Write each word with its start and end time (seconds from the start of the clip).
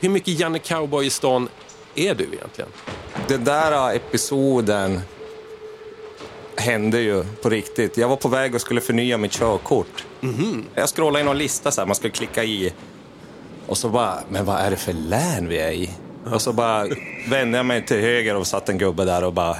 Hur 0.00 0.08
mycket 0.08 0.38
Janne 0.40 0.58
Cowboy 0.58 1.06
i 1.06 1.10
stan 1.10 1.48
är 1.94 2.14
du 2.14 2.24
egentligen? 2.24 2.70
Den 3.28 3.44
där 3.44 3.94
episoden 3.96 5.00
hände 6.56 7.00
ju 7.00 7.24
på 7.42 7.48
riktigt. 7.48 7.96
Jag 7.96 8.08
var 8.08 8.16
på 8.16 8.28
väg 8.28 8.54
och 8.54 8.60
skulle 8.60 8.80
förnya 8.80 9.18
mitt 9.18 9.32
körkort. 9.32 10.04
Jag 10.74 10.88
scrollade 10.88 11.20
i 11.20 11.24
någon 11.24 11.38
lista 11.38 11.70
så 11.70 11.80
här, 11.80 11.86
man 11.86 11.94
skulle 11.96 12.12
klicka 12.12 12.44
i. 12.44 12.72
Och 13.66 13.78
så 13.78 13.88
bara, 13.88 14.18
men 14.28 14.44
vad 14.44 14.56
är 14.60 14.70
det 14.70 14.76
för 14.76 14.92
län 14.92 15.48
vi 15.48 15.58
är 15.58 15.70
i? 15.72 15.90
Och 16.32 16.42
så 16.42 16.52
bara 16.52 16.86
vände 17.28 17.56
jag 17.58 17.66
mig 17.66 17.86
till 17.86 18.00
höger 18.00 18.34
och 18.36 18.46
satt 18.46 18.68
en 18.68 18.78
gubbe 18.78 19.04
där 19.04 19.24
och 19.24 19.32
bara, 19.32 19.56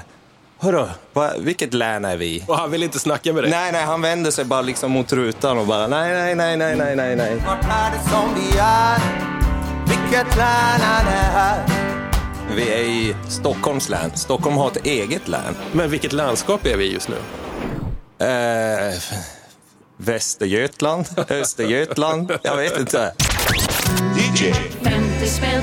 hörru, 0.58 0.86
vad, 1.12 1.32
vilket 1.40 1.74
län 1.74 2.04
är 2.04 2.16
vi 2.16 2.26
i? 2.26 2.44
Och 2.48 2.56
han 2.56 2.70
vill 2.70 2.82
inte 2.82 2.98
snacka 2.98 3.32
med 3.32 3.42
dig? 3.44 3.50
Nej, 3.50 3.72
nej, 3.72 3.84
han 3.84 4.02
vände 4.02 4.32
sig 4.32 4.44
bara 4.44 4.62
liksom 4.62 4.90
mot 4.90 5.12
rutan 5.12 5.58
och 5.58 5.66
bara, 5.66 5.86
nej, 5.86 6.12
nej, 6.12 6.34
nej, 6.34 6.56
nej, 6.56 6.76
nej, 6.76 6.96
nej, 6.96 7.16
nej. 7.16 7.40
Vilket 10.14 10.36
län 10.36 10.80
är 10.80 11.04
det 11.04 11.10
här? 11.10 11.66
Vi 12.56 12.72
är 12.72 12.82
i 12.82 13.16
Stockholms 13.28 13.88
län. 13.88 14.10
Stockholm 14.16 14.56
har 14.56 14.70
ett 14.70 14.86
eget 14.86 15.28
län. 15.28 15.56
Men 15.72 15.90
vilket 15.90 16.12
landskap 16.12 16.66
är 16.66 16.76
vi 16.76 16.92
just 16.92 17.08
nu? 17.08 17.16
Eh, 18.26 18.94
Västergötland, 19.96 21.06
Östergötland, 21.28 22.32
jag 22.42 22.56
vet 22.56 22.80
inte. 22.80 23.14
DJ 24.16 24.52
50 24.82 25.26
spänn 25.26 25.62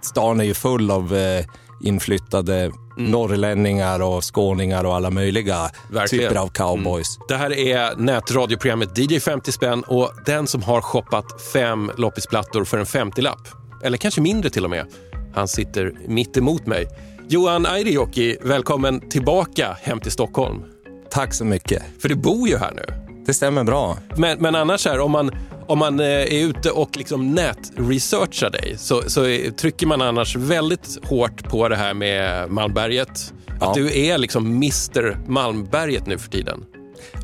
Stan 0.00 0.40
är 0.40 0.44
ju 0.44 0.54
full 0.54 0.90
av 0.90 1.16
eh, 1.16 1.44
inflyttade 1.82 2.72
norrlänningar 2.96 4.02
och 4.02 4.34
skåningar 4.34 4.84
och 4.84 4.96
alla 4.96 5.10
möjliga 5.10 5.70
Verkligen. 5.90 6.28
typer 6.28 6.40
av 6.40 6.48
cowboys. 6.48 7.18
Det 7.28 7.36
här 7.36 7.52
är 7.52 7.96
nätradioprogrammet 7.96 8.98
DJ 8.98 9.20
50 9.20 9.52
spänn 9.52 9.82
och 9.82 10.12
den 10.26 10.46
som 10.46 10.62
har 10.62 10.80
shoppat 10.80 11.42
fem 11.52 11.90
loppisplattor 11.96 12.64
för 12.64 12.78
en 12.78 12.84
50-lapp, 12.84 13.48
eller 13.82 13.98
kanske 13.98 14.20
mindre 14.20 14.50
till 14.50 14.64
och 14.64 14.70
med, 14.70 14.86
han 15.34 15.48
sitter 15.48 15.92
mitt 16.08 16.36
emot 16.36 16.66
mig. 16.66 16.88
Johan 17.28 17.66
Airijoki, 17.66 18.36
välkommen 18.42 19.10
tillbaka 19.10 19.76
hem 19.82 20.00
till 20.00 20.12
Stockholm. 20.12 20.62
Tack 21.10 21.34
så 21.34 21.44
mycket. 21.44 21.82
För 22.02 22.08
du 22.08 22.14
bor 22.14 22.48
ju 22.48 22.56
här 22.56 22.72
nu. 22.74 22.84
Det 23.26 23.34
stämmer 23.34 23.64
bra. 23.64 23.98
Men, 24.16 24.38
men 24.38 24.54
annars 24.54 24.86
här, 24.86 25.00
om 25.00 25.10
man, 25.10 25.30
om 25.66 25.78
man 25.78 26.00
eh, 26.00 26.06
är 26.06 26.46
ute 26.46 26.70
och 26.70 26.96
liksom 26.96 27.34
nätresearchar 27.34 28.50
dig 28.50 28.74
så, 28.78 29.02
så 29.06 29.24
trycker 29.56 29.86
man 29.86 30.02
annars 30.02 30.36
väldigt 30.36 30.98
hårt 31.04 31.44
på 31.44 31.68
det 31.68 31.76
här 31.76 31.94
med 31.94 32.50
Malmberget. 32.50 33.32
Ja. 33.60 33.68
Att 33.68 33.74
du 33.74 33.98
är 33.98 34.18
liksom 34.18 34.46
Mr 34.46 35.28
Malmberget 35.28 36.06
nu 36.06 36.18
för 36.18 36.30
tiden. 36.30 36.64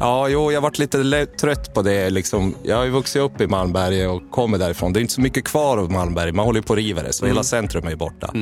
Ja, 0.00 0.28
jo, 0.28 0.52
jag 0.52 0.60
har 0.60 0.62
varit 0.62 0.78
lite 0.78 1.26
trött 1.26 1.74
på 1.74 1.82
det. 1.82 2.10
Liksom. 2.10 2.54
Jag 2.62 2.76
har 2.76 2.84
ju 2.84 2.90
vuxit 2.90 3.22
upp 3.22 3.40
i 3.40 3.46
Malmberget 3.46 4.08
och 4.08 4.30
kommer 4.30 4.58
därifrån. 4.58 4.92
Det 4.92 4.98
är 4.98 5.00
inte 5.00 5.14
så 5.14 5.20
mycket 5.20 5.44
kvar 5.44 5.78
av 5.78 5.92
Malmberget. 5.92 6.34
Man 6.34 6.46
håller 6.46 6.60
på 6.60 6.72
att 6.72 6.78
riva 6.78 7.02
det, 7.02 7.12
så 7.12 7.26
hela 7.26 7.42
centrum 7.42 7.86
är 7.86 7.96
borta. 7.96 8.34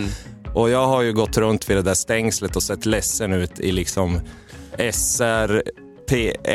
Och 0.55 0.71
jag 0.71 0.87
har 0.87 1.03
ju 1.03 1.13
gått 1.13 1.39
runt 1.39 1.71
vid 1.71 1.77
det 1.77 1.83
där 1.83 1.95
stängslet 1.95 2.57
och 2.57 2.63
sett 2.63 2.87
ledsen 2.87 3.33
ut 3.33 3.61
i 3.61 3.73
liksom 3.73 4.21
SR, 4.93 5.63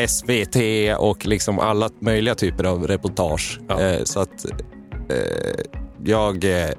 SVT 0.07 0.57
och 0.97 1.25
liksom 1.25 1.59
alla 1.59 1.89
möjliga 1.99 2.35
typer 2.35 2.63
av 2.63 2.87
reportage. 2.87 3.59
Ja. 3.67 3.81
Eh, 3.81 4.03
så 4.03 4.19
att 4.19 4.45
eh, 5.09 5.63
jag, 6.03 6.43
eh, 6.43 6.69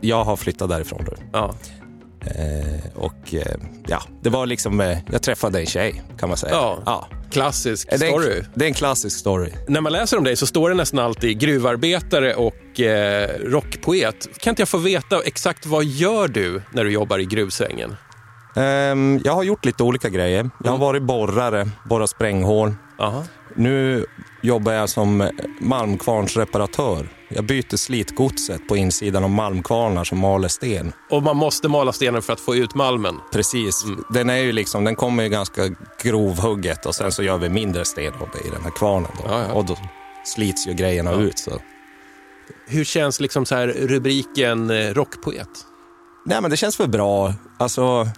jag 0.00 0.24
har 0.24 0.36
flyttat 0.36 0.68
därifrån 0.68 1.04
nu. 1.10 1.16
Ja. 1.32 1.54
Eh, 2.26 2.96
och 2.96 3.34
eh, 3.34 3.56
ja, 3.86 4.02
det 4.22 4.30
var 4.30 4.46
liksom, 4.46 4.80
eh, 4.80 4.98
jag 5.12 5.22
träffade 5.22 5.60
en 5.60 5.66
tjej 5.66 6.02
kan 6.18 6.28
man 6.28 6.38
säga. 6.38 6.52
Ja. 6.52 6.82
ja. 6.86 7.08
Klassisk 7.30 7.90
Det 7.90 8.06
är, 8.06 8.36
en, 8.36 8.44
det 8.54 8.64
är 8.64 8.68
en 8.68 8.74
klassisk 8.74 9.18
story. 9.18 9.50
När 9.68 9.80
man 9.80 9.92
läser 9.92 10.18
om 10.18 10.24
dig 10.24 10.36
så 10.36 10.46
står 10.46 10.68
det 10.68 10.74
nästan 10.74 10.98
alltid 10.98 11.38
gruvarbetare 11.38 12.34
och 12.34 12.80
eh, 12.80 13.28
rockpoet. 13.40 14.28
Kan 14.38 14.50
inte 14.50 14.62
jag 14.62 14.68
få 14.68 14.78
veta 14.78 15.20
exakt 15.24 15.66
vad 15.66 15.84
gör 15.84 16.28
du 16.28 16.62
när 16.72 16.84
du 16.84 16.92
jobbar 16.92 17.18
i 17.18 17.24
gruvsvängen? 17.24 17.96
Ehm, 18.56 19.20
jag 19.24 19.32
har 19.32 19.42
gjort 19.42 19.64
lite 19.64 19.82
olika 19.82 20.08
grejer. 20.08 20.50
Jag 20.64 20.70
har 20.70 20.78
varit 20.78 21.02
borrare, 21.02 21.68
borrat 21.84 22.10
spränghål. 22.10 22.74
Aha. 22.98 23.24
Nu 23.54 24.06
jobbar 24.42 24.72
jag 24.72 24.88
som 24.88 25.30
malmkvarnsreparatör. 25.60 27.08
Jag 27.28 27.44
byter 27.44 27.76
slitgodset 27.76 28.68
på 28.68 28.76
insidan 28.76 29.24
av 29.24 29.30
malmkvarnar 29.30 30.04
som 30.04 30.18
maler 30.18 30.48
sten. 30.48 30.92
Och 31.10 31.22
man 31.22 31.36
måste 31.36 31.68
mala 31.68 31.92
stenen 31.92 32.22
för 32.22 32.32
att 32.32 32.40
få 32.40 32.56
ut 32.56 32.74
malmen. 32.74 33.14
Precis. 33.32 33.84
Den, 34.10 34.30
är 34.30 34.36
ju 34.36 34.52
liksom, 34.52 34.84
den 34.84 34.96
kommer 34.96 35.22
ju 35.22 35.28
ganska 35.28 35.62
grovhugget 36.02 36.86
och 36.86 36.94
sen 36.94 37.12
så 37.12 37.22
gör 37.22 37.38
vi 37.38 37.48
mindre 37.48 37.84
sten 37.84 38.12
av 38.14 38.28
det 38.32 38.48
i 38.48 38.50
den 38.50 38.62
här 38.62 38.70
kvarnen. 38.70 39.10
Då. 39.18 39.24
Ja, 39.28 39.44
ja. 39.48 39.52
Och 39.52 39.64
då 39.64 39.76
slits 40.24 40.66
ju 40.68 40.72
grejerna 40.72 41.12
ut. 41.12 41.38
Så. 41.38 41.50
Hur 42.66 42.84
känns 42.84 43.20
liksom 43.20 43.46
så 43.46 43.54
här 43.54 43.66
rubriken 43.68 44.70
eh, 44.70 44.94
rockpoet? 44.94 45.48
Nej, 46.24 46.40
men 46.40 46.50
det 46.50 46.56
känns 46.56 46.80
väl 46.80 46.88
bra. 46.88 47.34
Alltså, 47.58 48.08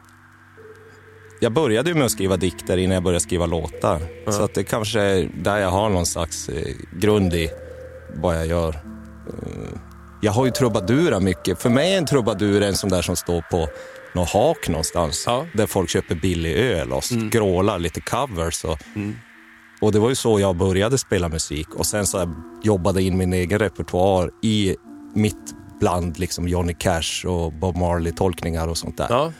jag 1.44 1.52
började 1.52 1.90
ju 1.90 1.94
med 1.94 2.04
att 2.04 2.10
skriva 2.10 2.36
dikter 2.36 2.76
innan 2.76 2.94
jag 2.94 3.02
började 3.02 3.20
skriva 3.20 3.46
låtar. 3.46 4.00
Så 4.32 4.42
att 4.42 4.54
det 4.54 4.64
kanske 4.64 5.00
är 5.00 5.30
där 5.42 5.58
jag 5.58 5.70
har 5.70 5.88
någon 5.88 6.06
slags 6.06 6.48
eh, 6.48 6.74
grund 6.92 7.34
i 7.34 7.50
vad 8.14 8.36
jag 8.36 8.46
gör. 8.46 8.68
Eh, 8.68 9.78
jag 10.22 10.32
har 10.32 10.44
ju 10.44 10.50
trubadurat 10.50 11.22
mycket. 11.22 11.62
För 11.62 11.70
mig 11.70 11.94
är 11.94 11.98
en 11.98 12.06
trubadur 12.06 12.62
en 12.62 12.76
sån 12.76 12.90
där 12.90 13.02
som 13.02 13.16
står 13.16 13.40
på 13.50 13.68
någon 14.14 14.26
hak 14.26 14.68
någonstans. 14.68 15.24
Ja. 15.26 15.46
Där 15.54 15.66
folk 15.66 15.90
köper 15.90 16.14
billig 16.14 16.56
öl 16.56 16.92
och 16.92 17.04
skrålar 17.04 17.78
lite 17.78 18.00
covers. 18.00 18.64
Och, 18.64 18.78
och 19.80 19.92
det 19.92 19.98
var 19.98 20.08
ju 20.08 20.14
så 20.14 20.40
jag 20.40 20.56
började 20.56 20.98
spela 20.98 21.28
musik. 21.28 21.68
Och 21.74 21.86
sen 21.86 22.06
så 22.06 22.18
jag 22.18 22.34
jobbade 22.62 23.02
in 23.02 23.16
min 23.16 23.32
egen 23.32 23.58
repertoar 23.58 24.30
i 24.42 24.76
mitt 25.14 25.54
bland 25.80 26.18
liksom 26.18 26.48
Johnny 26.48 26.74
Cash 26.74 27.26
och 27.26 27.52
Bob 27.52 27.76
Marley-tolkningar 27.76 28.68
och 28.68 28.78
sånt 28.78 28.96
där. 28.96 29.06
Ja. 29.10 29.32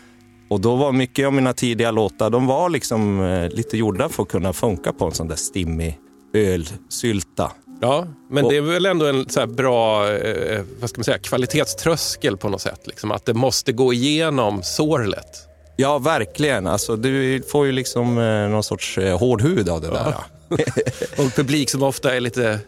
Och 0.48 0.60
då 0.60 0.76
var 0.76 0.92
mycket 0.92 1.26
av 1.26 1.32
mina 1.32 1.52
tidiga 1.52 1.90
låtar, 1.90 2.30
de 2.30 2.46
var 2.46 2.68
liksom 2.70 3.20
eh, 3.24 3.48
lite 3.48 3.76
gjorda 3.76 4.08
för 4.08 4.22
att 4.22 4.28
kunna 4.28 4.52
funka 4.52 4.92
på 4.92 5.04
en 5.04 5.12
sån 5.12 5.28
där 5.28 5.36
stimmig 5.36 5.98
ölsylta. 6.34 7.52
Ja, 7.80 8.06
men 8.30 8.44
Och- 8.44 8.50
det 8.50 8.56
är 8.56 8.60
väl 8.60 8.86
ändå 8.86 9.06
en 9.06 9.28
så 9.28 9.46
bra 9.46 10.10
eh, 10.12 10.62
vad 10.80 10.90
ska 10.90 10.98
man 10.98 11.04
säga, 11.04 11.18
kvalitetströskel 11.18 12.36
på 12.36 12.48
något 12.48 12.60
sätt. 12.60 12.80
Liksom, 12.86 13.10
att 13.12 13.24
det 13.26 13.34
måste 13.34 13.72
gå 13.72 13.92
igenom 13.92 14.62
sorlet. 14.62 15.48
Ja, 15.76 15.98
verkligen. 15.98 16.66
Alltså, 16.66 16.96
du 16.96 17.42
får 17.42 17.66
ju 17.66 17.72
liksom 17.72 18.18
eh, 18.18 18.48
någon 18.48 18.62
sorts 18.62 18.98
eh, 18.98 19.18
hård 19.18 19.42
hud 19.42 19.68
av 19.68 19.80
det 19.80 19.90
där. 19.90 20.14
Och 21.26 21.32
publik 21.36 21.70
som 21.70 21.82
ofta 21.82 22.16
är 22.16 22.20
lite 22.20 22.50
eh, 22.50 22.58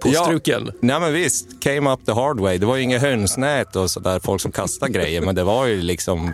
påstruken. 0.00 0.72
Nej 0.80 1.00
men 1.00 1.12
visst, 1.12 1.62
came 1.62 1.90
up 1.92 2.06
the 2.06 2.12
hard 2.12 2.40
way. 2.40 2.58
Det 2.58 2.66
var 2.66 2.76
ju 2.76 2.82
inget 2.82 3.00
hönsnät 3.02 3.76
och 3.76 3.90
sådär, 3.90 4.20
folk 4.20 4.40
som 4.42 4.52
kastade 4.52 4.92
grejer, 4.92 5.20
men 5.20 5.34
det 5.34 5.44
var 5.44 5.66
ju 5.66 5.82
liksom... 5.82 6.32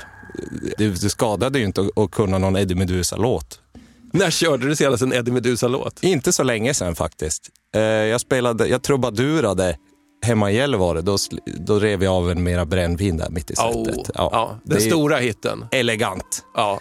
Det, 0.79 0.87
det 1.03 1.11
skadade 1.11 1.59
ju 1.59 1.65
inte 1.65 1.89
att, 1.97 2.11
kunna 2.11 2.39
någon 2.39 2.57
Eddie 2.57 2.75
Meduza-låt. 2.75 3.61
När 4.13 4.31
körde 4.31 4.67
du 4.69 4.77
senast 4.77 5.03
en 5.03 5.13
Eddie 5.13 5.31
Meduza-låt? 5.33 6.03
Inte 6.03 6.33
så 6.33 6.43
länge 6.43 6.75
sedan 6.75 6.95
faktiskt. 6.95 7.49
Eh, 7.75 7.81
jag 7.83 8.21
spelade, 8.21 8.67
jag 8.67 8.83
trubadurade 8.83 9.77
hemma 10.27 10.51
i 10.51 10.57
Gällivare. 10.57 11.01
Då, 11.01 11.17
då 11.61 11.79
rev 11.79 12.05
jag 12.05 12.15
av 12.15 12.31
en 12.31 12.43
mera 12.43 12.65
brännvin 12.67 13.17
där 13.17 13.31
mitt 13.31 13.51
i 13.51 13.55
Oh, 13.55 13.85
sätet. 13.85 14.11
ja, 14.15 14.59
den 14.65 14.81
stora 14.81 15.17
hitten. 15.17 15.65
Elegant. 15.73 16.45
Ja. 16.57 16.81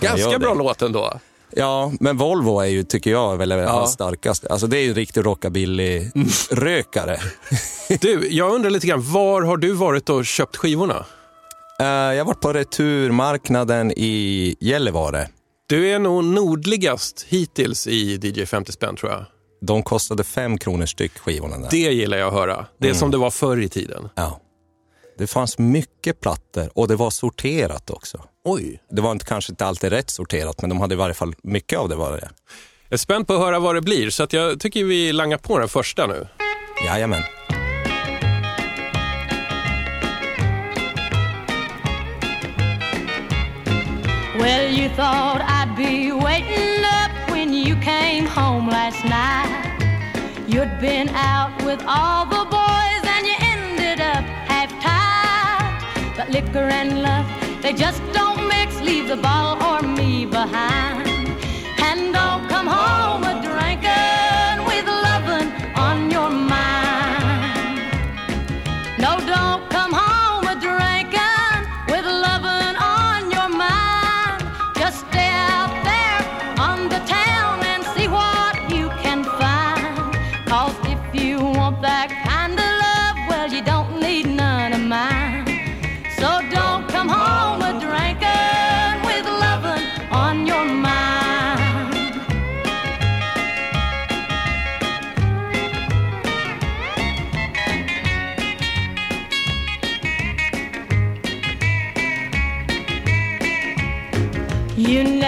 Ganska 0.00 0.38
bra 0.38 0.52
det? 0.52 0.58
låt 0.58 0.82
ändå. 0.82 1.12
Ja, 1.50 1.92
men 2.00 2.16
Volvo 2.16 2.60
är 2.60 2.66
ju, 2.66 2.82
tycker 2.82 3.10
jag, 3.10 3.36
väl 3.36 3.50
Ja. 3.50 3.68
hans 3.68 3.92
starkaste. 3.92 4.48
Alltså 4.48 4.66
det 4.66 4.78
är 4.78 4.82
ju 4.82 4.88
en 4.88 4.94
riktig 4.94 5.20
rockabilly-rökare. 5.26 7.18
Du, 8.00 8.28
jag 8.30 8.54
undrar 8.54 8.70
lite 8.70 8.86
grann, 8.86 9.12
var 9.12 9.42
har 9.42 9.56
du 9.56 9.72
varit 9.72 10.08
och 10.08 10.26
köpt 10.26 10.56
skivorna? 10.56 11.04
Eh, 11.80 11.86
jag 11.86 12.18
har 12.18 12.24
varit 12.24 12.40
på 12.40 12.52
returmarknaden 12.52 13.92
i 13.96 14.56
Gällivare. 14.60 15.28
Du 15.68 15.88
är 15.88 15.98
nog 15.98 16.24
nordligast 16.24 17.24
hittills 17.28 17.86
i 17.86 18.16
DJ 18.22 18.46
50 18.46 18.72
spänn 18.72 18.96
tror 18.96 19.12
jag. 19.12 19.24
De 19.60 19.82
kostade 19.82 20.24
fem 20.24 20.58
kronor 20.58 20.86
styck, 20.86 21.18
skivorna 21.18 21.58
där. 21.58 21.68
Det 21.70 21.76
gillar 21.76 22.18
jag 22.18 22.28
att 22.28 22.34
höra. 22.34 22.66
Det 22.78 22.86
är 22.86 22.90
Mm. 22.90 22.98
som 22.98 23.10
det 23.10 23.16
var 23.16 23.30
förr 23.30 23.60
i 23.60 23.68
tiden. 23.68 24.08
Ja. 24.14 24.40
Det 25.18 25.26
fanns 25.26 25.58
mycket 25.58 26.20
plattor 26.20 26.70
och 26.74 26.88
det 26.88 26.96
var 26.96 27.10
sorterat 27.10 27.90
också. 27.90 28.24
Oj. 28.44 28.82
Det 28.90 29.00
var 29.02 29.12
inte, 29.12 29.24
kanske 29.24 29.52
inte 29.52 29.66
alltid 29.66 29.90
rätt 29.90 30.10
sorterat, 30.10 30.60
men 30.60 30.70
de 30.70 30.80
hade 30.80 30.94
i 30.94 30.98
varje 30.98 31.14
fall 31.14 31.34
mycket 31.42 31.78
av 31.78 31.88
det 31.88 31.94
var 31.96 32.12
det. 32.12 32.28
Jag 32.88 32.92
är 32.92 32.96
spänd 32.96 33.26
på 33.26 33.34
att 33.34 33.40
höra 33.40 33.58
vad 33.58 33.74
det 33.74 33.80
blir, 33.80 34.10
så 34.10 34.26
jag 34.30 34.60
tycker 34.60 34.84
vi 34.84 35.12
langar 35.12 35.38
på 35.38 35.58
den 35.58 35.68
första 35.68 36.06
nu. 36.06 36.26
Jajamän. 36.86 37.22
You 44.76 44.90
thought 44.90 45.40
I'd 45.40 45.74
be 45.74 46.12
waiting 46.12 46.84
up 46.84 47.30
when 47.30 47.54
you 47.54 47.76
came 47.76 48.26
home 48.26 48.68
last 48.68 49.02
night. 49.04 49.48
You'd 50.46 50.78
been 50.80 51.08
out 51.08 51.56
with 51.64 51.82
all 51.86 52.26
the 52.26 52.44
boys 52.44 53.02
and 53.14 53.26
you 53.26 53.36
ended 53.40 54.00
up 54.00 54.24
half 54.52 54.70
tied. 54.82 56.14
But 56.14 56.28
liquor 56.28 56.68
and 56.68 57.02
love, 57.02 57.26
they 57.62 57.72
just 57.72 58.02
don't 58.12 58.46
mix. 58.48 58.78
Leave 58.82 59.08
the 59.08 59.16
ball 59.16 59.56
or 59.62 59.80
me 59.80 60.26
behind. 60.26 61.05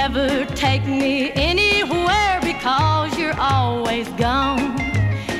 Never 0.08 0.46
take 0.54 0.86
me 0.86 1.30
anywhere 1.32 2.40
because 2.42 3.16
you're 3.18 3.38
always 3.38 4.08
gone. 4.10 4.80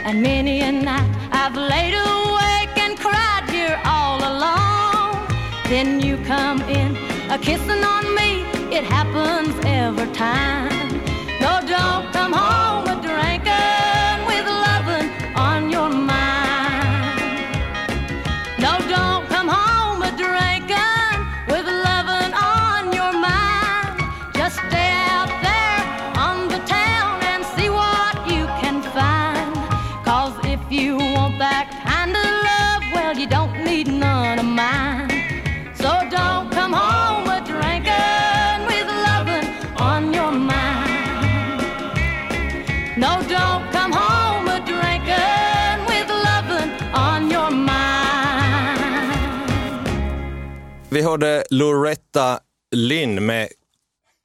And 0.04 0.22
many 0.22 0.60
a 0.60 0.70
night 0.72 1.10
I've 1.32 1.54
laid 1.56 1.94
awake 1.94 2.76
and 2.76 2.98
cried 2.98 3.48
here 3.48 3.80
all 3.84 4.18
alone. 4.18 5.26
Then 5.68 6.00
you 6.00 6.18
come 6.24 6.60
in, 6.62 6.96
a 7.30 7.38
kissing 7.38 7.82
on 7.82 8.14
me. 8.14 8.42
It 8.76 8.84
happens 8.84 9.54
every 9.64 10.12
time. 10.12 10.88
No, 11.40 11.60
don't 11.66 12.12
come 12.12 12.32
home 12.34 12.87
Vi 50.98 51.04
hörde 51.04 51.44
Loretta 51.50 52.38
Lynn 52.74 53.26
med 53.26 53.48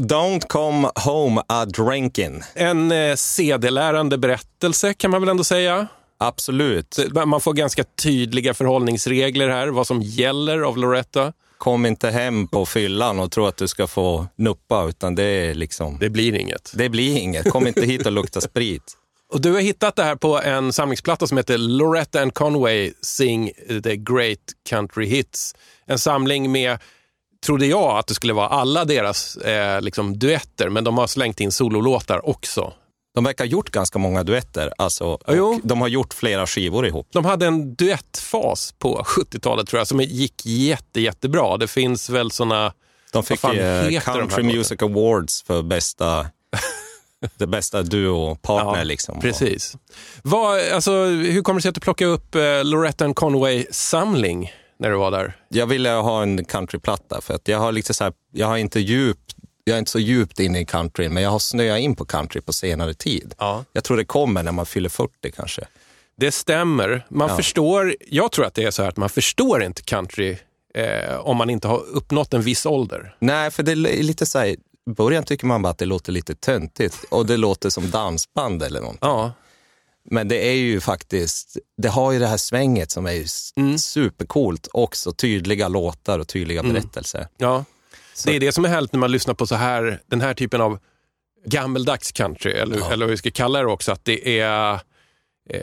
Don't 0.04 0.48
come 0.48 0.90
home 0.96 1.42
a 1.48 1.66
drinking. 1.66 2.42
En 2.54 2.92
eh, 2.92 3.16
sedelärande 3.16 4.18
berättelse 4.18 4.94
kan 4.94 5.12
man 5.12 5.22
väl 5.22 5.30
ändå 5.30 5.44
säga. 5.44 5.88
Absolut. 6.18 7.00
Man 7.26 7.42
får 7.42 7.54
ganska 7.54 7.84
tydliga 7.84 8.54
förhållningsregler 8.54 9.50
här, 9.50 9.68
vad 9.68 9.88
som 9.88 10.02
gäller 10.02 10.60
av 10.60 10.78
Loretta. 10.78 11.34
Kom 11.58 11.86
inte 11.86 12.10
hem 12.10 12.48
på 12.48 12.66
fyllan 12.66 13.20
och 13.20 13.32
tro 13.32 13.46
att 13.46 13.58
du 13.58 13.68
ska 13.68 13.88
få 13.88 14.28
nuppa, 14.36 14.86
utan 14.90 15.16
det 15.16 15.24
är 15.24 15.54
liksom... 15.54 15.98
Det 16.00 16.10
blir 16.10 16.36
inget. 16.36 16.72
Det 16.76 16.90
blir 16.90 17.18
inget. 17.18 17.50
Kom 17.50 17.68
inte 17.68 17.86
hit 17.86 18.06
och 18.06 18.12
lukta 18.12 18.42
sprit. 18.42 18.98
Och 19.34 19.42
du 19.42 19.52
har 19.52 19.60
hittat 19.60 19.96
det 19.96 20.04
här 20.04 20.16
på 20.16 20.42
en 20.42 20.74
samlingsplatta 20.74 21.28
som 21.28 21.38
heter 21.38 21.58
Loretta 21.58 22.22
and 22.22 22.34
Conway 22.34 22.94
Sing 23.02 23.52
the 23.84 23.96
Great 23.96 24.40
Country 24.70 25.06
Hits. 25.06 25.56
En 25.86 26.00
samling 26.00 26.52
med, 26.52 26.78
trodde 27.46 27.66
jag 27.66 27.98
att 27.98 28.08
det 28.08 28.14
skulle 28.14 28.34
vara 28.34 28.48
alla 28.48 28.86
deras 28.86 29.36
eh, 29.36 29.82
liksom 29.82 30.20
duetter, 30.20 30.70
men 30.70 30.84
de 30.84 30.98
har 30.98 31.08
slängt 31.08 31.40
in 31.40 31.52
sololåtar 31.52 32.30
också. 32.30 32.74
De 33.16 33.24
verkar 33.24 33.44
ha 33.44 33.50
gjort 33.50 33.70
ganska 33.70 34.00
många 34.00 34.24
duetter, 34.24 34.74
alltså, 34.78 35.18
de 35.64 35.82
har 35.82 35.88
gjort 35.88 36.14
flera 36.14 36.48
skivor 36.48 36.88
ihop. 36.88 37.08
De 37.12 37.26
hade 37.26 37.46
en 37.46 37.76
duettfas 37.76 38.74
på 38.80 39.04
70-talet 39.06 39.68
tror 39.68 39.80
jag, 39.80 39.88
som 39.88 40.02
gick 40.02 40.46
jätte, 40.46 41.02
jättebra. 41.02 41.58
Det 41.58 41.68
finns 41.68 42.10
väl 42.10 42.32
såna... 42.32 42.74
De 43.12 43.24
fick 43.24 43.44
eh, 43.44 43.88
de 43.88 44.00
Country? 44.00 44.44
Music 44.44 44.82
Awards 44.82 45.44
för 45.44 45.64
bästa, 45.64 46.26
det 47.38 47.48
bästa 47.48 47.82
duo-partner. 47.82 48.86
liksom. 48.86 49.20
Precis. 49.20 49.76
Vad, 50.24 50.60
alltså, 50.74 50.92
hur 51.06 51.42
kommer 51.42 51.58
det 51.60 51.62
sig 51.62 51.70
att 51.70 51.76
du 51.76 51.82
plockade 51.82 52.12
upp 52.12 52.36
eh, 52.36 52.64
Loretta 52.64 53.14
Conway-samling 53.14 54.52
när 54.80 54.90
du 54.90 54.96
var 54.98 55.12
där? 55.12 55.38
Jag 55.50 55.66
ville 55.68 55.90
ha 55.90 56.22
en 56.24 56.46
countryplatta 56.46 57.22
för 57.22 57.34
att 57.34 57.48
jag 57.48 57.60
har 57.60 57.72
lite 57.72 57.94
så 57.94 58.04
här, 58.04 58.14
jag 58.32 58.48
har 58.48 58.58
inte 58.58 58.80
djupt 58.80 59.36
jag 59.66 59.74
är 59.76 59.80
inte 59.80 59.92
så 59.92 60.00
djupt 60.00 60.40
inne 60.40 60.60
i 60.60 60.66
country, 60.66 61.10
men 61.10 61.24
jag 61.24 61.30
har 61.30 61.40
snöat 61.40 61.80
in 61.80 61.96
på 61.96 62.06
country 62.06 62.42
på 62.42 62.54
senare 62.54 62.94
tid. 62.94 63.34
Ja. 63.38 63.66
Jag 63.74 63.84
tror 63.84 63.98
det 63.98 64.06
kommer 64.06 64.44
när 64.44 64.52
man 64.52 64.66
fyller 64.66 64.90
40 64.90 65.12
kanske. 65.36 65.62
Det 66.18 66.32
stämmer. 66.32 67.06
Man 67.10 67.30
Ja. 67.30 67.36
förstår, 67.36 67.96
jag 68.08 68.32
tror 68.32 68.46
att 68.46 68.54
det 68.54 68.64
är 68.64 68.72
så 68.72 68.82
här 68.82 68.90
att 68.90 68.98
man 68.98 69.10
förstår 69.10 69.64
inte 69.64 69.82
country 69.82 70.38
eh, 70.76 71.16
om 71.20 71.38
man 71.38 71.50
inte 71.50 71.68
har 71.68 71.78
uppnått 71.78 72.34
en 72.34 72.42
viss 72.42 72.66
ålder. 72.66 73.16
Nej, 73.20 73.52
för 73.52 73.64
det 73.64 73.72
är 73.72 73.76
lite 74.04 74.26
så 74.26 74.40
här, 74.40 74.56
början 74.90 75.24
tycker 75.24 75.46
man 75.46 75.62
bara 75.62 75.70
att 75.70 75.78
det 75.78 75.86
låter 75.86 76.12
lite 76.12 76.36
töntigt 76.36 77.04
och 77.10 77.26
det 77.26 77.38
låter 77.38 77.70
som 77.70 77.90
dansband 77.90 78.64
eller 78.64 78.82
något. 78.82 78.98
Ja, 79.02 79.32
Men 80.10 80.28
det 80.28 80.48
är 80.50 80.54
ju 80.56 80.80
faktiskt, 80.82 81.58
det 81.82 81.88
har 81.88 82.12
ju 82.12 82.20
det 82.20 82.28
här 82.28 82.38
svänget 82.38 82.92
som 82.92 83.06
är 83.06 83.26
Mm. 83.56 83.78
supercoolt 83.78 84.68
också. 84.74 85.12
Tydliga 85.12 85.68
låtar 85.68 86.20
och 86.20 86.28
tydliga 86.28 86.64
berättelser. 86.64 87.28
ja. 87.38 87.66
Det 88.26 88.36
är 88.36 88.40
det 88.40 88.52
som 88.52 88.66
är 88.66 88.70
härligt 88.70 88.92
när 88.94 89.00
man 89.00 89.12
lyssnar 89.12 89.34
på 89.34 89.48
så 89.48 89.56
här, 89.56 90.02
den 90.08 90.22
här 90.22 90.34
typen 90.34 90.62
av 90.62 90.80
gammeldags 91.46 92.12
country, 92.12 92.52
eller, 92.52 92.92
eller 92.92 93.06
vad 93.06 93.12
vi 93.12 93.18
ska 93.18 93.32
kalla 93.32 93.60
det 93.60 93.66
också, 93.68 93.92
att 93.92 94.06
det 94.06 94.40
är 94.40 94.74
eh, 95.50 95.60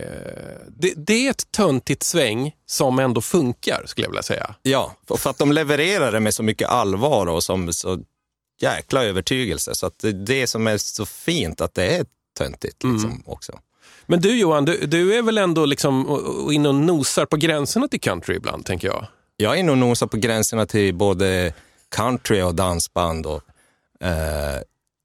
det, 0.68 0.92
det 0.96 1.26
är 1.26 1.30
ett 1.30 1.50
töntigt 1.52 2.02
sväng 2.02 2.52
som 2.66 2.98
ändå 2.98 3.20
funkar, 3.20 3.82
skulle 3.86 4.04
jag 4.04 4.10
vilja 4.10 4.22
säga. 4.22 4.54
Ja, 4.62 4.94
för 5.16 5.30
att 5.30 5.38
de 5.38 5.52
levererar 5.52 6.12
det 6.12 6.20
med 6.20 6.34
så 6.34 6.42
mycket 6.42 6.68
allvar 6.68 7.26
och 7.26 7.42
som 7.42 7.72
så 7.72 7.98
jäkla 8.62 9.04
övertygelse. 9.04 9.74
Så 9.74 9.86
att 9.86 9.98
det 9.98 10.08
är 10.08 10.12
det 10.12 10.46
som 10.46 10.66
är 10.66 10.78
så 10.78 11.06
fint, 11.06 11.60
att 11.60 11.74
det 11.74 11.96
är 11.96 12.06
töntigt 12.38 12.84
Mm. 12.84 12.96
liksom 12.96 13.22
också. 13.26 13.58
Men 14.06 14.20
du 14.20 14.38
Johan, 14.38 14.64
du, 14.64 14.86
du 14.86 15.14
är 15.18 15.22
väl 15.22 15.38
ändå 15.38 15.64
liksom 15.66 16.06
och- 16.06 16.44
och 16.44 16.52
inne 16.52 16.68
och 16.68 16.74
nosar 16.74 17.26
på 17.26 17.36
gränserna 17.36 17.88
till 17.88 18.00
country 18.00 18.36
ibland, 18.36 18.64
tänker 18.66 18.88
jag. 18.88 19.06
Jag 19.36 19.58
är 19.58 19.62
nog 19.62 19.78
nosar 19.78 20.06
på 20.06 20.16
gränserna 20.16 20.66
till 20.66 20.94
både 20.94 21.52
country 21.96 22.42
och 22.42 22.54
dansband. 22.54 23.26
Och, 23.26 23.42
eh, 24.06 24.60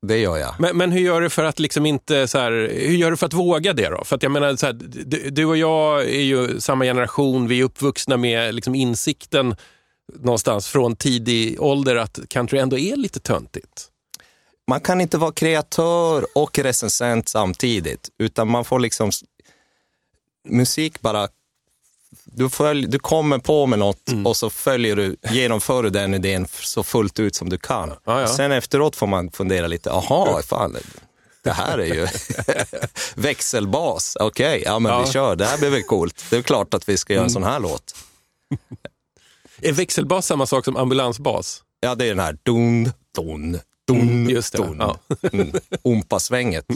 det 0.07 0.17
gör 0.17 0.37
jag. 0.37 0.55
Men, 0.59 0.77
men 0.77 0.91
hur 0.91 0.99
gör 1.01 1.21
du 1.21 1.29
för 1.29 1.43
att 1.43 1.59
liksom 1.59 1.85
inte 1.85 2.27
så 2.27 2.37
här, 2.37 2.51
hur 2.73 2.95
gör 2.95 3.11
du 3.11 3.17
för 3.17 3.25
att 3.25 3.33
våga 3.33 3.73
det 3.73 3.89
då? 3.89 4.03
För 4.03 4.15
att 4.15 4.23
jag 4.23 4.31
menar, 4.31 4.55
så 4.55 4.65
här, 4.65 4.73
du, 4.73 5.29
du 5.29 5.45
och 5.45 5.57
jag 5.57 6.01
är 6.05 6.21
ju 6.21 6.61
samma 6.61 6.83
generation, 6.85 7.47
vi 7.47 7.59
är 7.59 7.63
uppvuxna 7.63 8.17
med 8.17 8.55
liksom 8.55 8.75
insikten 8.75 9.55
någonstans 10.13 10.67
från 10.67 10.95
tidig 10.95 11.61
ålder 11.61 11.95
att 11.95 12.19
country 12.29 12.59
ändå 12.59 12.77
är 12.77 12.95
lite 12.95 13.19
töntigt. 13.19 13.87
Man 14.67 14.81
kan 14.81 15.01
inte 15.01 15.17
vara 15.17 15.31
kreatör 15.31 16.25
och 16.35 16.59
recensent 16.59 17.29
samtidigt, 17.29 18.09
utan 18.19 18.47
man 18.47 18.65
får 18.65 18.79
liksom... 18.79 19.11
Musik 20.49 21.01
bara... 21.01 21.27
Du, 22.23 22.49
följ, 22.49 22.87
du 22.87 22.99
kommer 22.99 23.37
på 23.39 23.65
med 23.65 23.79
något 23.79 24.09
Mm. 24.11 24.25
och 24.27 24.37
så 24.37 24.49
följer 24.49 24.95
du, 24.95 25.15
genomför 25.29 25.83
du 25.83 25.89
den 25.89 26.13
idén 26.13 26.47
så 26.51 26.83
fullt 26.83 27.19
ut 27.19 27.35
som 27.35 27.49
du 27.49 27.57
kan. 27.57 27.93
Ja, 28.05 28.21
ja. 28.21 28.27
Sen 28.27 28.51
efteråt 28.51 28.95
får 28.95 29.07
man 29.07 29.31
fundera 29.31 29.67
lite, 29.67 29.91
aha, 29.91 30.41
fan, 30.41 30.77
det 31.43 31.51
här 31.51 31.77
är 31.77 31.85
ju 31.93 32.07
växelbas. 33.15 34.17
Okej, 34.19 34.63
ja 34.65 34.79
men 34.79 34.89
Ja. 34.91 34.95
Mm. 34.95 35.07
vi 35.07 35.13
kör, 35.13 35.35
det 35.35 35.45
här 35.45 35.57
blir 35.57 35.69
väl 35.69 35.83
coolt. 35.83 36.23
Det 36.29 36.37
är 36.37 36.41
klart 36.41 36.73
att 36.73 36.89
vi 36.89 36.97
ska 36.97 37.13
göra 37.13 37.23
en 37.23 37.29
sån 37.29 37.43
här 37.43 37.59
låt. 37.59 37.95
Är 39.65 39.71
växelbas 39.71 40.25
samma 40.25 40.45
sak 40.45 40.65
som 40.65 40.77
ambulansbas? 40.77 41.63
Ja, 41.79 41.95
det 41.95 42.05
är 42.05 42.09
den 42.09 42.19
här 42.19 42.37
dun, 42.43 42.91
dun, 43.15 43.59
dun, 43.87 44.29
Just 44.29 44.51
det, 44.53 44.57
dun. 44.57 44.77
ja. 44.79 44.97
Mm, 45.33 45.51
Ompa-svänget. 45.81 46.65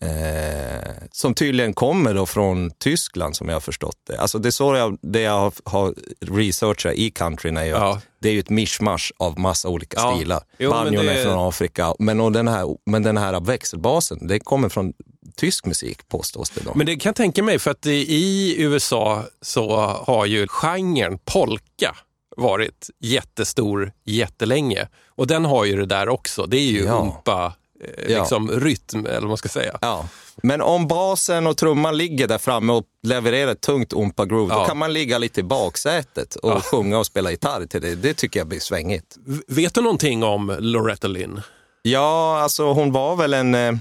Eh, 0.00 0.92
som 1.12 1.34
tydligen 1.34 1.72
kommer 1.74 2.14
då 2.14 2.26
från 2.26 2.70
Tyskland 2.70 3.36
som 3.36 3.48
jag 3.48 3.54
har 3.56 3.60
förstått 3.60 3.96
det. 4.06 4.18
Alltså 4.20 4.38
det 4.38 4.48
är 4.48 4.50
så 4.50 4.74
jag, 4.76 4.98
det 5.02 5.20
jag 5.20 5.32
har, 5.40 5.52
har 5.64 5.94
researchat 6.20 6.94
i 6.94 7.10
countryn 7.10 7.56
är 7.56 7.64
ju 7.64 7.70
Ja. 7.70 7.92
att 7.96 8.06
det 8.20 8.28
är 8.28 8.32
ju 8.32 8.40
ett 8.40 8.50
mischmasch 8.50 9.12
av 9.16 9.38
massa 9.38 9.68
olika 9.68 10.00
Ja. 10.00 10.16
stilar. 10.16 10.42
Jo, 10.58 10.70
Banjon 10.70 11.08
är 11.08 11.24
från 11.24 11.48
Afrika, 11.48 11.94
men, 11.98 12.20
och 12.20 12.32
den 12.32 12.48
här, 12.48 12.76
men 12.86 13.02
den 13.02 13.16
här 13.16 13.40
växelbasen, 13.40 14.26
det 14.26 14.40
kommer 14.40 14.68
från 14.68 14.92
tysk 15.40 15.66
musik 15.66 16.08
påstås 16.08 16.50
det 16.50 16.60
då. 16.64 16.72
Men 16.74 16.86
det 16.86 16.96
kan 16.96 17.10
jag 17.10 17.16
tänka 17.16 17.42
mig, 17.42 17.58
för 17.58 17.70
att 17.70 17.86
i- 17.86 18.54
USA 18.62 19.24
så 19.42 19.76
har 20.06 20.26
ju 20.26 20.46
genren 20.48 21.18
polka 21.24 21.96
varit 22.36 22.90
jättestor 23.00 23.92
jättelänge. 24.04 24.88
Och 25.08 25.26
den 25.26 25.44
har 25.44 25.64
ju 25.64 25.76
det 25.76 25.86
där 25.86 26.08
också. 26.08 26.46
Det 26.46 26.56
är 26.56 26.70
ju 26.70 26.84
Ja. 26.84 27.00
umpa, 27.16 27.52
eh, 27.84 28.12
Ja. 28.12 28.18
liksom 28.20 28.50
rytm, 28.50 29.06
eller 29.06 29.20
vad 29.20 29.28
man 29.28 29.36
ska 29.36 29.48
säga. 29.48 29.78
Ja. 29.80 30.08
Men 30.42 30.60
om 30.62 30.88
basen 30.88 31.46
och 31.46 31.56
trumman 31.56 31.96
ligger 31.96 32.28
där 32.28 32.38
framme 32.38 32.72
och 32.72 32.84
levererar 33.06 33.52
ett 33.52 33.60
tungt 33.60 33.92
umpa 33.92 34.26
groove, 34.26 34.54
Ja. 34.54 34.60
då 34.60 34.64
kan 34.66 34.76
man 34.78 34.92
ligga 34.92 35.18
lite 35.18 35.40
i 35.40 35.42
baksätet 35.42 36.34
och 36.36 36.64
sjunga 36.64 36.98
och 36.98 37.06
spela 37.06 37.30
gitarr 37.30 37.66
till 37.66 37.80
det. 37.80 37.94
Det 37.94 38.14
tycker 38.14 38.40
jag 38.40 38.46
blir 38.46 38.60
svängigt. 38.60 39.16
Vet 39.48 39.74
du 39.74 39.80
någonting 39.80 40.22
om 40.24 40.56
Loretta 40.60 41.08
Lynn? 41.08 41.40
Ja, 41.82 42.40
alltså 42.42 42.72
hon 42.72 42.92
var 42.92 43.16
väl 43.16 43.34
en 43.34 43.54
eh, 43.54 43.72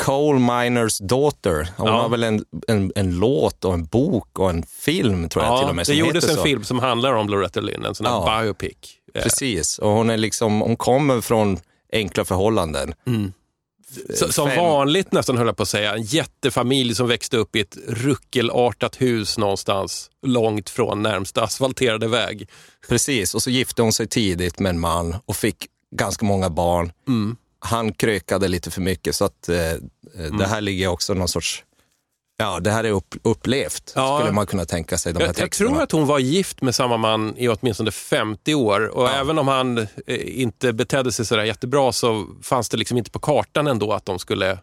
coal 0.00 0.38
miners 0.38 0.98
daughter. 0.98 1.68
Hon 1.76 1.86
Ja. 1.86 2.02
har 2.02 2.08
väl 2.08 2.22
en, 2.24 2.44
en, 2.68 2.92
en 2.94 3.18
låt 3.18 3.64
och 3.64 3.74
en 3.74 3.84
bok 3.84 4.38
och 4.38 4.50
en 4.50 4.62
film 4.62 5.28
tror 5.28 5.44
jag 5.44 5.58
till 5.60 5.68
och 5.68 5.76
med 5.76 5.86
det 5.86 5.94
gjordes 5.94 6.28
en 6.28 6.36
så. 6.36 6.42
film 6.42 6.64
som 6.64 6.78
handlar 6.78 7.12
om 7.12 7.28
Loretta 7.28 7.60
Lynn, 7.60 7.84
en 7.84 7.94
sån 7.94 8.06
här 8.06 8.12
Ja. 8.12 8.42
biopic. 8.42 8.76
Eh, 9.14 9.22
Precis, 9.22 9.78
och 9.78 9.90
hon 9.90 10.10
är 10.10 10.16
liksom, 10.16 10.60
hon 10.60 10.76
kommer 10.76 11.20
från 11.20 11.58
enkla 11.92 12.24
förhållanden. 12.24 12.94
Så, 14.14 14.32
som 14.32 14.48
vanligt 14.48 15.12
nästan 15.12 15.36
höll 15.38 15.46
jag 15.46 15.56
på 15.56 15.62
att 15.62 15.68
säga. 15.68 15.94
En 15.94 16.02
jättefamilj 16.02 16.94
som 16.94 17.08
växte 17.08 17.36
upp 17.36 17.56
i 17.56 17.60
ett 17.60 17.76
ruckelartat 17.88 19.00
hus 19.00 19.38
någonstans 19.38 20.10
långt 20.26 20.70
från 20.70 21.02
närmsta 21.02 21.42
asfalterade 21.42 22.08
väg. 22.08 22.48
Precis, 22.88 23.34
och 23.34 23.42
så 23.42 23.50
gifte 23.50 23.82
hon 23.82 23.92
sig 23.92 24.06
tidigt 24.06 24.58
med 24.58 24.70
en 24.70 24.80
man 24.80 25.16
och 25.26 25.36
fick 25.36 25.56
ganska 25.96 26.24
många 26.26 26.50
barn. 26.50 26.92
Mm. 27.08 27.36
Han 27.60 27.92
krökade 27.92 28.48
lite 28.48 28.70
för 28.70 28.80
mycket 28.80 29.14
så 29.14 29.24
att 29.24 29.48
eh, 29.48 29.56
Mm. 30.18 30.36
det 30.38 30.46
här 30.46 30.60
ligger 30.60 30.88
också 30.88 31.14
någon 31.14 31.28
sorts, 31.28 31.64
ja 32.38 32.60
det 32.60 32.70
här 32.70 32.84
är 32.84 32.90
upp, 32.90 33.14
upplevt 33.22 33.92
Ja. 33.96 34.18
skulle 34.18 34.32
man 34.34 34.46
kunna 34.46 34.64
tänka 34.64 34.98
sig. 34.98 35.12
De 35.12 35.18
här 35.18 35.26
Jag, 35.26 35.38
jag 35.38 35.50
tror 35.52 35.82
att 35.82 35.92
hon 35.92 36.06
var 36.06 36.18
gift 36.18 36.62
med 36.62 36.74
samma 36.74 36.96
man 36.96 37.34
i 37.36 37.48
åtminstone 37.48 37.90
50 37.90 38.54
år 38.54 38.86
och 38.88 39.10
även 39.10 39.38
om 39.38 39.48
han 39.48 39.78
eh, 39.78 39.86
inte 40.40 40.72
betedde 40.72 41.12
sig 41.12 41.26
sådär 41.26 41.44
jättebra 41.44 41.92
så 41.92 42.26
fanns 42.42 42.68
det 42.68 42.76
liksom 42.76 42.98
inte 42.98 43.10
på 43.10 43.18
kartan 43.18 43.66
ändå 43.66 43.92
att 43.92 44.04
de 44.06 44.18
skulle... 44.18 44.58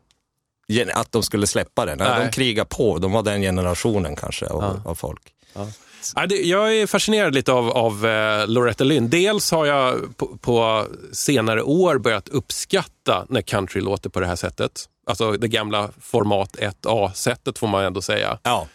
Gen- 0.67 0.91
Att 0.93 1.11
de 1.11 1.23
skulle 1.23 1.47
släppa 1.47 1.85
det. 1.85 1.95
Nej. 1.95 2.25
De 2.25 2.31
krigar 2.31 2.65
på, 2.65 2.97
de 2.97 3.11
var 3.11 3.23
den 3.23 3.41
generationen 3.41 4.15
kanske 4.15 4.45
av, 4.47 4.81
av 4.85 4.95
folk. 4.95 5.21
Jag 6.43 6.77
är 6.77 6.87
fascinerad 6.87 7.35
lite 7.35 7.51
av, 7.51 7.69
av 7.69 8.05
eh, 8.05 8.47
Loretta 8.47 8.83
Lynn. 8.83 9.09
Dels 9.09 9.51
har 9.51 9.65
jag 9.65 10.17
på, 10.17 10.37
på 10.37 10.87
senare 11.11 11.63
år 11.63 11.97
börjat 11.97 12.29
uppskatta 12.29 13.25
när 13.29 13.41
country 13.41 13.81
låter 13.81 14.09
på 14.09 14.19
det 14.19 14.27
här 14.27 14.35
sättet. 14.35 14.89
Alltså 15.07 15.31
det 15.31 15.47
gamla 15.47 15.89
format 16.01 16.55
1A-sättet 16.55 17.57
får 17.57 17.67
man 17.67 17.83
ändå 17.83 18.01
säga. 18.01 18.39
Ja. 18.43 18.67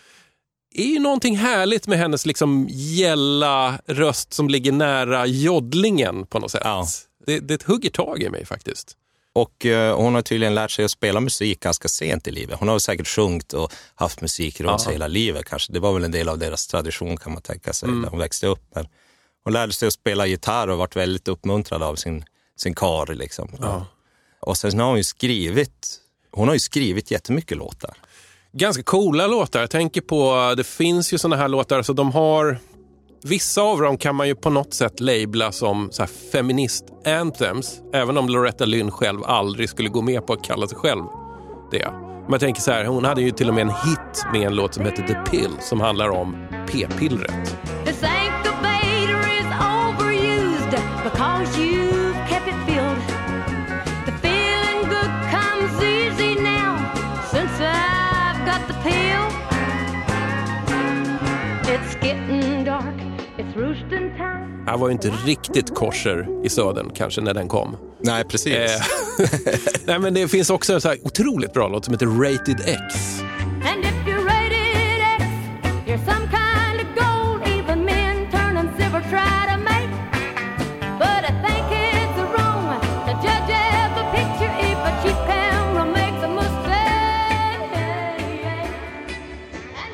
Är 0.75 0.87
ju 0.87 0.99
någonting 0.99 1.37
härligt 1.37 1.87
med 1.87 1.99
hennes 1.99 2.27
liksom 2.27 2.67
gälla 2.71 3.79
röst 3.87 4.33
som 4.33 4.49
ligger 4.49 4.73
nära 4.73 5.27
joddlingen 5.27 6.27
på 6.27 6.39
något 6.39 6.51
sätt. 6.51 6.63
Ja. 6.65 6.87
Det, 7.27 7.41
det 7.41 7.63
hugger 7.63 7.91
tag 7.91 8.23
i 8.23 8.31
mig 8.31 8.47
faktiskt. 8.47 8.97
Och 9.35 9.67
eh, 9.67 9.97
hon 9.97 10.15
har 10.15 10.23
tydligen 10.23 10.55
lärt 10.55 10.71
sig 10.71 10.85
att 10.85 10.91
spela 10.91 11.21
musik 11.21 11.61
ganska 11.61 11.89
sent 11.89 12.29
i 12.29 12.31
livet. 12.31 12.59
Hon 12.59 12.69
har 12.69 12.79
säkert 12.79 13.09
sjungit 13.09 13.53
och 13.53 13.73
haft 13.95 14.21
musik 14.21 14.61
runt 14.61 14.81
sig 14.81 14.93
hela 14.93 15.07
livet 15.07 15.45
kanske. 15.45 15.73
Det 15.73 15.81
var 15.81 15.93
väl 15.93 16.05
en 16.05 16.11
del 16.11 16.29
av 16.29 16.39
deras 16.39 16.67
tradition 16.67 17.17
kan 17.17 17.33
man 17.33 17.43
tänka 17.43 17.73
sig, 17.73 17.89
när 17.89 18.09
hon 18.09 18.19
växte 18.19 18.47
upp. 18.47 18.63
Men 18.75 18.89
hon 19.45 19.53
lärde 19.53 19.73
sig 19.73 19.87
att 19.89 19.95
spela 19.95 20.27
gitarr 20.27 20.69
och 20.69 20.79
varit 20.79 20.97
väldigt 20.97 21.29
uppmuntrad 21.29 21.83
av 21.83 21.97
sin, 21.97 22.25
sin 22.57 22.75
kar. 22.75 23.15
Liksom. 23.15 23.49
Och 24.41 24.57
sen 24.57 24.81
har 24.81 24.87
hon 24.87 24.97
ju 24.97 25.05
skrivit, 25.05 25.97
hon 26.31 26.49
har 26.49 26.55
ju 26.55 26.61
skrivit 26.61 27.11
jättemycket 27.11 27.59
låtar. 27.59 27.95
Ganska 28.53 28.83
coola 28.83 29.27
låtar. 29.27 29.61
Jag 29.61 29.71
tänker 29.71 30.01
på, 30.01 30.55
det 30.57 30.65
finns 30.65 31.13
ju 31.13 31.19
såna 31.19 31.37
här 31.37 31.49
låtar, 31.49 31.83
så 31.83 31.93
de 31.93 32.13
har 32.13 32.59
Vissa 33.25 33.63
av 33.63 33.81
dem 33.81 33.99
kan 33.99 34.17
man 34.17 34.29
ju 34.29 34.35
på 34.35 34.51
något 34.51 34.75
sätt 34.75 35.01
labla 35.01 35.53
som 35.53 35.89
så 35.93 36.03
feminist-anthems, 36.03 37.81
även 37.95 38.19
om 38.19 38.29
Loretta 38.29 38.65
Lynn 38.65 38.91
själv 38.91 39.25
aldrig 39.25 39.69
skulle 39.69 39.89
gå 39.89 40.03
med 40.03 40.27
på 40.27 40.33
att 40.33 40.45
kalla 40.45 40.67
sig 40.67 40.79
själv 40.79 41.05
det. 41.71 41.93
Man 42.29 42.39
tänker 42.41 42.63
så 42.63 42.71
här, 42.71 42.85
hon 42.85 43.05
hade 43.05 43.23
ju 43.23 43.31
till 43.31 43.49
och 43.49 43.55
med 43.55 43.63
en 43.63 43.69
hit 43.69 44.27
med 44.33 44.47
en 44.47 44.55
låt 44.55 44.75
som 44.75 44.85
heter 44.85 45.03
The 45.03 45.31
Pill 45.31 45.51
som 45.61 45.81
handlar 45.81 46.09
om 46.09 46.37
p-pillret. 46.73 47.57
This 47.85 47.97
is 47.97 48.03
overused 49.47 50.81
because 51.05 51.59
you've 51.59 52.29
kept 52.29 52.49
it 52.49 52.55
filled. 52.67 53.03
The 54.07 54.13
feeling 54.13 54.89
good 54.89 55.13
comes 55.31 55.83
easy 55.83 56.35
now 56.41 56.77
since 57.33 57.61
I've 57.61 58.47
got 58.47 58.67
the 58.69 58.75
pill. 58.83 59.23
It's 61.75 61.95
getting 62.03 62.42
jag 64.67 64.79
var 64.79 64.89
ju 64.89 64.93
inte 64.93 65.09
riktigt 65.09 65.75
korser 65.75 66.45
i 66.45 66.49
södern 66.49 66.91
kanske 66.95 67.21
när 67.21 67.35
den 67.35 67.49
kom. 67.49 67.77
Nej, 67.99 68.25
precis. 68.25 68.55
Eh, 68.55 68.81
Nej, 69.85 69.99
men 69.99 70.15
det 70.15 70.29
finns 70.29 70.51
också 70.51 70.73
en 70.73 70.81
så 70.81 70.89
här 70.89 70.99
otroligt 71.03 71.53
bra 71.53 71.69
låt 71.69 71.85
som 71.85 71.95
heter 71.95 72.07
Rated 72.07 72.61
X. 72.67 73.23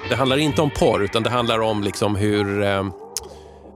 Det 0.08 0.14
handlar 0.16 0.36
inte 0.36 0.62
om 0.62 0.70
porr, 0.70 1.02
utan 1.02 1.22
det 1.22 1.30
handlar 1.30 1.60
om 1.60 1.82
liksom 1.82 2.16
hur... 2.16 2.62
Eh, 2.62 2.84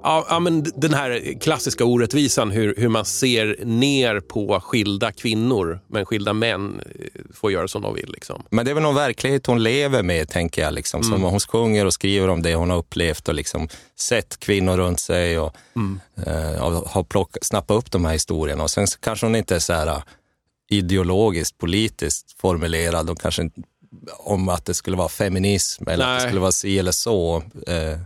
ja, 0.02 0.26
ja, 0.28 0.40
men 0.40 0.64
den 0.76 0.94
här 0.94 1.40
klassiska 1.40 1.84
orättvisan, 1.84 2.50
hur, 2.50 2.74
hur 2.76 2.88
man 2.88 3.04
ser 3.04 3.64
ner 3.64 4.20
på 4.20 4.60
skilda 4.60 5.12
kvinnor, 5.12 5.80
men 5.88 6.06
skilda 6.06 6.32
män 6.32 6.80
eh, 6.80 7.06
får 7.34 7.52
göra 7.52 7.68
som 7.68 7.82
de 7.82 7.94
vill. 7.94 8.12
Liksom. 8.12 8.42
Men 8.50 8.64
det 8.64 8.70
är 8.70 8.74
väl 8.74 8.82
någon 8.82 8.94
verklighet 8.94 9.46
hon 9.46 9.62
lever 9.62 10.02
med, 10.02 10.28
tänker 10.28 10.62
jag. 10.62 10.74
Liksom. 10.74 11.02
Som 11.02 11.22
hon 11.22 11.40
sjunger 11.40 11.86
och 11.86 11.94
skriver 11.94 12.28
om 12.28 12.42
det 12.42 12.54
hon 12.54 12.70
har 12.70 12.78
upplevt 12.78 13.28
och 13.28 13.34
liksom 13.34 13.68
sett 13.98 14.40
kvinnor 14.40 14.76
runt 14.76 15.00
sig 15.00 15.38
och 15.38 15.56
eh, 16.26 16.62
och 16.62 16.72
har 16.72 17.02
plock, 17.02 17.36
snappat 17.42 17.76
upp 17.76 17.90
de 17.90 18.04
här 18.04 18.12
historierna. 18.12 18.62
Och 18.62 18.70
sen 18.70 18.86
kanske 19.00 19.26
hon 19.26 19.36
inte 19.36 19.54
är 19.54 19.58
så 19.58 19.72
här 19.72 19.86
eh, 19.86 20.02
ideologiskt, 20.70 21.58
politiskt 21.58 22.40
formulerad 22.40 23.10
och 23.10 23.20
kanske 23.20 23.50
om 24.18 24.48
att 24.48 24.64
det 24.64 24.74
skulle 24.74 24.96
vara 24.96 25.08
feminism 25.08 25.88
eller 25.88 26.04
att 26.04 26.10
Nej. 26.10 26.16
det 26.16 26.28
skulle 26.28 26.40
vara 26.40 26.52
si 26.52 26.78
eller 26.78 26.92
så. 26.92 27.42
Eh, 27.66 27.98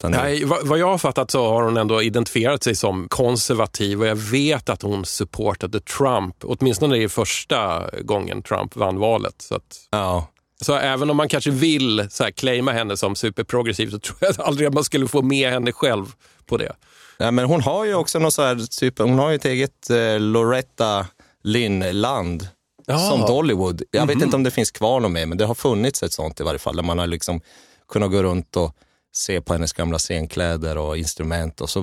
utan 0.00 0.10
Nej, 0.10 0.44
vad, 0.44 0.66
vad 0.66 0.78
jag 0.78 0.86
har 0.86 0.98
fattat 0.98 1.30
så 1.30 1.48
har 1.48 1.62
hon 1.62 1.76
ändå 1.76 2.02
identifierat 2.02 2.62
sig 2.62 2.74
som 2.74 3.08
konservativ 3.08 4.00
och 4.00 4.06
jag 4.06 4.16
vet 4.16 4.68
att 4.68 4.82
hon 4.82 5.04
supportade 5.04 5.80
Trump, 5.80 6.36
åtminstone 6.42 6.96
i 6.96 7.08
första 7.08 7.90
gången 8.02 8.42
Trump 8.42 8.76
vann 8.76 8.98
valet. 8.98 9.34
Så, 9.38 9.54
att, 9.54 9.76
Ja, 9.90 10.26
så 10.60 10.74
även 10.74 11.10
om 11.10 11.16
man 11.16 11.28
kanske 11.28 11.50
vill 11.50 12.06
så 12.10 12.24
här, 12.24 12.30
claima 12.30 12.72
henne 12.72 12.96
som 12.96 13.14
superprogressiv 13.16 13.90
så 13.90 13.98
tror 13.98 14.16
jag 14.20 14.34
aldrig 14.40 14.68
att 14.68 14.74
man 14.74 14.84
skulle 14.84 15.08
få 15.08 15.22
med 15.22 15.50
henne 15.50 15.72
själv 15.72 16.06
på 16.46 16.56
det. 16.56 16.72
Ja, 17.18 17.30
men 17.30 17.44
hon 17.44 17.60
har 17.60 17.84
ju 17.84 17.94
också 17.94 18.18
något 18.18 18.34
så 18.34 18.42
här, 18.42 18.78
typ, 18.80 18.98
hon 18.98 19.18
har 19.18 19.28
ju 19.30 19.34
ett 19.36 19.44
eget 19.44 19.90
eh, 19.90 20.20
Loretta 20.20 21.06
Lynn-land 21.42 22.48
Ja. 22.86 22.98
som 22.98 23.20
Dollywood. 23.20 23.82
Jag 23.90 24.06
vet 24.06 24.22
inte 24.22 24.36
om 24.36 24.42
det 24.42 24.50
finns 24.50 24.70
kvar 24.70 25.00
något 25.00 25.10
mer, 25.10 25.26
men 25.26 25.38
det 25.38 25.44
har 25.44 25.54
funnits 25.54 26.02
ett 26.02 26.12
sånt 26.12 26.40
i 26.40 26.42
varje 26.42 26.58
fall, 26.58 26.76
där 26.76 26.82
man 26.82 26.98
har 26.98 27.06
liksom 27.06 27.40
kunnat 27.88 28.10
gå 28.10 28.22
runt 28.22 28.56
och 28.56 28.76
se 29.12 29.40
på 29.40 29.52
hennes 29.52 29.72
gamla 29.72 29.98
scenkläder 29.98 30.78
och 30.78 30.96
instrument. 30.98 31.60
Och 31.60 31.70
så, 31.70 31.80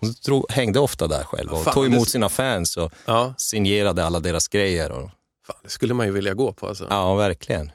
hon 0.00 0.14
drog, 0.24 0.44
hängde 0.50 0.80
ofta 0.80 1.06
där 1.06 1.24
själv 1.24 1.52
och 1.52 1.64
Fan, 1.64 1.74
tog 1.74 1.86
emot 1.86 2.04
det- 2.04 2.10
sina 2.10 2.28
fans 2.28 2.76
och 2.76 2.92
Ja, 3.06 3.34
signerade 3.38 4.04
alla 4.04 4.20
deras 4.20 4.48
grejer. 4.48 4.90
Och, 4.92 5.10
fan, 5.46 5.56
det 5.62 5.70
skulle 5.70 5.94
man 5.94 6.06
ju 6.06 6.12
vilja 6.12 6.34
gå 6.34 6.52
på. 6.52 6.68
Alltså. 6.68 6.86
ja, 6.90 7.14
verkligen. 7.14 7.70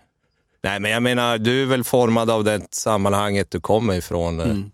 Nej, 0.64 0.80
men 0.80 0.92
jag 0.92 1.04
menar, 1.04 1.38
du 1.38 1.62
är 1.62 1.66
väl 1.66 1.84
formad 1.84 2.30
av 2.30 2.44
det 2.44 2.62
sammanhanget 2.74 3.52
du 3.52 3.62
kommer 3.62 3.94
ifrån. 3.94 4.40
eh, 4.40 4.46
Mm. 4.46 4.72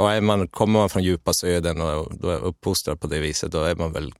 Och 0.00 0.12
är 0.12 0.20
man, 0.20 0.48
kommer 0.48 0.78
man 0.80 0.88
från 0.88 1.02
djupa 1.02 1.32
södern 1.32 1.80
och 1.80 2.12
då 2.18 2.30
är 2.30 2.38
uppfostrad 2.44 3.00
på 3.00 3.06
det 3.06 3.18
viset, 3.18 3.52
då 3.52 3.62
är 3.62 3.74
man 3.74 3.92
väl 3.92 4.12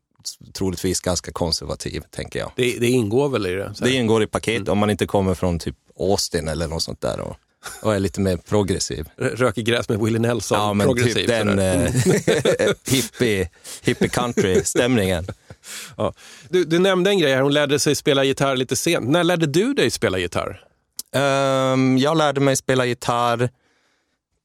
troligtvis 0.55 1.01
ganska 1.01 1.33
konservativ, 1.33 2.03
tänker 2.11 2.39
jag. 2.39 2.53
Det, 2.57 2.79
det 2.79 2.87
ingår 2.89 3.29
väl 3.29 3.47
i 3.47 3.51
det. 3.55 3.75
Det 3.81 3.93
ingår 3.93 4.23
i 4.23 4.27
paket 4.27 4.69
om 4.69 4.79
man 4.79 4.91
inte 4.91 5.07
kommer 5.07 5.35
från 5.35 5.59
typ 5.59 5.77
Austin 6.01 6.49
eller 6.49 6.69
något 6.69 6.83
sånt 6.83 7.01
där 7.01 7.21
och, 7.21 7.37
och 7.83 7.95
är 7.95 7.99
lite 8.01 8.21
mer 8.21 8.37
progressiv. 8.37 9.09
Röker 9.17 9.63
gräs 9.63 9.89
med 9.89 9.99
Willie 10.01 10.19
Nelson, 10.19 10.59
Ja, 10.59 10.73
men 10.75 10.87
progressiv. 10.87 11.15
typ 11.15 11.27
den 11.29 11.59
eh, 11.59 11.91
hippie, 12.87 13.49
hippie 13.83 14.09
country-stämningen. 14.09 15.27
Ja. 15.97 16.13
Du, 16.49 16.65
du 16.65 16.79
nämnde 16.79 17.11
en 17.11 17.19
grej 17.19 17.35
här, 17.35 17.43
hon 17.43 17.53
lärde 17.55 17.79
sig 17.79 17.95
spela 17.95 18.25
gitarr 18.25 18.57
lite 18.57 18.77
sent. 18.77 19.09
När 19.09 19.25
lärde 19.25 19.47
du 19.47 19.75
dig 19.75 19.91
spela 19.91 20.19
gitarr? 20.19 20.65
Ehm, 21.15 21.99
jag 21.99 22.17
lärde 22.17 22.41
mig 22.41 22.57
spela 22.57 22.85
gitarr 22.87 23.51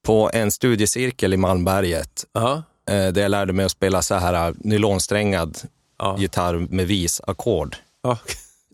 på 0.06 0.30
en 0.34 0.50
studiecirkel 0.52 1.34
i 1.34 1.36
Malmberget. 1.36 2.24
Ja. 2.32 2.62
eh, 2.90 3.06
där 3.12 3.22
jag 3.22 3.30
lärde 3.30 3.52
mig 3.52 3.64
att 3.64 3.72
spela 3.72 4.02
så 4.02 4.14
här 4.14 4.48
eh, 4.48 4.54
nylonsträngad 4.58 5.58
Ja. 5.98 6.16
gitarr 6.18 6.54
med 6.70 6.86
visackord. 6.86 7.76
Ja. 8.02 8.18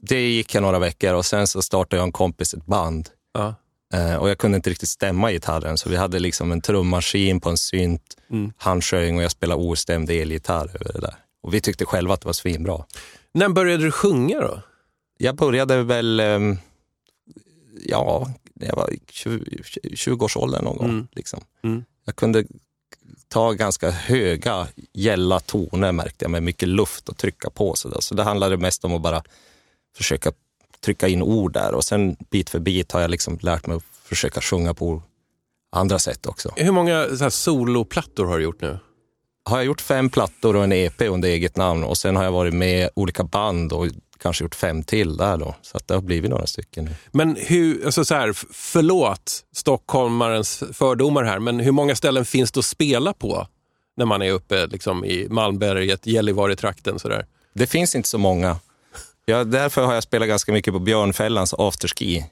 Det 0.03 0.21
gick 0.29 0.55
jag 0.55 0.63
några 0.63 0.79
veckor 0.79 1.15
och 1.15 1.27
sen 1.27 1.47
så 1.47 1.63
startade 1.63 2.01
jag 2.01 2.05
en 2.07 2.13
kompis 2.13 2.55
ett 2.55 2.67
band. 2.67 3.09
Eh, 3.95 4.15
och 4.17 4.31
jag 4.31 4.39
kunde 4.39 4.57
inte 4.57 4.71
riktigt 4.71 4.89
stämma 4.89 5.33
gitarren, 5.33 5.79
så 5.79 5.89
vi 5.89 5.97
hade 5.97 6.19
liksom 6.19 6.53
en 6.53 6.61
trummaskin 6.61 7.41
på 7.41 7.51
en 7.51 7.57
synt, 7.57 8.17
Mm. 8.31 8.53
han 8.57 8.81
sjöng 8.83 9.17
och 9.17 9.23
jag 9.23 9.31
spelade 9.31 9.63
ostämd 9.63 10.11
elgitarr 10.11 10.71
över 10.81 10.93
det 10.93 11.01
där. 11.01 11.15
Och 11.43 11.55
vi 11.55 11.61
tyckte 11.61 11.85
själva 11.85 12.15
att 12.15 12.21
det 12.21 12.27
var 12.27 12.33
svinbra. 12.33 12.85
När 13.33 13.49
började 13.49 13.85
du 13.85 13.91
sjunga 13.93 14.41
då? 14.41 14.63
Jag 15.19 15.37
började 15.37 15.83
väl, 15.83 16.21
ehm, 16.21 16.59
ja, 17.87 18.31
när 18.55 18.67
jag 18.67 18.77
var 18.77 18.91
i 18.93 19.01
20 19.11 19.63
20-årsåldern 19.97 20.65
någon 20.65 20.77
gång. 20.77 20.89
Mm. 20.89 21.09
Liksom. 21.13 21.41
Mm. 21.63 21.85
Jag 22.05 22.17
kunde 22.17 22.45
ta 23.29 23.53
ganska 23.53 23.91
höga, 23.91 24.67
gälla 24.93 25.41
toner 25.41 25.93
märkte 25.93 26.25
jag, 26.25 26.31
med 26.31 26.43
mycket 26.43 26.69
luft 26.69 27.09
och 27.09 27.17
trycka 27.17 27.51
på. 27.51 27.75
Så, 27.75 27.89
där. 27.89 28.01
så 28.01 28.15
det 28.15 28.23
handlade 28.23 28.57
mest 28.57 28.85
om 28.85 28.95
att 28.95 29.03
bara 29.03 29.23
försöka 29.97 30.33
trycka 30.85 31.09
in 31.09 31.23
ord 31.23 31.53
där 31.53 31.75
och 31.75 31.85
sen 31.85 32.17
bit 32.31 32.51
för 32.51 32.59
bit 32.59 32.93
har 32.93 33.01
jag 33.01 33.11
liksom 33.11 33.39
lärt 33.43 33.67
mig 33.67 33.77
att 33.77 33.83
försöka 34.05 34.41
sjunga 34.41 34.75
på 34.75 35.03
andra 35.73 35.99
sätt 35.99 36.27
också. 36.27 36.53
Hur 36.57 36.73
många 36.73 37.17
så 37.17 37.31
soloplattor 37.31 38.27
har 38.27 38.39
du 38.39 38.45
gjort 38.45 38.61
nu? 38.61 38.79
Har 39.45 39.57
jag 39.57 39.67
gjort 39.67 39.81
fem 39.81 40.11
plattor 40.11 40.57
och 40.57 40.65
en 40.65 40.73
EP 40.73 41.01
under 41.01 41.29
eget 41.29 41.57
namn 41.57 41.85
och 41.85 41.99
sen 41.99 42.17
har 42.17 42.25
jag 42.25 42.33
varit 42.33 42.55
med 42.55 42.85
i 42.85 42.89
olika 42.95 43.25
band 43.25 43.73
och 43.73 43.87
kanske 44.23 44.45
gjort 44.45 44.55
fem 44.55 44.83
till 44.83 45.17
där 45.17 45.37
då. 45.37 45.55
Så 45.63 45.77
att 45.77 45.89
det 45.89 45.95
har 45.95 46.01
blivit 46.01 46.31
några 46.31 46.47
stycken 46.47 46.85
nu. 46.85 46.91
Men 47.13 47.37
hur, 47.37 47.85
alltså 47.85 48.05
så 48.05 48.15
här, 48.15 48.33
förlåt 48.53 49.45
stockholmarens 49.53 50.63
fördomar 50.73 51.25
här, 51.25 51.39
men 51.39 51.61
hur 51.61 51.73
många 51.73 51.97
ställen 51.97 52.25
finns 52.25 52.53
det 52.53 52.59
att 52.61 52.65
spela 52.65 53.13
på 53.13 53.47
när 53.97 54.07
man 54.07 54.23
är 54.23 54.33
uppe 54.33 54.67
liksom, 54.67 55.05
i 55.05 55.27
Malmberget, 55.31 56.07
Gällivare-trakten? 56.07 56.99
Det 57.55 57.67
finns 57.67 57.95
inte 57.95 58.09
så 58.09 58.19
många. 58.19 58.57
Ja, 59.31 59.45
därför 59.45 59.85
har 59.85 59.95
jag 59.95 60.03
spelat 60.03 60.29
ganska 60.29 60.53
mycket 60.53 60.73
på 60.73 60.79
Björnfällans 60.79 61.55
afterski. 61.59 62.25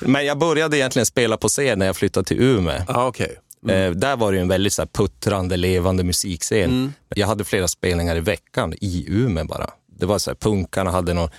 Men 0.00 0.26
jag 0.26 0.38
började 0.38 0.78
egentligen 0.78 1.06
spela 1.06 1.36
på 1.36 1.48
scen 1.48 1.78
när 1.78 1.86
jag 1.86 1.96
flyttade 1.96 2.24
till 2.24 2.40
Umeå. 2.40 2.82
ah, 2.88 3.06
okej. 3.06 3.38
Eh, 3.68 3.90
där 3.90 4.16
var 4.16 4.32
det 4.32 4.40
en 4.40 4.48
väldigt 4.48 4.72
så 4.72 4.82
här, 4.82 4.86
puttrande, 4.86 5.56
levande 5.56 6.04
musikscen. 6.04 6.70
Mm. 6.70 6.92
Jag 7.08 7.26
hade 7.26 7.44
flera 7.44 7.68
spelningar 7.68 8.16
i 8.16 8.20
veckan 8.20 8.74
i 8.80 9.04
Umeå 9.08 9.44
bara. 9.44 9.70
Det 9.98 10.06
var 10.06 10.18
så 10.18 10.30
här, 10.30 10.34
punkarna 10.34 10.90
hade 10.90 11.14
något, 11.14 11.32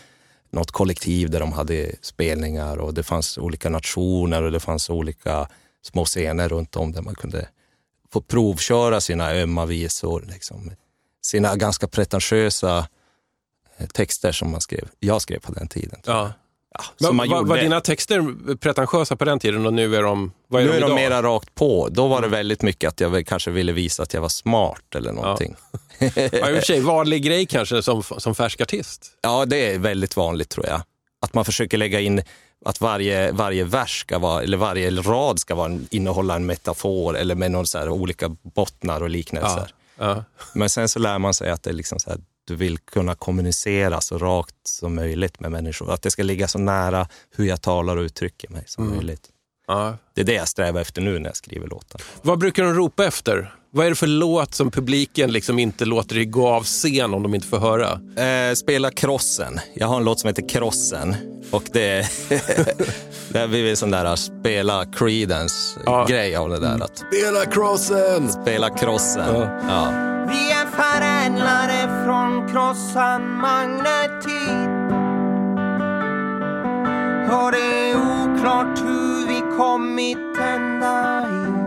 något 0.51 0.71
kollektiv 0.71 1.29
där 1.29 1.39
de 1.39 1.51
hade 1.51 1.91
spelningar 2.01 2.77
och 2.77 2.93
det 2.93 3.03
fanns 3.03 3.37
olika 3.37 3.69
nationer 3.69 4.43
och 4.43 4.51
det 4.51 4.59
fanns 4.59 4.89
olika 4.89 5.47
små 5.83 6.05
scener 6.05 6.49
runt 6.49 6.75
om 6.75 6.91
där 6.91 7.01
man 7.01 7.15
kunde 7.15 7.47
få 8.13 8.21
provköra 8.21 9.01
sina 9.01 9.31
ömma 9.31 9.65
visor. 9.65 10.25
Liksom. 10.31 10.71
Sina 11.21 11.55
ganska 11.55 11.88
pretentiösa 11.88 12.88
eh, 13.77 13.88
texter 13.88 14.31
som 14.31 14.51
man 14.51 14.61
skrev. 14.61 14.88
Jag 14.99 15.21
skrev 15.21 15.39
på 15.39 15.51
den 15.51 15.67
tiden. 15.67 15.99
Ja. 16.05 16.33
Ja, 16.73 16.83
Men, 16.99 17.15
man 17.15 17.29
var, 17.29 17.43
var 17.43 17.57
dina 17.57 17.81
texter 17.81 18.55
pretentiösa 18.55 19.15
på 19.15 19.25
den 19.25 19.39
tiden 19.39 19.65
och 19.65 19.73
nu 19.73 19.95
är 19.95 20.03
de, 20.03 20.31
vad 20.47 20.61
är 20.61 20.65
nu 20.65 20.71
de 20.71 20.77
är 20.77 20.81
de 20.81 20.95
mera 20.95 21.21
rakt 21.21 21.55
på. 21.55 21.89
Då 21.91 22.07
var 22.07 22.21
det 22.21 22.27
väldigt 22.27 22.61
mycket 22.61 22.88
att 22.88 22.99
jag 22.99 23.27
kanske 23.27 23.51
ville 23.51 23.71
visa 23.71 24.03
att 24.03 24.13
jag 24.13 24.21
var 24.21 24.29
smart 24.29 24.95
eller 24.95 25.11
någonting. 25.11 25.55
Ja, 25.99 26.49
i 26.49 26.53
och 26.53 26.57
för 26.57 26.61
sig, 26.61 26.81
vanlig 26.81 27.23
grej 27.23 27.45
kanske 27.45 27.83
som, 27.83 28.03
som 28.03 28.35
färsk 28.35 28.61
artist. 28.61 29.11
Ja, 29.21 29.45
det 29.45 29.73
är 29.73 29.79
väldigt 29.79 30.15
vanligt 30.15 30.49
tror 30.49 30.67
jag. 30.67 30.81
Att 31.21 31.33
man 31.33 31.45
försöker 31.45 31.77
lägga 31.77 31.99
in 31.99 32.21
att 32.65 32.81
varje, 32.81 33.31
varje 33.31 33.63
vers 33.63 33.99
ska 33.99 34.19
vara, 34.19 34.43
eller 34.43 34.57
varje 34.57 34.91
rad 34.91 35.39
ska 35.39 35.55
vara, 35.55 35.79
innehålla 35.89 36.35
en 36.35 36.45
metafor 36.45 37.17
eller 37.17 37.35
med 37.35 37.51
någon 37.51 37.67
så 37.67 37.89
olika 37.89 38.29
bottnar 38.29 39.03
och 39.03 39.09
liknelser. 39.09 39.67
Ja. 39.69 39.78
Men 40.53 40.69
sen 40.69 40.89
så 40.89 40.99
lär 40.99 41.19
man 41.19 41.33
sig 41.33 41.49
att 41.49 41.63
det 41.63 41.69
är 41.69 41.73
liksom 41.73 41.99
så 41.99 42.09
här, 42.09 42.19
du 42.45 42.55
vill 42.55 42.77
kunna 42.77 43.15
kommunicera 43.15 44.01
så 44.01 44.17
rakt 44.17 44.55
som 44.63 44.95
möjligt 44.95 45.39
med 45.39 45.51
människor. 45.51 45.93
Att 45.93 46.01
det 46.01 46.11
ska 46.11 46.23
ligga 46.23 46.47
så 46.47 46.59
nära 46.59 47.07
hur 47.35 47.45
jag 47.45 47.61
talar 47.61 47.97
och 47.97 48.01
uttrycker 48.01 48.49
mig 48.49 48.63
som 48.67 48.89
möjligt. 48.89 49.29
Ja. 49.67 49.97
Det 50.13 50.21
är 50.21 50.25
det 50.25 50.33
jag 50.33 50.47
strävar 50.47 50.81
efter 50.81 51.01
nu 51.01 51.19
när 51.19 51.29
jag 51.29 51.35
skriver 51.35 51.67
låtar. 51.67 52.01
Vad 52.21 52.39
brukar 52.39 52.63
de 52.63 52.73
ropa 52.73 53.05
efter? 53.05 53.55
Vad 53.71 53.85
är 53.85 53.89
det 53.89 53.95
för 53.95 54.07
låt 54.07 54.55
som 54.55 54.71
publiken 54.71 55.31
liksom 55.31 55.59
inte 55.59 55.85
låter 55.85 56.15
dig 56.15 56.25
gå 56.25 56.47
av 56.47 56.63
scen 56.63 57.13
om 57.13 57.23
de 57.23 57.35
inte 57.35 57.47
får 57.47 57.59
höra? 57.59 57.99
Eh, 58.25 58.53
spela 58.53 58.91
Krossen. 58.91 59.59
Jag 59.73 59.88
har 59.88 59.97
en 59.97 60.03
låt 60.03 60.19
som 60.19 60.27
heter 60.27 60.49
Krossen. 60.49 61.15
Och 61.51 61.63
det, 61.73 62.07
det 63.29 63.39
har 63.39 63.47
blivit 63.47 63.69
en 63.69 63.77
sån 63.77 63.91
där 63.91 64.15
spela 64.15 64.85
Creedence-grej 64.85 66.35
av 66.35 66.49
det 66.49 66.59
där. 66.59 66.83
Att 66.83 66.97
Spela 66.97 67.45
crossen! 67.45 68.29
spela 68.29 68.69
Krossen. 68.69 69.36
Ja. 69.36 69.60
Ja. 69.67 69.91
Vi 70.29 70.51
är 70.51 70.65
förädlade 70.65 72.03
från 72.05 72.47
krossad 72.51 73.21
magnetit 73.21 74.69
Och 77.32 77.51
det 77.51 77.89
är 77.89 77.95
oklart 77.95 78.79
hur 78.79 79.27
vi 79.27 79.58
kommit 79.58 80.17
ända 80.39 81.19
hit 81.19 81.59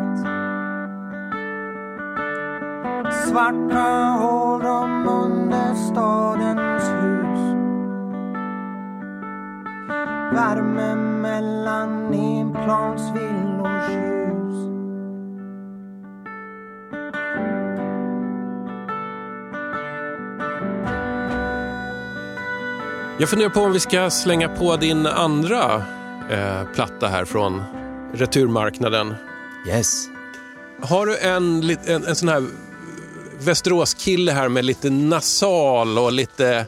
Svarta 3.13 4.17
hål 4.21 4.63
de 4.63 5.09
under 5.09 5.75
stadens 5.75 6.85
hus 6.85 7.41
Värme 10.35 10.95
mellan 10.95 12.15
enplansvillors 12.15 13.89
ljus 13.89 14.73
Jag 23.19 23.29
funderar 23.29 23.51
på 23.51 23.61
om 23.61 23.73
vi 23.73 23.81
ska 23.81 24.11
slänga 24.11 24.49
på 24.49 24.77
din 24.77 25.07
andra 25.07 25.83
eh, 26.31 26.65
platta 26.75 27.09
här 27.09 27.25
från 27.25 27.63
returmarknaden. 28.13 29.15
Yes. 29.69 30.09
Har 30.81 31.07
du 31.07 31.19
en, 31.19 31.71
en, 31.87 32.07
en 32.07 32.17
sån 32.17 32.29
här 32.29 32.43
Västeråskille 33.43 34.33
här 34.33 34.49
med 34.49 34.65
lite 34.65 34.91
nasal 34.91 35.99
och 35.99 36.13
lite 36.13 36.67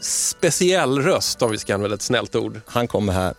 speciell 0.00 1.02
röst, 1.02 1.42
om 1.42 1.50
vi 1.50 1.58
ska 1.58 1.74
använda 1.74 1.94
ett 1.94 2.02
snällt 2.02 2.36
ord? 2.36 2.60
Han 2.66 2.88
kommer 2.88 3.12
här. 3.12 3.34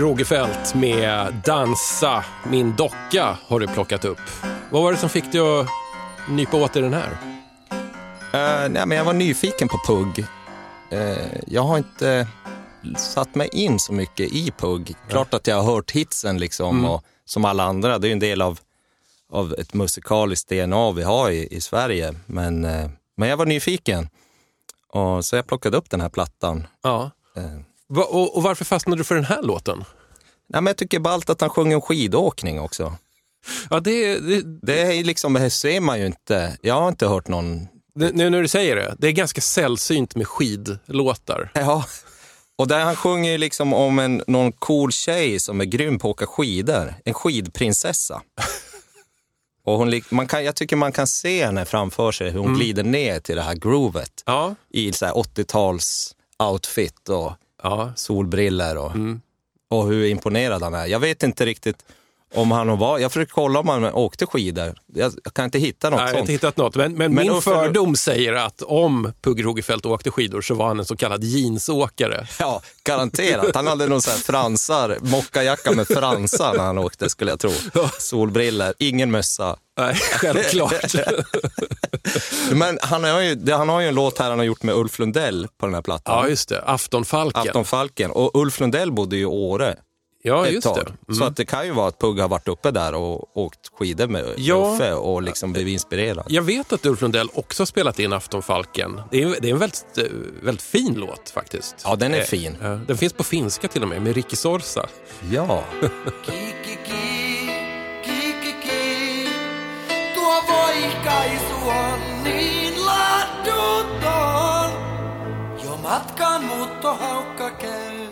Rogefeldt 0.00 0.74
med 0.74 1.34
Dansa 1.44 2.24
min 2.50 2.76
docka 2.76 3.38
har 3.46 3.60
du 3.60 3.66
plockat 3.66 4.04
upp. 4.04 4.18
Vad 4.70 4.82
var 4.82 4.92
det 4.92 4.98
som 4.98 5.08
fick 5.08 5.32
dig 5.32 5.40
att 5.40 5.66
nypa 6.28 6.56
åt 6.56 6.72
dig 6.72 6.82
den 6.82 6.94
här? 6.94 7.18
Eh, 8.32 8.68
nej, 8.70 8.86
men 8.86 8.90
jag 8.90 9.04
var 9.04 9.12
nyfiken 9.12 9.68
på 9.68 9.78
Pugg. 9.86 10.26
Eh, 10.90 11.40
jag 11.46 11.62
har 11.62 11.78
inte 11.78 12.28
satt 12.96 13.34
mig 13.34 13.48
in 13.52 13.78
så 13.78 13.92
mycket 13.92 14.32
i 14.32 14.50
Pugg. 14.50 14.94
Klart 15.08 15.34
att 15.34 15.46
jag 15.46 15.62
har 15.62 15.74
hört 15.74 15.90
hitsen 15.90 16.38
liksom, 16.38 16.84
och, 16.84 17.04
som 17.24 17.44
alla 17.44 17.64
andra. 17.64 17.98
Det 17.98 18.08
är 18.08 18.12
en 18.12 18.18
del 18.18 18.42
av, 18.42 18.60
av 19.32 19.54
ett 19.58 19.74
musikaliskt 19.74 20.48
DNA 20.48 20.92
vi 20.92 21.02
har 21.02 21.30
i, 21.30 21.48
i 21.50 21.60
Sverige. 21.60 22.14
Men, 22.26 22.64
eh, 22.64 22.90
men 23.16 23.28
jag 23.28 23.36
var 23.36 23.46
nyfiken. 23.46 24.08
Och, 24.92 25.24
så 25.24 25.36
jag 25.36 25.46
plockade 25.46 25.76
upp 25.76 25.90
den 25.90 26.00
här 26.00 26.08
plattan. 26.08 26.66
Ja. 26.82 27.10
Va, 27.88 28.04
och, 28.04 28.36
och 28.36 28.42
varför 28.42 28.64
fastnade 28.64 29.00
du 29.00 29.04
för 29.04 29.14
den 29.14 29.24
här 29.24 29.42
låten? 29.42 29.84
nej, 30.48 30.62
men 30.62 30.66
jag 30.66 30.76
tycker 30.76 30.98
ballt 30.98 31.30
att 31.30 31.40
han 31.40 31.50
sjunger 31.50 31.76
om 31.76 31.82
skidåkning 31.82 32.60
också. 32.60 32.96
Ja, 33.70 33.80
det, 33.80 34.18
det, 34.18 34.42
Det 34.62 34.80
är 34.80 35.04
liksom, 35.04 35.32
det 35.32 35.50
ser 35.50 35.80
man 35.80 36.00
ju 36.00 36.06
inte. 36.06 36.58
Jag 36.62 36.74
har 36.74 36.88
inte 36.88 37.06
hört 37.06 37.28
någon 37.28 37.68
det, 37.94 38.12
nu 38.12 38.30
när 38.30 38.42
du 38.42 38.48
säger 38.48 38.76
det, 38.76 38.96
det 38.98 39.08
är 39.08 39.12
ganska 39.12 39.40
sällsynt 39.40 40.14
med 40.16 40.26
skidlåtar. 40.26 41.50
Ja, 41.54 41.84
och 42.56 42.68
där 42.68 42.80
han 42.80 42.96
sjunger 42.96 43.32
ju 43.32 43.38
liksom 43.38 43.74
om 43.74 43.98
en, 43.98 44.22
någon 44.26 44.52
cool 44.52 44.92
tjej 44.92 45.40
som 45.40 45.60
är 45.60 45.64
grym 45.64 45.98
på 45.98 46.08
att 46.08 46.14
åka 46.14 46.26
skidor. 46.26 46.94
En 47.04 47.14
skidprinsessa. 47.14 48.22
Och 49.64 49.78
hon, 49.78 50.00
man 50.10 50.26
kan, 50.26 50.44
jag 50.44 50.56
tycker 50.56 50.76
man 50.76 50.92
kan 50.92 51.06
se 51.06 51.44
henne 51.44 51.64
framför 51.64 52.12
sig, 52.12 52.30
hur 52.30 52.40
hon 52.40 52.54
glider 52.54 52.84
ner 52.84 53.20
till 53.20 53.36
det 53.36 53.42
här 53.42 53.54
groovet 53.54 54.12
Ja, 54.26 54.54
i 54.70 54.92
så 54.92 55.06
här 55.06 55.12
80-tals 55.12 56.14
outfit 56.38 57.08
och 57.08 57.32
ja. 57.62 57.92
solbriller 57.96 58.76
och, 58.76 58.92
och 59.70 59.88
hur 59.88 60.06
imponerad 60.06 60.62
han 60.62 60.74
är. 60.74 60.86
Jag 60.86 61.00
vet 61.00 61.22
inte 61.22 61.46
riktigt 61.46 61.84
om 62.34 62.50
han 62.50 62.78
var, 62.78 62.98
jag 62.98 63.12
försökte 63.12 63.34
kolla 63.34 63.60
om 63.60 63.68
han 63.68 63.84
åkte 63.84 64.26
skidor. 64.26 64.74
Jag, 64.94 65.12
jag 65.24 65.34
kan 65.34 65.44
inte 65.44 65.58
hitta 65.58 65.90
något 65.90 65.98
Nej, 65.98 66.04
jag 66.04 66.08
har 66.08 66.18
sånt. 66.18 66.20
inte 66.20 66.32
hittat 66.32 66.56
något. 66.56 66.76
Men, 66.76 66.92
men, 66.92 67.14
Men 67.14 67.26
min 67.26 67.42
fördom 67.42 67.96
säger 67.96 68.32
att 68.32 68.62
om 68.62 69.12
Pugh 69.22 69.42
Rogefeldt 69.42 69.86
åkte 69.86 70.10
skidor 70.10 70.40
så 70.40 70.54
var 70.54 70.68
han 70.68 70.78
en 70.78 70.84
så 70.84 70.96
kallad 70.96 71.24
jeansåkare. 71.24 72.26
Ja, 72.38 72.62
garanterat. 72.84 73.54
Han 73.54 73.66
hade 73.66 73.86
någon 73.86 74.02
sån 74.02 74.12
här 74.12 74.20
fransar, 74.20 74.98
mockajacka 75.00 75.72
med 75.72 75.88
fransar 75.88 76.54
när 76.56 76.64
han 76.64 76.78
åkte 76.78 77.08
skulle 77.08 77.30
jag 77.30 77.40
tro. 77.40 77.50
Solbriller, 77.98 78.74
ingen 78.78 79.10
mössa. 79.10 79.56
Nej, 79.78 79.94
självklart. 79.94 80.72
Men 82.52 82.78
han 82.82 83.04
har, 83.04 83.20
ju, 83.20 83.50
han 83.52 83.68
har 83.68 83.80
ju 83.80 83.88
en 83.88 83.94
låt 83.94 84.18
här 84.18 84.30
han 84.30 84.38
har 84.38 84.46
gjort 84.46 84.62
med 84.62 84.74
Ulf 84.74 84.98
Lundell 84.98 85.48
på 85.60 85.66
den 85.66 85.74
här 85.74 85.82
plattan. 85.82 86.22
ja, 86.22 86.28
just 86.28 86.48
det. 86.48 86.62
Aftonfalken. 86.62 87.40
Aftonfalken. 87.42 88.10
Och 88.10 88.30
Ulf 88.34 88.60
Lundell 88.60 88.92
bodde 88.92 89.16
ju 89.16 89.22
i 89.22 89.26
Åre 89.26 89.76
ja, 90.22 90.46
ett 90.46 90.52
just 90.52 90.66
tag. 90.66 90.76
det. 90.76 90.80
Mm. 91.08 91.18
Så 91.18 91.24
att 91.24 91.36
det 91.36 91.44
kan 91.44 91.66
ju 91.66 91.72
vara 91.72 91.88
att 91.88 91.98
Pugg 92.00 92.18
har 92.20 92.28
varit 92.28 92.48
uppe 92.48 92.70
där 92.70 92.94
och 92.94 93.36
åkt 93.38 93.58
skidor 93.78 94.06
med 94.06 94.24
Ja. 94.36 94.74
Uffe 94.74 94.92
och 94.92 95.22
liksom 95.22 95.52
blivit 95.52 95.72
inspirerad. 95.72 96.24
Jag 96.28 96.42
vet 96.42 96.72
att 96.72 96.86
Ulf 96.86 97.00
Lundell 97.02 97.28
också 97.34 97.60
har 97.60 97.66
spelat 97.66 97.98
in 97.98 98.12
Aftonfalken. 98.12 99.00
Det 99.10 99.22
är, 99.22 99.36
det 99.40 99.48
är 99.48 99.52
en 99.52 99.58
väldigt, 99.58 99.98
eh, 99.98 100.04
väldigt 100.42 100.62
fin 100.62 100.94
låt 100.94 101.30
faktiskt. 101.30 101.76
Ja, 101.84 101.96
den 101.96 102.14
är 102.14 102.18
Eh, 102.18 102.24
fin. 102.24 102.56
eh, 102.62 102.76
Den 102.86 102.96
finns 102.96 103.12
på 103.12 103.24
finska 103.24 103.68
till 103.68 103.82
och 103.82 103.88
med, 103.88 104.02
med 104.02 104.14
Ricky 104.14 104.36
Sorsa. 104.36 104.88
Ja. 105.30 105.64
on 111.68 112.24
niin 112.24 112.74
ladduton. 112.86 114.70
Jo 115.64 115.78
matkan 115.82 116.44
muuttohaukka 116.44 117.50
käy, 117.50 118.06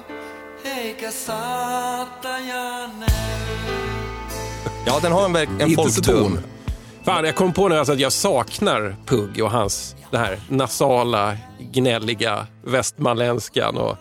eikä 0.64 1.10
saattaja 1.10 2.86
näy. 2.86 3.08
ja, 4.86 4.98
den 5.02 5.12
har 5.12 5.26
en, 5.26 5.60
en 5.60 5.74
folkton. 5.76 6.38
Fan, 7.04 7.24
jag 7.24 7.34
kom 7.34 7.52
på 7.52 7.68
nu 7.68 7.78
alltså 7.78 7.92
att 7.92 8.00
jag 8.00 8.12
saknar 8.12 8.96
Pugg 9.06 9.42
och 9.42 9.50
hans 9.50 9.96
det 10.10 10.18
här 10.18 10.40
nasala, 10.48 11.36
gnälliga 11.58 12.46
västmanländskan 12.64 13.76
och 13.76 13.96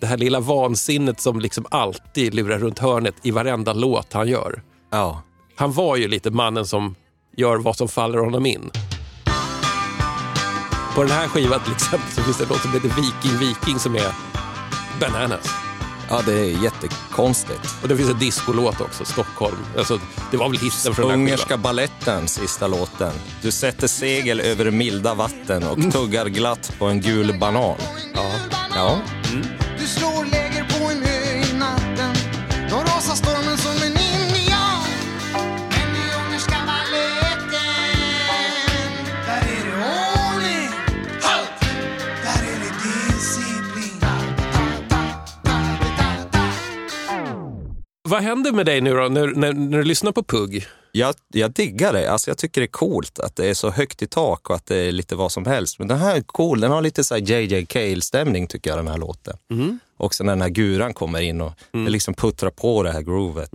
det 0.00 0.06
här 0.06 0.16
lilla 0.16 0.40
vansinnet 0.40 1.20
som 1.20 1.40
liksom 1.40 1.66
alltid 1.70 2.34
lurar 2.34 2.58
runt 2.58 2.78
hörnet 2.78 3.14
i 3.22 3.30
varenda 3.30 3.72
låt 3.72 4.12
han 4.12 4.28
gör. 4.28 4.62
Ja. 4.90 5.22
Han 5.56 5.72
var 5.72 5.96
ju 5.96 6.08
lite 6.08 6.30
mannen 6.30 6.66
som 6.66 6.94
gör 7.40 7.56
vad 7.56 7.76
som 7.76 7.88
faller 7.88 8.18
honom 8.18 8.46
in. 8.46 8.70
På 10.94 11.02
den 11.02 11.12
här 11.12 11.28
skivan 11.28 11.60
till 11.60 11.72
exempel 11.72 12.10
så 12.14 12.22
finns 12.22 12.36
det 12.38 12.44
en 12.44 12.48
låt 12.48 12.62
som 12.62 12.72
heter 12.72 12.88
Viking 12.88 13.38
Viking 13.38 13.78
som 13.78 13.94
är 13.96 14.12
bananas. 15.00 15.50
ja, 16.08 16.22
det 16.26 16.32
är 16.32 16.62
jättekonstigt. 16.62 17.74
Och 17.82 17.88
det 17.88 17.96
finns 17.96 18.10
en 18.10 18.18
discolåt 18.18 18.80
också, 18.80 19.04
Stockholm. 19.04 19.56
Alltså, 19.78 20.00
det 20.30 20.36
var 20.36 20.48
väl 20.48 20.58
hitten 20.58 20.94
för 20.94 21.02
den 21.02 21.10
här 21.10 21.18
Ungerska 21.18 21.46
skivan. 21.46 21.62
balletten, 21.62 22.28
sista 22.28 22.66
låten. 22.66 23.12
Du 23.42 23.50
sätter 23.50 23.86
segel 23.86 24.40
över 24.40 24.70
milda 24.70 25.14
vatten 25.14 25.62
och 25.62 25.92
tuggar 25.92 26.26
glatt 26.26 26.72
på 26.78 26.86
en 26.86 27.00
gul 27.00 27.38
banan. 27.38 27.76
Ja. 28.14 28.30
Ja. 28.74 28.98
Du 29.78 29.86
Vad 48.10 48.22
händer 48.22 48.52
med 48.52 48.66
dig 48.66 48.80
nu 48.80 48.94
då 48.94 49.08
när, 49.08 49.26
när, 49.26 49.52
när 49.52 49.78
du 49.78 49.84
lyssnar 49.84 50.12
på 50.12 50.22
Pugg? 50.22 50.66
Jag, 50.92 51.14
jag 51.32 51.52
diggar 51.52 51.92
det. 51.92 52.12
Alltså 52.12 52.30
jag 52.30 52.38
tycker 52.38 52.60
det 52.60 52.64
är 52.64 52.68
coolt 52.68 53.18
att 53.18 53.36
det 53.36 53.46
är 53.46 53.54
så 53.54 53.70
högt 53.70 54.02
i 54.02 54.06
tak 54.06 54.50
och 54.50 54.56
att 54.56 54.66
det 54.66 54.76
är 54.76 54.92
lite 54.92 55.16
vad 55.16 55.32
som 55.32 55.46
helst. 55.46 55.78
Men 55.78 55.88
den 55.88 55.98
här 55.98 56.16
är 56.16 56.20
cool. 56.20 56.60
Den 56.60 56.70
har 56.70 56.82
lite 56.82 57.04
så 57.04 57.14
här 57.14 57.22
JJ 57.22 57.66
Cale-stämning 57.66 58.46
tycker 58.46 58.70
jag, 58.70 58.78
den 58.78 58.88
här 58.88 58.98
låten. 58.98 59.36
Också 59.96 60.24
när 60.24 60.32
den 60.32 60.42
här 60.42 60.48
guran 60.48 60.94
kommer 60.94 61.20
in 61.20 61.40
och 61.40 61.52
det 61.72 61.90
liksom 61.90 62.14
puttrar 62.14 62.50
på 62.50 62.82
det 62.82 62.92
här 62.92 63.00
groovet. 63.00 63.50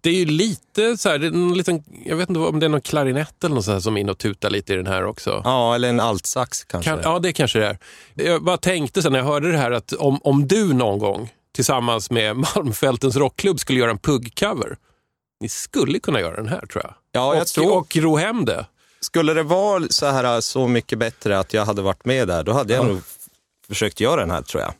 Det 0.00 0.10
är 0.10 0.14
ju 0.14 0.26
lite 0.26 0.96
så 0.96 1.08
här, 1.08 1.18
det 1.18 1.26
är 1.26 1.30
en 1.30 1.54
liten, 1.54 1.82
jag 2.04 2.16
vet 2.16 2.28
inte 2.28 2.40
om 2.40 2.60
det 2.60 2.66
är 2.66 2.70
någon 2.70 2.80
klarinett 2.80 3.44
eller 3.44 3.54
något 3.54 3.64
så 3.64 3.80
som 3.80 3.96
är 3.96 4.00
in 4.00 4.08
och 4.08 4.18
tutar 4.18 4.50
lite 4.50 4.72
i 4.72 4.76
den 4.76 4.86
här 4.86 5.04
också. 5.04 5.42
Ja, 5.44 5.74
eller 5.74 5.88
en 5.88 6.00
altsax 6.00 6.64
kanske. 6.64 6.90
Kan, 6.90 7.00
ja, 7.02 7.18
det 7.18 7.32
kanske 7.32 7.58
det 7.58 7.66
är. 7.66 7.78
Jag 8.14 8.42
bara 8.42 8.56
tänkte 8.56 9.02
sen 9.02 9.12
när 9.12 9.18
jag 9.18 9.26
hörde 9.26 9.52
det 9.52 9.58
här 9.58 9.70
att 9.70 9.92
om, 9.92 10.20
om 10.22 10.48
du 10.48 10.72
någon 10.72 10.98
gång 10.98 11.30
tillsammans 11.56 12.10
med 12.10 12.36
Malmfältens 12.36 13.16
rockklubb 13.16 13.60
skulle 13.60 13.78
göra 13.78 13.90
en 13.90 13.98
Pugg-cover. 13.98 14.76
Ni 15.40 15.48
skulle 15.48 15.98
kunna 15.98 16.20
göra 16.20 16.36
den 16.36 16.48
här 16.48 16.66
tror 16.66 16.84
jag. 16.84 16.94
Ja, 17.12 17.34
jag 17.34 17.42
och, 17.42 17.46
tror- 17.48 17.76
och 17.76 17.96
ro 17.96 18.16
hem 18.16 18.44
det. 18.44 18.66
Skulle 19.00 19.34
det 19.34 19.42
vara 19.42 19.84
så 19.90 20.06
här 20.06 20.40
så 20.40 20.68
mycket 20.68 20.98
bättre 20.98 21.38
att 21.38 21.52
jag 21.54 21.64
hade 21.64 21.82
varit 21.82 22.04
med 22.04 22.28
där, 22.28 22.42
då 22.42 22.52
hade 22.52 22.74
jag 22.74 22.84
Ja. 22.84 22.88
nog 22.88 23.00
försökt 23.68 24.00
göra 24.00 24.20
den 24.20 24.30
här 24.30 24.42
tror 24.42 24.62
jag. 24.62 24.72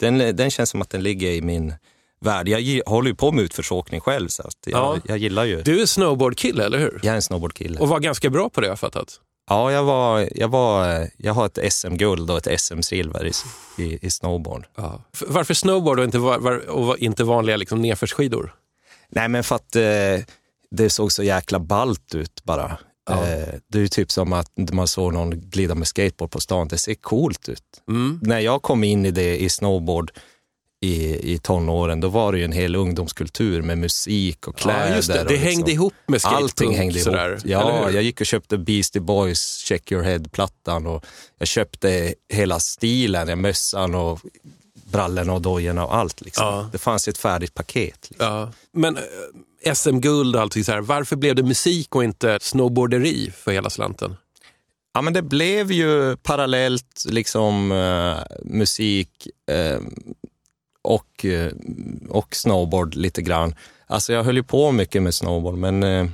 Den, 0.00 0.36
den 0.36 0.50
känns 0.50 0.70
som 0.70 0.82
att 0.82 0.90
den 0.90 1.02
ligger 1.02 1.30
i 1.30 1.42
min 1.42 1.74
värld. 2.20 2.48
Jag 2.48 2.82
håller 2.86 3.08
ju 3.10 3.14
på 3.14 3.32
med 3.32 3.44
utförsåkning 3.44 4.00
själv, 4.00 4.28
så 4.28 4.42
att 4.42 4.56
jag, 4.66 4.80
Ja. 4.80 4.96
jag 5.04 5.18
gillar 5.18 5.44
ju... 5.44 5.62
Du 5.62 5.82
är 5.82 5.86
snowboardkille, 5.86 6.64
eller 6.64 6.78
hur? 6.78 7.00
Jag 7.02 7.10
är 7.12 7.16
en 7.16 7.22
snowboardkille. 7.22 7.78
Och 7.78 7.88
var 7.88 8.00
ganska 8.00 8.30
bra 8.30 8.48
på 8.50 8.60
det 8.60 8.66
har 8.66 8.72
jag 8.72 8.80
fattat. 8.80 9.20
Ja, 9.48 9.72
jag, 9.72 9.84
var, 9.84 10.28
jag, 10.34 10.48
var, 10.48 11.08
jag 11.16 11.34
har 11.34 11.46
ett 11.46 11.72
SM-guld 11.72 12.30
och 12.30 12.46
ett 12.46 12.60
SM-silver 12.60 13.26
i, 13.26 13.32
i, 13.82 13.98
i 14.06 14.10
snowboard. 14.10 14.66
Ja. 14.76 15.02
Varför 15.26 15.54
snowboard 15.54 15.98
och 15.98 16.04
inte, 16.04 16.18
var, 16.18 16.68
och 16.68 16.98
inte 16.98 17.24
vanliga 17.24 17.56
liksom, 17.56 17.82
nedförsskidor? 17.82 18.54
Nej, 19.08 19.28
men 19.28 19.44
för 19.44 19.56
att 19.56 19.76
eh, 19.76 20.26
det 20.70 20.90
såg 20.90 21.12
så 21.12 21.22
jäkla 21.22 21.58
ballt 21.58 22.14
ut 22.14 22.44
bara. 22.44 22.78
Ja. 23.10 23.26
Eh, 23.26 23.54
det 23.68 23.78
är 23.78 23.82
ju 23.82 23.88
typ 23.88 24.10
som 24.10 24.32
att 24.32 24.52
man 24.72 24.88
såg 24.88 25.12
någon 25.12 25.40
glida 25.40 25.74
med 25.74 25.88
skateboard 25.88 26.30
på 26.30 26.40
stan. 26.40 26.68
Det 26.68 26.78
ser 26.78 26.94
coolt 26.94 27.48
ut. 27.48 27.64
Mm. 27.88 28.20
När 28.22 28.40
jag 28.40 28.62
kom 28.62 28.84
in 28.84 29.06
i 29.06 29.10
det 29.10 29.42
i 29.42 29.48
snowboard 29.48 30.12
i, 30.80 31.32
i 31.34 31.38
tonåren, 31.38 32.00
då 32.00 32.08
var 32.08 32.32
det 32.32 32.38
ju 32.38 32.44
en 32.44 32.52
hel 32.52 32.76
ungdomskultur 32.76 33.62
med 33.62 33.78
musik 33.78 34.48
och 34.48 34.56
kläder. 34.56 34.88
Ja, 34.90 34.96
just 34.96 35.08
det. 35.08 35.14
Det 35.14 35.24
liksom- 35.24 35.46
hängde 35.46 35.72
ihop 35.72 35.94
med 36.06 36.20
skatepunk. 36.20 36.42
Allting 36.42 36.76
hängde 36.76 37.00
sådär, 37.00 37.28
ihop. 37.30 37.42
Ja, 37.44 37.90
jag 37.90 38.02
gick 38.02 38.20
och 38.20 38.26
köpte 38.26 38.58
Beastie 38.58 39.00
Boys 39.02 39.56
Check 39.58 39.92
Your 39.92 40.02
Head-plattan 40.02 40.86
och 40.86 41.04
jag 41.38 41.48
köpte 41.48 42.14
hela 42.28 42.60
stilen, 42.60 43.40
mössan 43.40 43.94
och 43.94 44.20
brallorna 44.92 45.32
och 45.32 45.42
dojorna 45.42 45.86
och 45.86 45.96
allt. 45.96 46.20
Liksom. 46.20 46.46
Ja. 46.46 46.68
Det 46.72 46.78
fanns 46.78 47.08
ett 47.08 47.18
färdigt 47.18 47.54
paket. 47.54 48.06
Liksom. 48.10 48.26
Ja. 48.26 48.52
Men 48.72 48.96
eh, 48.96 49.74
SM-guld 49.74 50.36
och 50.36 50.42
allting 50.42 50.64
så 50.64 50.72
här. 50.72 50.80
Varför 50.80 51.16
blev 51.16 51.34
det 51.34 51.42
musik 51.42 51.94
och 51.96 52.04
inte 52.04 52.38
snowboarderi 52.40 53.32
för 53.36 53.52
hela 53.52 53.70
slanten? 53.70 54.16
Ja, 54.94 55.02
men 55.02 55.12
det 55.12 55.22
blev 55.22 55.72
ju 55.72 56.16
parallellt 56.16 57.04
liksom 57.08 57.72
eh, 57.72 58.36
musik 58.44 59.28
eh, 59.50 59.80
och, 60.88 61.24
eh, 61.24 61.52
och 62.08 62.36
snowboard 62.36 62.94
lite 62.94 63.22
grann. 63.22 63.54
Alltså 63.86 64.12
jag 64.12 64.24
höll 64.24 64.36
ju 64.36 64.42
på 64.42 64.72
mycket 64.72 65.02
med 65.02 65.14
snowboard, 65.14 65.54
men 65.54 65.82
eh, 65.82 66.06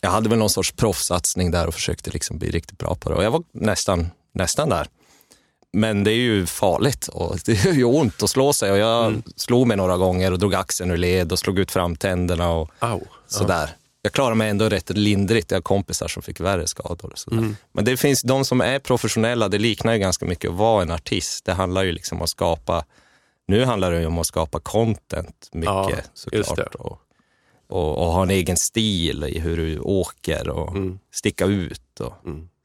jag 0.00 0.10
hade 0.10 0.28
väl 0.28 0.38
någon 0.38 0.50
sorts 0.50 0.72
proffssatsning 0.72 1.50
där 1.50 1.66
och 1.66 1.74
försökte 1.74 2.10
liksom 2.10 2.38
bli 2.38 2.50
riktigt 2.50 2.78
bra 2.78 2.94
på 2.94 3.08
det. 3.10 3.14
Och 3.16 3.24
jag 3.24 3.30
var 3.30 3.42
nästan, 3.52 4.06
nästan 4.32 4.68
där. 4.68 4.88
Men 5.72 6.04
det 6.04 6.10
är 6.12 6.16
ju 6.16 6.46
farligt 6.46 7.08
och 7.08 7.38
det 7.44 7.64
gör 7.64 7.72
ju 7.72 7.84
ont 7.84 8.22
att 8.22 8.30
slå 8.30 8.52
sig. 8.52 8.70
Och 8.72 8.78
jag 8.78 9.06
Mm. 9.06 9.22
slog 9.36 9.66
mig 9.66 9.76
några 9.76 9.96
gånger 9.96 10.32
och 10.32 10.38
drog 10.38 10.54
axeln 10.54 10.90
ur 10.90 10.96
led 10.96 11.32
och 11.32 11.38
slog 11.38 11.58
ut 11.58 11.70
framtänderna 11.70 12.50
och 12.50 12.70
Au. 12.78 13.00
sådär. 13.26 13.70
Jag 14.06 14.12
klarade 14.12 14.34
mig 14.34 14.50
ändå 14.50 14.68
rätt 14.68 14.90
lindrigt. 14.90 15.50
Jag 15.50 15.56
har 15.58 15.62
kompisar 15.62 16.08
som 16.08 16.22
fick 16.22 16.40
värre 16.40 16.66
skador. 16.66 17.12
Och 17.12 17.18
sådär. 17.18 17.38
Mm. 17.38 17.56
Men 17.72 17.84
det 17.84 17.96
finns 17.96 18.22
de 18.22 18.44
som 18.44 18.60
är 18.60 18.78
professionella, 18.78 19.48
det 19.48 19.58
liknar 19.58 19.92
ju 19.92 19.98
ganska 19.98 20.26
mycket 20.26 20.50
att 20.50 20.56
vara 20.56 20.82
en 20.82 20.90
artist. 20.90 21.44
Det 21.44 21.52
handlar 21.52 21.82
ju 21.84 21.92
liksom 21.92 22.18
om 22.18 22.22
att 22.22 22.28
skapa, 22.30 22.84
nu 23.48 23.64
handlar 23.64 23.92
det 23.92 24.00
ju 24.00 24.06
om 24.06 24.18
att 24.18 24.26
skapa 24.26 24.60
content 24.60 25.48
mycket 25.52 25.66
Ja, 25.74 25.90
såklart. 26.14 26.74
Och, 26.74 27.00
och, 27.68 27.98
och 27.98 28.12
ha 28.12 28.22
en 28.22 28.30
egen 28.30 28.56
stil 28.56 29.24
i 29.24 29.38
hur 29.38 29.56
du 29.56 29.78
åker 29.78 30.48
och 30.48 30.76
Mm. 30.76 30.98
sticka 31.12 31.44
ut. 31.44 32.00
Och, 32.00 32.12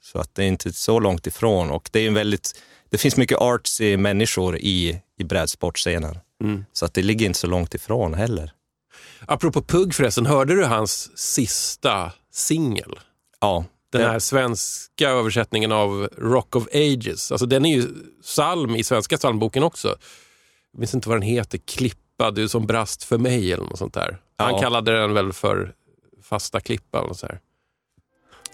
Så 0.04 0.20
att 0.20 0.36
det 0.36 0.44
är 0.44 0.48
inte 0.48 0.74
så 0.74 1.00
långt 1.00 1.28
ifrån. 1.28 1.72
Och 1.72 1.90
det, 1.92 2.00
är 2.00 2.08
en 2.08 2.14
väldigt, 2.14 2.62
det 2.90 2.98
finns 2.98 3.18
mycket 3.18 3.38
artsy 3.38 3.98
människor 3.98 4.58
i, 4.58 5.02
i 5.18 5.24
brädsportscenen. 5.24 6.20
Mm. 6.44 6.66
Så 6.74 6.86
att 6.86 6.94
det 6.94 7.02
ligger 7.02 7.26
inte 7.26 7.40
så 7.40 7.48
långt 7.48 7.74
ifrån 7.74 8.14
heller. 8.14 8.52
Apropå 9.26 9.62
Pugg 9.62 9.94
förresten, 9.96 10.26
hörde 10.26 10.56
du 10.56 10.64
hans 10.66 11.18
sista 11.18 12.12
singel? 12.34 13.00
Ja, 13.42 13.66
Den 13.92 14.02
det- 14.02 14.08
här 14.08 14.20
svenska 14.20 15.10
översättningen 15.10 15.72
av 15.72 16.10
Rock 16.18 16.56
of 16.56 16.68
Ages. 16.74 17.32
Alltså 17.32 17.46
den 17.46 17.66
är 17.66 17.76
ju 17.76 17.88
psalm 18.24 18.76
i 18.76 18.84
svenska 18.84 19.18
psalmboken 19.18 19.64
också. 19.64 19.88
Jag 20.72 20.80
minns 20.80 20.94
inte 20.94 21.10
vad 21.10 21.16
den 21.18 21.22
heter. 21.28 21.58
Klippa, 21.58 22.32
du 22.32 22.48
som 22.50 22.66
brast 22.68 23.04
för 23.04 23.18
mig 23.18 23.54
eller 23.54 23.64
något 23.64 23.78
sånt 23.78 23.94
där. 23.94 24.18
Han 24.38 24.54
Ja. 24.54 24.62
kallade 24.62 25.00
den 25.02 25.14
väl 25.14 25.34
för 25.34 25.74
fasta 26.24 26.60
klippa 26.60 26.98
eller 26.98 27.08
något 27.08 27.20
så 27.20 27.28
här. 27.28 27.40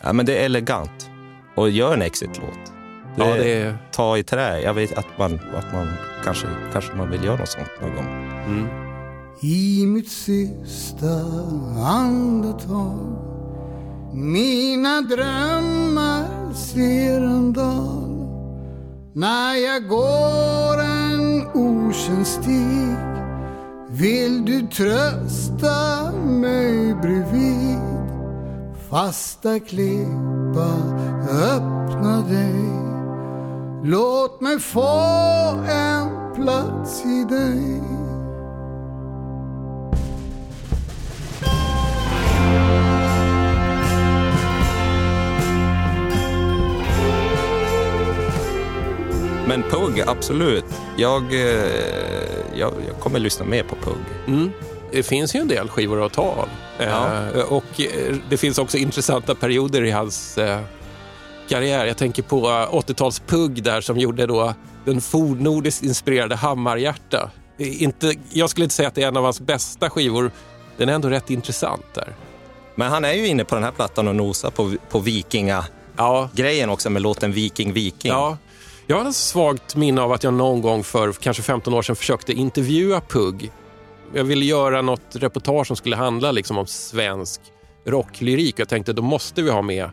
Ja, 0.04 0.14
men 0.14 0.26
det 0.26 0.38
är 0.38 0.46
elegant. 0.46 1.10
Och 1.56 1.70
gör 1.70 1.94
en 1.94 2.02
exit-låt. 2.02 2.72
Ja, 3.18 3.26
det 3.26 3.54
är... 3.54 3.78
Ta 3.92 4.18
i 4.18 4.24
trä. 4.24 4.62
Jag 4.62 4.74
vet 4.74 4.98
att 4.98 5.18
man, 5.20 5.40
att 5.56 5.74
man 5.74 5.94
kanske, 6.24 6.48
kanske 6.74 6.94
man 6.96 7.12
vill 7.12 7.24
göra 7.24 7.38
något 7.38 7.50
sånt 7.50 7.68
någon 7.82 7.96
gång. 7.96 8.06
Mm. 8.46 8.87
I 9.42 9.86
mitt 9.86 10.10
sista 10.10 11.22
andetag. 11.78 13.18
Mina 14.14 15.02
drömmar 15.02 16.54
ser 16.54 17.22
en 17.22 17.54
dal 17.54 18.28
När 19.14 19.56
jag 19.56 19.88
går 19.88 20.82
en 20.82 21.48
okänd 21.54 22.28
stig. 22.28 22.98
Vill 23.90 24.46
du 24.46 24.68
trösta 24.68 26.12
mig 26.26 26.96
bredvid? 26.96 27.80
Fasta 28.90 29.60
klippa, 29.60 30.72
öppna 31.30 32.22
dig. 32.30 32.70
Låt 33.84 34.42
mig 34.42 34.60
få 34.60 35.00
en 35.68 36.36
plats 36.36 37.06
i 37.06 37.26
dig. 37.30 38.07
Men 49.48 49.64
Pugg, 49.64 50.04
absolut. 50.08 50.66
Jag, 50.98 51.24
eh, 51.34 51.66
jag, 52.56 52.74
jag 52.88 53.00
kommer 53.00 53.20
lyssna 53.20 53.46
mer 53.46 53.64
på 53.64 53.76
Pugg. 53.76 54.04
Mm. 54.28 54.52
Det 54.92 55.04
finns 55.04 55.36
ju 55.36 55.40
en 55.40 55.48
del 55.48 55.70
skivor 55.70 56.06
att 56.06 56.14
ta 56.14 56.22
av. 56.22 56.50
Ja. 56.80 57.28
Eh, 57.36 57.42
och 57.42 57.82
eh, 57.82 58.16
det 58.30 58.38
finns 58.38 58.58
också 58.58 58.78
intressanta 58.78 59.36
perioder 59.36 59.84
i 59.84 59.92
hans 59.92 60.38
eh, 60.38 60.60
karriär. 61.50 61.86
Jag 61.86 61.98
tänker 61.98 62.24
på 62.24 62.38
eh, 62.38 62.76
80-tals-Pugg 62.76 63.62
där 63.64 63.82
som 63.82 63.98
gjorde 63.98 64.26
då 64.26 64.54
den 64.86 65.02
fornnordiskt 65.02 65.84
inspirerade 65.84 66.36
Hammarhjärta. 66.36 67.32
Inte, 67.58 68.14
jag 68.30 68.50
skulle 68.50 68.64
inte 68.64 68.76
säga 68.76 68.88
att 68.88 68.96
det 68.96 69.04
är 69.04 69.08
en 69.08 69.18
av 69.18 69.24
hans 69.24 69.42
bästa 69.42 69.90
skivor. 69.90 70.32
Den 70.78 70.90
är 70.90 70.94
ändå 70.94 71.10
rätt 71.10 71.30
intressant 71.30 71.86
där. 71.94 72.16
Men 72.76 72.92
han 72.92 73.06
är 73.06 73.14
ju 73.14 73.28
inne 73.28 73.46
på 73.46 73.56
den 73.56 73.64
här 73.64 73.72
plattan 73.72 74.08
och 74.08 74.16
nosar 74.16 74.50
på, 74.50 74.74
på 74.90 75.00
vikinga-grejen 75.00 76.70
Ja, 76.70 76.74
också 76.74 76.90
med 76.90 77.02
låten 77.02 77.32
Viking 77.32 77.74
Viking. 77.74 78.12
ja. 78.12 78.38
Jag 78.90 78.98
har 78.98 79.10
ett 79.10 79.16
svagt 79.16 79.76
minne 79.76 80.02
av 80.02 80.12
att 80.12 80.24
jag 80.24 80.34
någon 80.34 80.62
gång 80.62 80.84
för 80.84 81.14
kanske 81.14 81.44
15 81.44 81.74
år 81.74 81.82
sedan 81.82 81.96
försökte 81.96 82.34
intervjua 82.34 83.02
Pugg. 83.02 83.52
Jag 84.14 84.24
ville 84.24 84.46
göra 84.46 84.82
något 84.82 85.16
reportage 85.16 85.68
som 85.68 85.76
skulle 85.76 85.96
handla 85.96 86.32
liksom 86.32 86.58
om 86.58 86.68
svensk 86.68 87.42
rocklyrik. 87.86 88.60
Jag 88.60 88.70
tänkte 88.70 88.94
då 88.94 89.02
måste 89.02 89.42
vi 89.42 89.52
ha 89.52 89.62
med 89.62 89.90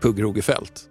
Pugh 0.00 0.22
Rogefeldt. 0.22 0.82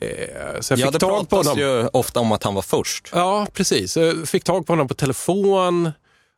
Eh, 0.00 0.60
så 0.60 0.72
jag 0.72 0.78
ja 0.78 0.86
fick 0.86 0.92
det 0.92 0.98
tag 0.98 1.28
på 1.28 1.36
honom. 1.36 1.58
ju 1.58 1.86
ofta 1.86 2.20
om 2.20 2.32
att 2.32 2.42
han 2.42 2.54
var 2.54 2.62
först. 2.62 3.10
Ja, 3.12 3.46
precis. 3.52 3.96
Jag 3.96 4.28
fick 4.28 4.44
tag 4.44 4.66
på 4.66 4.72
honom 4.72 4.88
på 4.88 4.94
telefon 4.94 5.90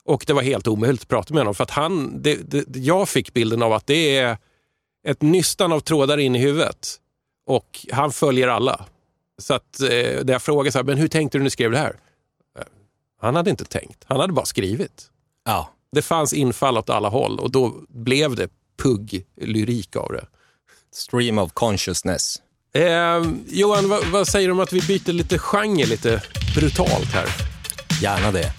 och 0.04 0.24
det 0.26 0.32
var 0.32 0.42
helt 0.42 0.68
omöjligt 0.68 1.02
att 1.02 1.08
prata 1.08 1.34
med 1.34 1.40
honom. 1.40 1.54
För 1.54 1.64
att 1.64 1.70
han, 1.70 2.22
det, 2.22 2.34
det, 2.34 2.78
jag 2.78 3.08
fick 3.08 3.32
bilden 3.32 3.62
av 3.62 3.72
att 3.72 3.86
det 3.86 4.16
är 4.16 4.38
ett 5.08 5.22
nystan 5.22 5.72
av 5.72 5.80
trådar 5.80 6.18
in 6.18 6.36
i 6.36 6.38
huvudet 6.38 6.96
och 7.46 7.86
han 7.92 8.12
följer 8.12 8.48
alla. 8.48 8.86
Så 9.42 9.54
att 9.54 9.80
eh, 9.80 9.88
jag 10.26 10.42
frågade 10.42 10.72
så 10.72 10.78
här, 10.78 10.84
men 10.84 10.98
hur 10.98 11.08
tänkte 11.08 11.38
du 11.38 11.40
när 11.40 11.44
du 11.46 11.50
skrev 11.50 11.70
det 11.70 11.78
här? 11.78 11.96
Eh, 12.58 12.64
Han 13.20 13.36
hade 13.36 13.50
inte 13.50 13.64
tänkt, 13.64 14.04
han 14.06 14.20
hade 14.20 14.32
bara 14.32 14.46
skrivit. 14.46 15.10
Ja. 15.44 15.70
Det 15.92 16.02
fanns 16.02 16.32
infall 16.32 16.78
åt 16.78 16.90
alla 16.90 17.08
håll 17.08 17.38
och 17.40 17.50
då 17.50 17.74
blev 17.88 18.36
det 18.36 18.48
pugg-lyrik 18.82 19.96
av 19.96 20.12
det. 20.12 20.26
Stream 20.94 21.38
of 21.38 21.52
consciousness. 21.52 22.36
Eh, 22.74 23.22
Johan, 23.46 23.88
vad, 23.88 24.06
vad 24.06 24.28
säger 24.28 24.48
du 24.48 24.52
om 24.52 24.60
att 24.60 24.72
vi 24.72 24.80
byter 24.80 25.12
lite 25.12 25.38
genre 25.38 25.86
lite 25.86 26.22
brutalt 26.56 27.12
här? 27.12 27.26
Gärna 28.02 28.32
det. 28.32 28.52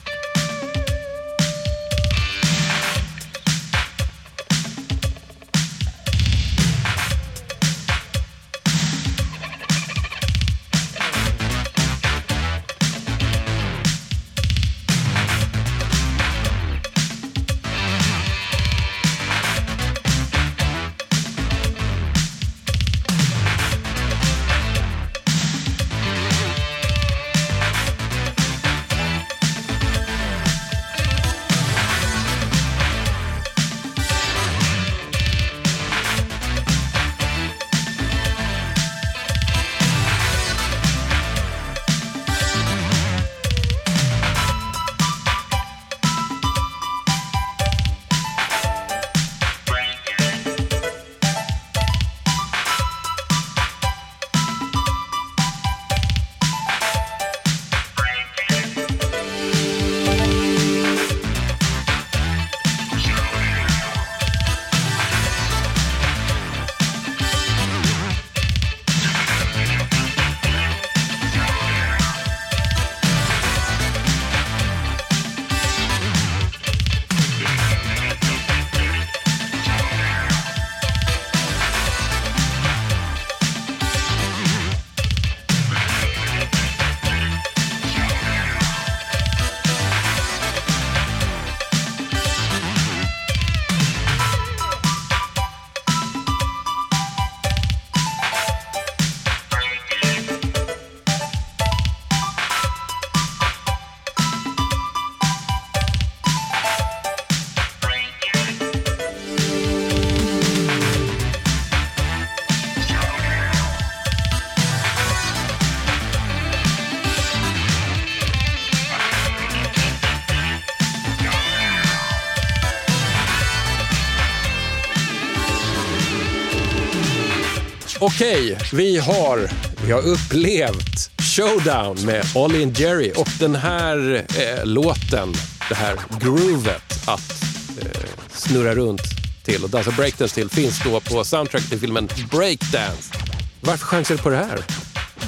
Okej, 128.24 128.58
vi 128.74 128.98
har, 128.98 129.50
vi 129.86 129.92
har 129.92 130.02
upplevt 130.02 131.22
Showdown 131.22 132.06
med 132.06 132.26
Ollie 132.36 132.64
and 132.64 132.80
Jerry 132.80 133.12
och 133.16 133.28
den 133.40 133.56
här 133.56 134.16
eh, 134.16 134.66
låten, 134.66 135.34
det 135.70 135.76
här 135.76 136.00
groovet 136.20 137.08
att 137.08 137.44
eh, 137.82 138.02
snurra 138.30 138.76
runt 138.76 139.02
till 139.44 139.64
och 139.64 139.70
dansa 139.70 139.92
breakdance 139.92 140.36
till 140.36 140.50
finns 140.50 140.84
då 140.84 141.00
på 141.00 141.24
soundtrack 141.24 141.70
till 141.70 141.80
filmen 141.80 142.10
Breakdance. 142.32 143.14
Varför 143.62 143.86
chansar 143.86 144.16
du 144.16 144.22
på 144.22 144.30
det 144.30 144.38
här? 144.38 144.60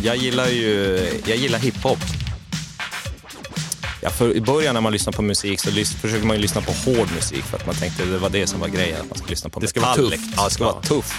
Jag 0.04 0.16
gillar 0.18 0.48
ju 0.48 1.00
jag 1.26 1.38
gillar 1.38 1.60
hiphop. 1.60 2.00
Ja, 4.06 4.12
för 4.12 4.36
I 4.36 4.42
början 4.42 4.74
när 4.74 4.82
man 4.82 4.92
lyssnar 4.94 5.14
på 5.14 5.22
musik 5.22 5.60
så 5.60 5.72
försöker 6.02 6.26
man 6.26 6.36
ju 6.36 6.42
lyssna 6.42 6.62
på 6.62 6.72
hård 6.72 7.08
musik 7.16 7.44
för 7.44 7.58
att 7.58 7.66
man 7.66 7.76
tänkte 7.76 8.06
det 8.06 8.18
var 8.18 8.30
det 8.30 8.48
som 8.48 8.60
var 8.60 8.68
grejen, 8.68 9.02
att 9.02 9.10
man 9.10 9.18
skulle 9.18 9.30
lyssna 9.30 9.50
på 9.50 9.60
Det 9.60 9.68
ska 9.68 9.82
vara 9.82 9.96
tufft. 9.96 10.20
Ja, 10.38 10.44
det 10.46 10.50
ska 10.52 10.64
Ja. 10.64 10.72
vara 10.72 10.82
tufft. 10.82 11.14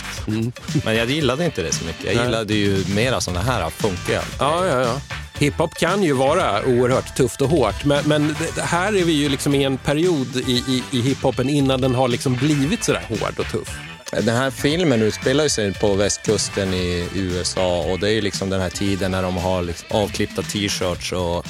Men 0.85 0.97
jag 0.97 1.11
gillade 1.11 1.45
inte 1.45 1.63
det 1.63 1.73
så 1.73 1.85
mycket. 1.85 2.05
Jag 2.05 2.15
Nej. 2.15 2.25
gillade 2.25 2.55
ju 2.55 2.85
mera 2.95 3.21
sådana 3.21 3.43
här 3.43 3.71
funkiga. 3.71 4.23
Ja, 4.39 4.67
ja, 4.67 4.81
ja. 4.81 5.01
Hiphop 5.39 5.75
kan 5.75 6.03
ju 6.03 6.13
vara 6.13 6.65
oerhört 6.65 7.17
tufft 7.17 7.41
och 7.41 7.49
hårt, 7.49 7.85
men, 7.85 8.09
men 8.09 8.37
här 8.63 8.89
är 8.97 9.05
vi 9.05 9.13
ju 9.13 9.29
liksom 9.29 9.55
i 9.55 9.65
en 9.65 9.79
period 9.79 10.37
i, 10.37 10.53
i, 10.53 10.83
i 10.91 11.01
hiphopen 11.01 11.49
innan 11.49 11.81
den 11.81 11.95
har 11.95 12.09
liksom 12.09 12.37
blivit 12.37 12.85
sådär 12.85 13.03
hård 13.09 13.35
och 13.39 13.53
tuff. 13.53 13.79
Den 14.13 14.37
här 14.37 14.51
filmen 14.51 15.03
utspelar 15.03 15.49
sig 15.49 15.75
på 15.75 15.95
västkusten 15.95 16.75
i 16.75 17.09
USA 17.15 17.79
och 17.83 17.99
det 17.99 18.13
är 18.13 18.23
liksom 18.23 18.51
den 18.51 18.61
här 18.61 18.71
tiden 18.71 19.11
när 19.11 19.23
de 19.23 19.37
har 19.37 19.63
liksom 19.63 19.87
avklippta 19.97 20.43
t-shirts 20.43 21.13
och 21.13 21.47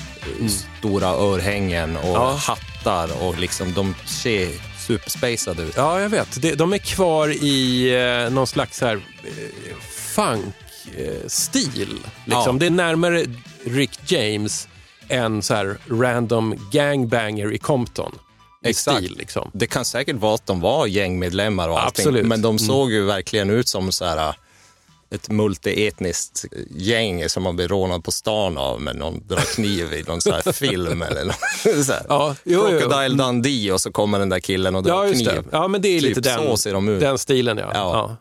stora 0.78 1.08
örhängen 1.08 1.96
och 1.96 2.02
Mm. 2.04 2.14
Ja. 2.14 2.32
hattar 2.40 3.22
och 3.22 3.38
liksom 3.38 3.72
de 3.74 3.94
ser 4.06 4.48
superspacade 4.86 5.62
ut. 5.62 5.74
Ja, 5.76 6.00
jag 6.00 6.08
vet. 6.08 6.58
De 6.58 6.72
är 6.72 6.78
kvar 6.78 7.28
i 7.28 7.88
eh, 8.24 8.30
någon 8.32 8.46
slags 8.46 8.80
här, 8.80 8.94
eh, 8.96 9.00
funk-stil. 9.90 11.88
Liksom. 12.24 12.42
Ja. 12.46 12.52
Det 12.60 12.66
är 12.66 12.70
närmare 12.70 13.24
Rick 13.64 13.98
James 14.12 14.68
än 15.08 15.42
så 15.42 15.54
här 15.54 15.76
random 15.90 16.68
gangbanger 16.72 17.52
i 17.52 17.58
Compton. 17.58 18.18
Exakt. 18.68 18.98
stil, 18.98 19.16
liksom. 19.18 19.50
Det 19.54 19.66
kan 19.66 19.84
säkert 19.84 20.16
vara 20.16 20.34
att 20.34 20.46
de 20.46 20.60
var 20.60 20.86
gängmedlemmar 20.86 21.68
och 21.68 21.80
allting, 21.80 22.02
Absolut. 22.02 22.26
men 22.26 22.42
de 22.42 22.58
såg 22.58 22.92
ju 22.92 23.04
verkligen 23.04 23.50
ut 23.50 23.68
som 23.68 23.92
så 23.92 24.04
här, 24.04 24.34
ett 25.10 25.28
multietniskt 25.28 26.44
gäng 26.70 27.28
som 27.28 27.42
man 27.42 27.56
blir 27.56 27.68
rånad 27.68 28.04
på 28.04 28.10
stan 28.12 28.58
av 28.58 28.80
med 28.80 28.96
någon 28.96 29.26
drar 29.26 29.54
kniv 29.54 29.92
i 29.92 30.02
någon 30.02 30.20
så 30.20 30.32
här 30.32 30.52
film 30.52 31.02
eller 31.02 31.24
något. 31.24 31.36
Så 31.86 31.92
här. 31.92 32.06
Ja, 32.08 32.36
jo, 32.44 32.66
jo. 32.70 32.78
Crocodile 32.78 33.14
Dundee 33.24 33.72
och 33.72 33.80
så 33.80 33.92
kommer 33.92 34.18
den 34.18 34.28
där 34.28 34.40
killen 34.40 34.74
och 34.76 34.82
drar 34.82 35.04
Ja, 35.04 35.12
kniv. 35.12 35.24
det. 35.26 35.44
Ja, 35.52 35.68
men 35.68 35.82
det 35.82 35.88
är 35.88 36.00
Typ 36.00 36.08
lite 36.08 36.20
den, 36.20 36.38
så 36.38 36.56
ser 36.56 36.72
de 36.72 36.88
ut. 36.88 37.00
den 37.00 37.18
stilen. 37.18 37.58
Ja. 37.58 37.70
Ja. 37.74 37.92
Ja. 37.92 38.16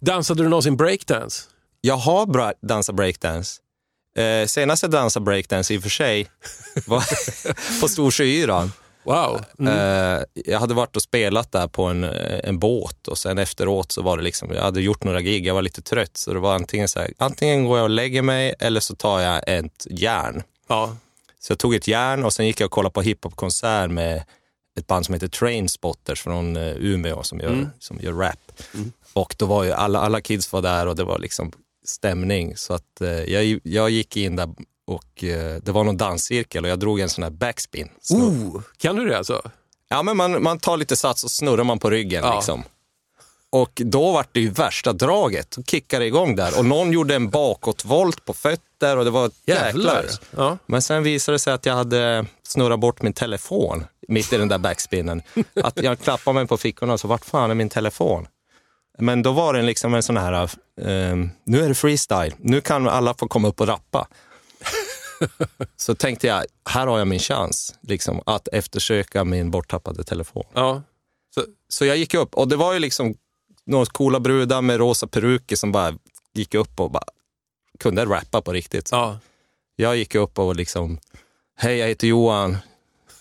Dansade 0.00 0.42
du 0.42 0.48
någonsin 0.48 0.76
breakdance? 0.76 1.42
Jag 1.80 1.96
har 1.96 2.26
bra, 2.26 2.52
dansat 2.62 2.94
breakdance. 2.94 3.60
Eh, 4.16 4.46
senast 4.46 4.82
jag 4.82 4.90
dansade 4.92 5.24
breakdance 5.24 5.74
i 5.74 5.78
och 5.78 5.82
för 5.82 5.90
sig 5.90 6.28
var 6.86 7.04
på 7.80 7.88
Storsjöyran. 7.88 8.72
Wow. 9.02 9.44
Mm. 9.58 9.72
Eh, 9.72 10.22
jag 10.34 10.60
hade 10.60 10.74
varit 10.74 10.96
och 10.96 11.02
spelat 11.02 11.52
där 11.52 11.68
på 11.68 11.84
en, 11.84 12.04
eh, 12.04 12.40
en 12.44 12.58
båt 12.58 13.08
och 13.08 13.18
sen 13.18 13.38
efteråt 13.38 13.92
så 13.92 14.02
var 14.02 14.16
det 14.16 14.22
liksom, 14.22 14.54
jag 14.54 14.62
hade 14.62 14.80
gjort 14.80 15.04
några 15.04 15.20
gig, 15.20 15.46
jag 15.46 15.54
var 15.54 15.62
lite 15.62 15.82
trött 15.82 16.16
så 16.16 16.32
det 16.32 16.38
var 16.38 16.54
antingen 16.54 16.88
så 16.88 17.00
här, 17.00 17.12
antingen 17.18 17.64
går 17.64 17.78
jag 17.78 17.84
och 17.84 17.90
lägger 17.90 18.22
mig 18.22 18.54
eller 18.58 18.80
så 18.80 18.96
tar 18.96 19.20
jag 19.20 19.42
ett 19.46 19.86
järn. 19.90 20.42
Ja. 20.68 20.96
Så 21.38 21.52
jag 21.52 21.58
tog 21.58 21.74
ett 21.74 21.88
järn 21.88 22.24
och 22.24 22.32
sen 22.32 22.46
gick 22.46 22.60
jag 22.60 22.66
och 22.66 22.72
kollade 22.72 22.92
på 22.92 23.02
hiphopkonsert 23.02 23.90
med 23.90 24.24
ett 24.78 24.86
band 24.86 25.06
som 25.06 25.14
heter 25.14 25.28
Trainspotters 25.28 26.22
från 26.22 26.56
eh, 26.56 26.74
Umeå 26.76 27.22
som 27.22 27.40
gör, 27.40 27.70
som 27.78 27.98
gör 28.00 28.12
rap. 28.12 28.52
Och 29.12 29.34
då 29.38 29.46
var 29.46 29.64
ju 29.64 29.72
alla, 29.72 30.00
alla 30.00 30.20
kids 30.20 30.52
var 30.52 30.62
där 30.62 30.86
och 30.86 30.96
det 30.96 31.04
var 31.04 31.18
liksom 31.18 31.52
stämning. 31.84 32.56
Så 32.56 32.74
att 32.74 33.00
eh, 33.00 33.08
jag, 33.10 33.60
jag 33.62 33.90
gick 33.90 34.16
in 34.16 34.36
där 34.36 34.48
och 34.90 35.24
eh, 35.24 35.56
det 35.62 35.72
var 35.72 35.84
någon 35.84 35.96
danscirkel 35.96 36.64
och 36.64 36.70
jag 36.70 36.78
drog 36.78 37.00
en 37.00 37.08
sån 37.08 37.22
här 37.24 37.30
backspin. 37.30 37.88
Snurr. 38.02 38.56
Oh, 38.56 38.62
kan 38.78 38.96
du 38.96 39.08
det 39.08 39.18
alltså? 39.18 39.42
Ja, 39.88 40.02
men 40.02 40.16
man, 40.16 40.42
man 40.42 40.58
tar 40.58 40.76
lite 40.76 40.96
sats 40.96 41.24
och 41.24 41.30
snurrar 41.30 41.64
man 41.64 41.78
på 41.78 41.90
ryggen 41.90 42.24
Ja. 42.24 42.34
liksom. 42.34 42.64
Och 43.52 43.82
då 43.84 44.12
var 44.12 44.26
det 44.32 44.40
ju 44.40 44.50
värsta 44.50 44.92
draget. 44.92 45.50
Då 45.50 45.62
kickade 45.62 46.06
igång 46.06 46.36
där 46.36 46.58
och 46.58 46.64
någon 46.64 46.92
gjorde 46.92 47.14
en 47.14 47.30
bakåtvolt 47.30 48.24
på 48.24 48.32
fötter 48.32 48.96
och 48.96 49.04
det 49.04 49.10
var 49.10 49.30
jäklar. 49.46 50.04
Ja. 50.36 50.58
Men 50.66 50.82
sen 50.82 51.02
visade 51.02 51.34
det 51.34 51.38
sig 51.38 51.52
att 51.52 51.66
jag 51.66 51.74
hade 51.74 52.26
snurrat 52.42 52.80
bort 52.80 53.02
min 53.02 53.12
telefon 53.12 53.84
mitt 54.08 54.32
i 54.32 54.36
den 54.36 54.48
där 54.48 54.58
backspinnen. 54.58 55.22
Att 55.62 55.82
jag 55.82 56.00
klappade 56.00 56.34
mig 56.34 56.46
på 56.46 56.56
fickorna 56.56 56.92
och 56.92 57.00
så 57.00 57.08
vart 57.08 57.24
fan 57.24 57.50
är 57.50 57.54
min 57.54 57.68
telefon? 57.68 58.26
Men 58.98 59.22
då 59.22 59.32
var 59.32 59.54
det 59.54 59.62
liksom 59.62 59.94
en 59.94 60.02
sån 60.02 60.16
här, 60.16 60.32
eh, 60.80 61.16
nu 61.44 61.64
är 61.64 61.68
det 61.68 61.74
freestyle, 61.74 62.34
nu 62.38 62.60
kan 62.60 62.88
alla 62.88 63.14
få 63.14 63.28
komma 63.28 63.48
upp 63.48 63.60
och 63.60 63.66
rappa. 63.68 64.08
så 65.76 65.94
tänkte 65.94 66.26
jag, 66.26 66.44
här 66.70 66.86
har 66.86 66.98
jag 66.98 67.08
min 67.08 67.18
chans 67.18 67.74
liksom, 67.80 68.22
att 68.26 68.48
eftersöka 68.48 69.24
min 69.24 69.50
borttappade 69.50 70.04
telefon. 70.04 70.44
ja. 70.54 70.82
Så, 71.34 71.44
Så 71.68 71.84
jag 71.84 71.96
gick 71.96 72.14
upp 72.14 72.34
och 72.34 72.48
det 72.48 72.56
var 72.56 72.72
ju 72.72 72.78
liksom 72.78 73.14
några 73.66 73.86
coola 73.86 74.20
brudar 74.20 74.62
med 74.62 74.76
rosa 74.78 75.06
peruker 75.06 75.56
som 75.56 75.72
bara 75.72 75.94
gick 76.34 76.54
upp 76.54 76.80
och 76.80 76.90
bara 76.90 77.04
kunde 77.78 78.04
rappa 78.04 78.42
på 78.42 78.52
riktigt. 78.52 78.88
ja. 78.92 79.18
Jag 79.76 79.96
gick 79.96 80.14
upp 80.14 80.38
och 80.38 80.56
liksom, 80.56 80.98
hej 81.56 81.76
jag 81.76 81.88
heter 81.88 82.06
Johan, 82.06 82.56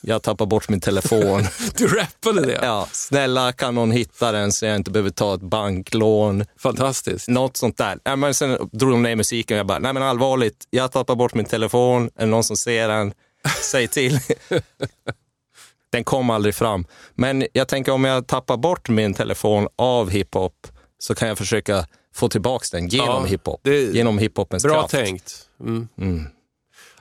jag 0.01 0.21
tappar 0.23 0.45
bort 0.45 0.69
min 0.69 0.79
telefon. 0.81 1.43
Du 1.77 1.87
rappade 1.87 2.41
det? 2.45 2.59
ja, 2.61 2.87
snälla 2.91 3.51
kan 3.51 3.75
någon 3.75 3.91
hitta 3.91 4.31
den 4.31 4.51
så 4.51 4.65
jag 4.65 4.75
inte 4.75 4.91
behöver 4.91 5.09
ta 5.09 5.33
ett 5.35 5.41
banklån. 5.41 6.45
Fantastiskt. 6.59 7.27
Något 7.27 7.57
sånt 7.57 7.77
där. 7.77 7.99
Ja, 8.03 8.15
men 8.15 8.33
sen 8.33 8.69
drog 8.71 8.91
de 8.91 9.01
ner 9.03 9.15
musiken 9.15 9.55
och 9.55 9.59
jag 9.59 9.67
bara, 9.67 9.79
nej 9.79 9.93
men 9.93 10.03
allvarligt, 10.03 10.67
jag 10.69 10.91
tappar 10.91 11.15
bort 11.15 11.33
min 11.33 11.45
telefon, 11.45 12.05
är 12.15 12.19
det 12.19 12.25
någon 12.25 12.43
som 12.43 12.57
ser 12.57 12.87
den, 12.87 13.13
säg 13.61 13.87
till. 13.87 14.19
den 15.91 16.03
kom 16.03 16.29
aldrig 16.29 16.55
fram. 16.55 16.85
Men 17.15 17.45
jag 17.53 17.67
tänker 17.67 17.91
om 17.91 18.03
jag 18.03 18.27
tappar 18.27 18.57
bort 18.57 18.89
min 18.89 19.13
telefon 19.13 19.67
av 19.75 20.09
hiphop 20.09 20.67
så 20.99 21.15
kan 21.15 21.27
jag 21.27 21.37
försöka 21.37 21.85
få 22.15 22.29
tillbaka 22.29 22.65
den 22.71 22.87
genom 22.87 23.07
Ja, 23.07 23.23
hiphop. 23.25 23.67
Genom 23.67 24.17
hiphopens 24.17 24.63
Bra 24.63 24.73
kraft. 24.73 24.91
tänkt. 24.91 25.35
Mm. 25.61 26.27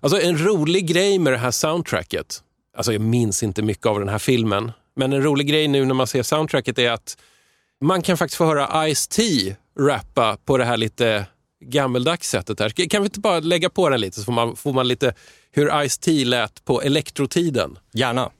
Alltså 0.00 0.20
en 0.20 0.38
rolig 0.46 0.86
grej 0.86 1.18
med 1.18 1.32
det 1.32 1.38
här 1.38 1.50
soundtracket, 1.50 2.42
alltså 2.78 2.92
jag 2.92 3.00
minns 3.00 3.42
inte 3.42 3.62
mycket 3.62 3.86
av 3.86 3.98
den 3.98 4.08
här 4.08 4.18
filmen, 4.18 4.72
men 4.96 5.12
en 5.12 5.22
rolig 5.22 5.48
grej 5.48 5.68
nu 5.68 5.84
när 5.84 5.94
man 5.94 6.06
ser 6.06 6.22
soundtracket 6.22 6.78
är 6.78 6.90
att 6.90 7.16
man 7.80 8.02
kan 8.02 8.16
faktiskt 8.16 8.36
få 8.36 8.44
höra 8.44 8.88
Ice-T 8.88 9.56
rappa 9.78 10.36
på 10.44 10.58
det 10.58 10.64
här 10.64 10.76
lite 10.76 11.26
gammeldags 11.64 12.30
sättet. 12.30 12.60
Här. 12.60 12.88
Kan 12.88 13.02
vi 13.02 13.06
inte 13.06 13.20
bara 13.20 13.40
lägga 13.40 13.70
på 13.70 13.88
den 13.88 14.00
lite 14.00 14.18
så 14.18 14.24
får 14.24 14.32
man, 14.32 14.56
får 14.56 14.72
man 14.72 14.88
lite 14.88 15.14
hur 15.50 15.70
Ice-T 15.84 16.24
lät 16.24 16.64
på 16.64 16.82
elektrotiden? 16.82 17.78
Gärna. 17.92 18.30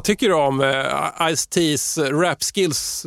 Vad 0.00 0.04
tycker 0.04 0.28
du 0.28 0.34
om 0.34 0.60
eh, 0.60 0.66
Ice-T's 1.30 1.98
rap-skills 2.22 3.06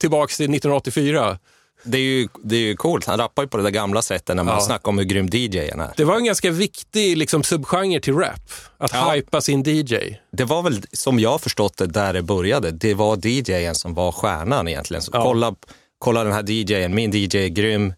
tillbaks 0.00 0.36
till 0.36 0.44
1984? 0.44 1.38
Det 1.84 1.98
är, 1.98 2.02
ju, 2.02 2.28
det 2.44 2.56
är 2.56 2.60
ju 2.60 2.76
coolt. 2.76 3.04
Han 3.06 3.18
rappar 3.18 3.42
ju 3.42 3.48
på 3.48 3.56
det 3.56 3.62
där 3.62 3.70
gamla 3.70 4.02
sättet 4.02 4.36
när 4.36 4.42
man 4.44 4.54
Ja. 4.54 4.60
snackar 4.60 4.88
om 4.88 4.98
hur 4.98 5.04
grym 5.04 5.26
DJn 5.32 5.80
är. 5.80 5.92
Det 5.96 6.04
var 6.04 6.16
en 6.16 6.24
ganska 6.24 6.50
viktig 6.50 7.16
liksom, 7.16 7.42
subgenre 7.42 8.00
till 8.00 8.14
rap, 8.14 8.40
att 8.78 8.92
Ja. 8.94 9.10
hypa 9.10 9.40
sin 9.40 9.62
DJ. 9.62 9.96
Det 10.32 10.44
var 10.44 10.62
väl, 10.62 10.82
som 10.92 11.18
jag 11.18 11.40
förstått 11.40 11.76
det, 11.76 11.86
där 11.86 12.12
det 12.12 12.22
började. 12.22 12.70
Det 12.70 12.94
var 12.94 13.26
DJen 13.26 13.74
som 13.74 13.94
var 13.94 14.12
stjärnan 14.12 14.68
egentligen. 14.68 15.02
Så 15.02 15.10
Ja. 15.14 15.22
kolla, 15.22 15.54
kolla 15.98 16.24
den 16.24 16.32
här 16.32 16.42
DJen, 16.50 16.94
min 16.94 17.10
DJ 17.14 17.36
är 17.44 17.48
grym. 17.48 17.94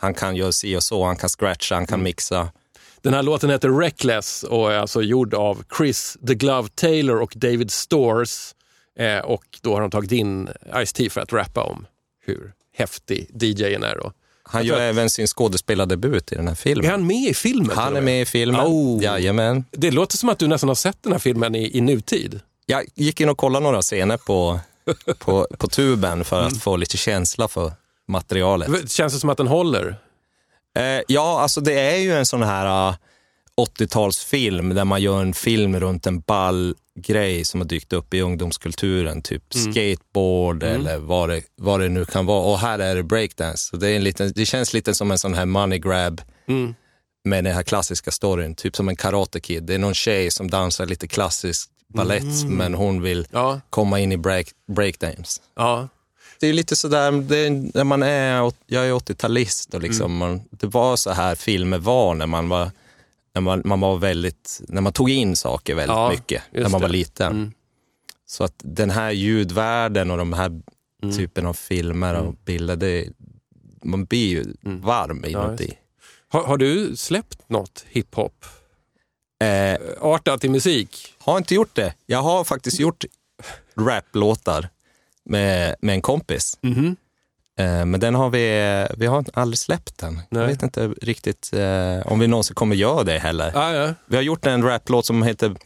Han 0.00 0.14
kan 0.14 0.36
göra 0.36 0.52
si 0.52 0.76
och 0.76 0.82
så, 0.82 1.04
han 1.04 1.16
kan 1.16 1.28
scratcha, 1.28 1.74
han 1.74 1.82
Mm. 1.82 1.86
kan 1.88 2.02
mixa. 2.02 2.48
Den 3.02 3.14
här 3.14 3.22
låten 3.22 3.50
heter 3.50 3.68
Reckless 3.68 4.42
och 4.42 4.72
är 4.72 4.78
alltså 4.78 5.02
gjord 5.02 5.34
av 5.34 5.62
Chris 5.78 6.16
The 6.26 6.34
Glove 6.34 6.68
Taylor 6.74 7.20
och 7.20 7.32
David 7.36 7.70
Stores. 7.70 8.54
Eh, 8.98 9.18
och 9.18 9.44
då 9.62 9.74
har 9.74 9.80
de 9.80 9.90
tagit 9.90 10.12
in 10.12 10.48
Ice-T 10.84 11.10
för 11.10 11.20
att 11.20 11.32
rappa 11.32 11.62
om 11.62 11.86
hur 12.26 12.52
häftig 12.76 13.30
DJn 13.42 13.82
är. 13.84 13.96
Då. 13.96 14.12
Han 14.42 14.64
gör 14.64 14.74
att- 14.74 14.80
även 14.80 15.10
sin 15.10 15.26
skådespelardebut 15.26 16.32
i 16.32 16.34
den 16.34 16.46
här 16.46 16.52
Är 16.52 16.56
filmen. 16.56 16.90
han 16.90 17.06
med 17.06 17.30
i 17.30 17.34
filmen? 17.34 17.76
Han 17.76 17.96
är 17.96 18.00
med 18.00 18.22
i 18.22 18.24
filmen. 18.24 18.60
Oh. 18.66 19.02
Jajamän. 19.04 19.64
Det 19.70 19.90
låter 19.90 20.16
som 20.16 20.28
att 20.28 20.38
du 20.38 20.46
nästan 20.46 20.68
har 20.68 20.74
sett 20.74 21.02
den 21.02 21.12
här 21.12 21.18
filmen 21.18 21.54
i, 21.54 21.76
i 21.78 21.80
nutid. 21.80 22.40
Jag 22.66 22.84
gick 22.94 23.20
in 23.20 23.28
och 23.28 23.38
kollade 23.38 23.62
några 23.64 23.82
scener 23.82 24.16
på, 24.16 24.60
på, 25.18 25.46
på 25.58 25.68
tuben 25.68 26.24
för 26.24 26.42
att 26.42 26.58
få 26.62 26.76
lite 26.76 26.96
känsla 26.96 27.48
för 27.48 27.72
materialet. 28.08 28.90
Känns 28.90 29.12
det 29.12 29.18
som 29.20 29.30
att 29.30 29.36
den 29.38 29.46
håller? 29.46 29.96
Eh, 30.78 31.02
ja, 31.08 31.40
alltså 31.40 31.60
det 31.60 31.80
är 31.80 31.96
ju 31.96 32.12
en 32.12 32.26
sån 32.26 32.42
här 32.42 32.88
uh, 32.90 32.96
80-talsfilm 33.60 34.74
där 34.74 34.84
man 34.84 35.02
gör 35.02 35.20
en 35.22 35.34
film 35.34 35.80
runt 35.80 36.06
en 36.06 36.20
ball 36.20 36.74
grej 37.00 37.44
som 37.44 37.60
har 37.60 37.68
dykt 37.68 37.92
upp 37.92 38.14
i 38.14 38.20
ungdomskulturen, 38.20 39.22
typ 39.22 39.42
skateboard 39.54 40.62
eller 40.62 40.98
vad 40.98 41.28
det, 41.28 41.42
vad 41.56 41.80
det 41.80 41.88
nu 41.88 42.04
kan 42.04 42.26
vara. 42.26 42.42
Och 42.52 42.58
här 42.58 42.78
är 42.78 42.94
det 42.96 43.02
breakdance. 43.02 43.68
Så 43.70 43.76
det, 43.76 43.88
är 43.88 43.96
en 43.96 44.04
liten, 44.04 44.32
det 44.34 44.46
känns 44.46 44.72
lite 44.74 44.94
som 44.94 45.10
en 45.10 45.18
sån 45.18 45.34
här 45.34 45.46
money 45.46 45.78
grab 45.78 46.22
med 47.24 47.44
den 47.44 47.54
här 47.54 47.62
klassiska 47.62 48.10
storyn, 48.10 48.54
typ 48.54 48.76
som 48.76 48.88
en 48.88 48.96
Karate 48.96 49.40
Kid. 49.40 49.62
Det 49.62 49.74
är 49.74 49.78
någon 49.78 49.94
tjej 49.94 50.30
som 50.30 50.50
dansar 50.50 50.86
lite 50.86 51.06
klassisk 51.08 51.70
ballett 51.94 52.44
men 52.46 52.74
hon 52.74 53.02
vill 53.02 53.26
Ja. 53.30 53.60
komma 53.70 54.00
in 54.00 54.12
i 54.12 54.16
break, 54.16 54.46
breakdance. 54.72 55.40
Ja. 55.56 55.88
Det 56.40 56.46
är 56.46 56.52
lite 56.52 56.76
sådär, 56.76 57.12
det 57.12 57.36
är, 57.38 57.50
när 57.74 57.84
man 57.84 58.02
är, 58.02 58.52
jag 58.66 58.86
är 58.88 58.92
80-talist 58.92 59.74
och 59.74 59.82
liksom, 59.82 60.16
man, 60.16 60.40
det 60.50 60.66
var 60.66 60.96
så 60.96 61.10
här 61.10 61.34
filmer 61.34 61.78
var 61.78 62.14
när 62.14 62.26
man 62.26 62.48
var, 62.48 62.70
när 63.34 63.40
man, 63.42 63.62
man 63.64 63.80
var 63.80 63.96
väldigt, 63.96 64.60
när 64.68 64.80
man 64.80 64.92
tog 64.92 65.10
in 65.10 65.36
saker 65.36 65.74
väldigt 65.74 65.96
Ja, 65.96 66.10
mycket 66.10 66.42
när 66.52 66.68
man 66.68 66.80
var 66.80 66.88
det. 66.88 66.92
liten. 66.92 67.32
Mm. 67.32 67.52
Så 68.26 68.44
att 68.44 68.54
den 68.58 68.90
här 68.90 69.10
ljudvärlden 69.10 70.10
och 70.10 70.18
de 70.18 70.32
här 70.32 70.60
Mm. 71.02 71.16
typen 71.16 71.46
av 71.46 71.54
filmer 71.54 72.14
och 72.14 72.34
bilder, 72.44 72.76
det, 72.76 73.08
man 73.84 74.04
blir 74.04 74.28
ju 74.28 74.44
varm 74.62 75.24
inuti. 75.24 75.78
Har, 76.28 76.42
har 76.44 76.56
du 76.56 76.96
släppt 76.96 77.48
något 77.50 77.84
hiphop? 77.88 78.44
eh, 79.44 79.80
Artat 80.00 80.44
i 80.44 80.48
musik? 80.48 81.14
har 81.18 81.38
inte 81.38 81.54
gjort 81.54 81.74
det. 81.74 81.94
Jag 82.06 82.22
har 82.22 82.44
faktiskt 82.44 82.78
gjort 82.80 83.04
raplåtar 83.76 84.68
med, 85.28 85.74
med 85.80 85.94
en 85.94 86.02
kompis. 86.02 86.58
Mhm. 86.62 86.96
Eh, 87.58 87.84
Men 87.86 88.00
den 88.00 88.14
har 88.14 88.30
vi, 88.30 88.86
vi 88.96 89.06
har 89.06 89.24
aldrig 89.34 89.58
släppt 89.58 89.98
den. 89.98 90.14
Nej. 90.14 90.42
Jag 90.42 90.46
vet 90.48 90.62
inte 90.62 90.88
riktigt 90.88 91.50
eh, 91.52 92.12
om 92.12 92.18
vi 92.18 92.26
någonsin 92.26 92.54
kommer 92.54 92.76
göra 92.76 93.04
det 93.04 93.18
heller. 93.18 93.50
Ja, 93.54 93.72
ja. 93.72 93.94
Vi 94.06 94.16
har 94.16 94.22
gjort 94.22 94.46
en 94.46 94.62
raplåt 94.62 95.06
som 95.06 95.22
heter 95.22 95.56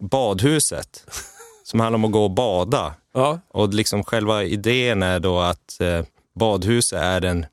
Badhuset, 0.00 1.04
som 1.64 1.80
handlar 1.80 1.94
om 1.94 2.04
att 2.04 2.12
gå 2.12 2.24
och 2.24 2.30
bada. 2.30 2.94
ja. 3.14 3.40
Och 3.48 3.74
liksom 3.74 4.04
själva 4.04 4.44
idén 4.44 5.02
är 5.02 5.20
då 5.20 5.38
att 5.40 5.80
eh, 5.80 6.02
badhuset 6.34 6.98
är 7.02 7.20
den, 7.20 7.46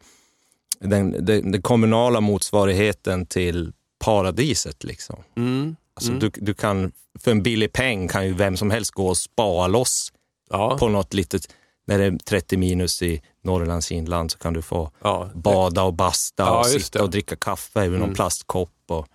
den, 0.79 1.25
den, 1.25 1.51
den 1.51 1.61
kommunala 1.61 2.21
motsvarigheten 2.21 3.25
till 3.25 3.71
paradiset. 3.99 4.83
Liksom. 4.83 5.23
Mm. 5.37 5.75
Alltså 5.93 6.11
du, 6.11 6.31
du 6.35 6.53
kan, 6.53 6.91
för 7.19 7.31
en 7.31 7.43
billig 7.43 7.73
peng 7.73 8.07
kan 8.07 8.25
ju 8.27 8.33
vem 8.33 8.57
som 8.57 8.71
helst 8.71 8.91
gå 8.91 9.07
och 9.07 9.17
spa 9.17 9.67
loss 9.67 10.11
ja. 10.49 10.77
på 10.77 10.87
något 10.87 11.13
litet, 11.13 11.41
när 11.87 11.97
det 11.97 12.05
är 12.05 12.17
30 12.25 12.57
minus 12.57 13.01
i 13.01 13.21
Norrlands 13.43 13.91
inland 13.91 14.31
så 14.31 14.37
kan 14.37 14.53
du 14.53 14.61
få 14.61 14.91
ja. 15.03 15.29
bada 15.33 15.83
och 15.83 15.93
basta 15.93 16.43
Ja, 16.43 16.59
och 16.59 16.65
sitta 16.65 16.99
det. 16.99 17.03
och 17.03 17.09
dricka 17.09 17.35
kaffe 17.35 17.79
ur 17.85 17.97
någon 17.97 18.13
plastkopp. 18.13 18.71
Och, 18.89 19.07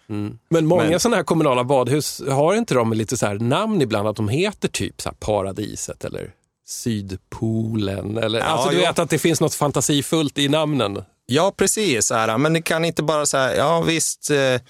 Men 0.49 0.67
många 0.67 0.85
Men- 0.85 1.01
sådana 1.01 1.17
här 1.17 1.25
kommunala 1.25 1.65
badhus, 1.65 2.23
har 2.31 2.55
inte 2.55 2.75
de 2.75 2.93
lite 2.93 3.17
så 3.17 3.27
här 3.27 3.35
namn 3.39 3.83
ibland 3.83 4.09
att 4.09 4.17
de 4.17 4.29
heter 4.29 4.69
typ 4.69 5.01
så 5.03 5.11
Paradiset 5.21 6.05
eller 6.05 6.33
Sydpolen? 6.67 8.19
Eller, 8.19 8.39
Ja, 8.39 8.45
alltså 8.45 8.71
du 8.71 8.77
vet 8.77 8.99
att 8.99 9.11
det 9.11 9.19
finns 9.19 9.41
något 9.41 9.55
fantasifullt 9.55 10.39
i 10.39 10.49
namnen. 10.49 11.03
ja, 11.27 11.53
precis. 11.57 12.13
Men 12.39 12.53
det 12.53 12.63
kan 12.63 12.85
inte 12.85 13.03
bara 13.03 13.27
säga, 13.27 13.57
ja 13.57 13.81
visst, 13.81 14.31
eh, 14.31 14.61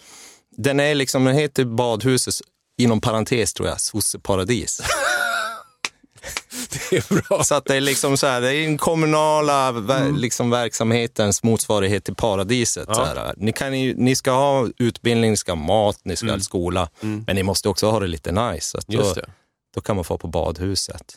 den 0.56 0.80
är 0.80 0.94
liksom, 0.94 1.24
den 1.24 1.34
heter 1.34 1.64
badhuset, 1.64 2.34
inom 2.78 3.00
parentes 3.00 3.52
tror 3.54 3.68
jag, 3.68 3.80
sosseparadis. 3.80 4.80
Det 6.90 6.96
är 6.96 7.14
bra. 7.28 7.44
så 7.44 7.54
att 7.54 7.64
det 7.64 7.76
är 7.76 7.80
liksom 7.80 8.16
så 8.16 8.26
här, 8.26 8.40
det 8.40 8.54
är 8.54 8.62
den 8.62 8.78
kommunala 8.78 9.72
ver- 9.72 10.16
liksom, 10.18 10.50
verksamhetens 10.50 11.42
motsvarighet 11.42 12.04
till 12.04 12.14
paradiset. 12.14 12.94
Så 12.94 13.04
här. 13.04 13.34
Ni, 13.36 13.52
kan 13.52 13.80
ju, 13.80 13.94
ni 13.96 14.16
ska 14.16 14.30
ha 14.30 14.68
utbildning, 14.78 15.30
ni 15.30 15.36
ska 15.36 15.52
ha 15.52 15.56
mat, 15.56 16.00
ni 16.04 16.16
ska 16.16 16.30
ha 16.30 16.40
skola, 16.40 16.88
men 17.00 17.36
ni 17.36 17.42
måste 17.42 17.68
också 17.68 17.90
ha 17.90 18.00
det 18.00 18.06
lite 18.06 18.32
nice. 18.32 18.78
Att 18.78 18.84
Just 18.88 19.14
då, 19.14 19.20
det. 19.20 19.30
då 19.74 19.80
kan 19.80 19.96
man 19.96 20.04
få 20.04 20.18
på 20.18 20.28
badhuset. 20.28 21.14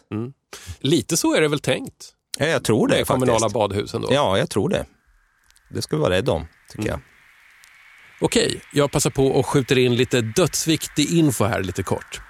Lite 0.80 1.18
så 1.18 1.36
är 1.36 1.42
det 1.42 1.48
väl 1.48 1.60
tänkt 1.60 2.12
Ja, 2.38 2.46
jag 2.46 2.64
tror 2.64 2.88
det 2.88 2.96
med 2.96 3.08
kommunala 3.08 3.50
badhusen 3.50 4.02
då? 4.02 4.08
Ja, 4.12 4.38
jag 4.38 4.50
tror 4.50 4.70
det. 4.70 4.86
Det 5.70 5.82
ska 5.82 5.96
vi 5.96 6.02
vara 6.02 6.14
rädda 6.14 6.32
om, 6.32 6.48
tycker 6.72 6.90
jag. 6.90 7.00
Okej, 8.22 8.62
jag 8.74 8.92
passar 8.92 9.10
på 9.10 9.28
och 9.28 9.46
skjuter 9.46 9.78
in 9.78 9.96
lite 9.96 10.22
dödsviktig 10.22 11.14
info 11.14 11.46
här 11.46 11.64
lite 11.64 11.84
kort. 11.84 12.22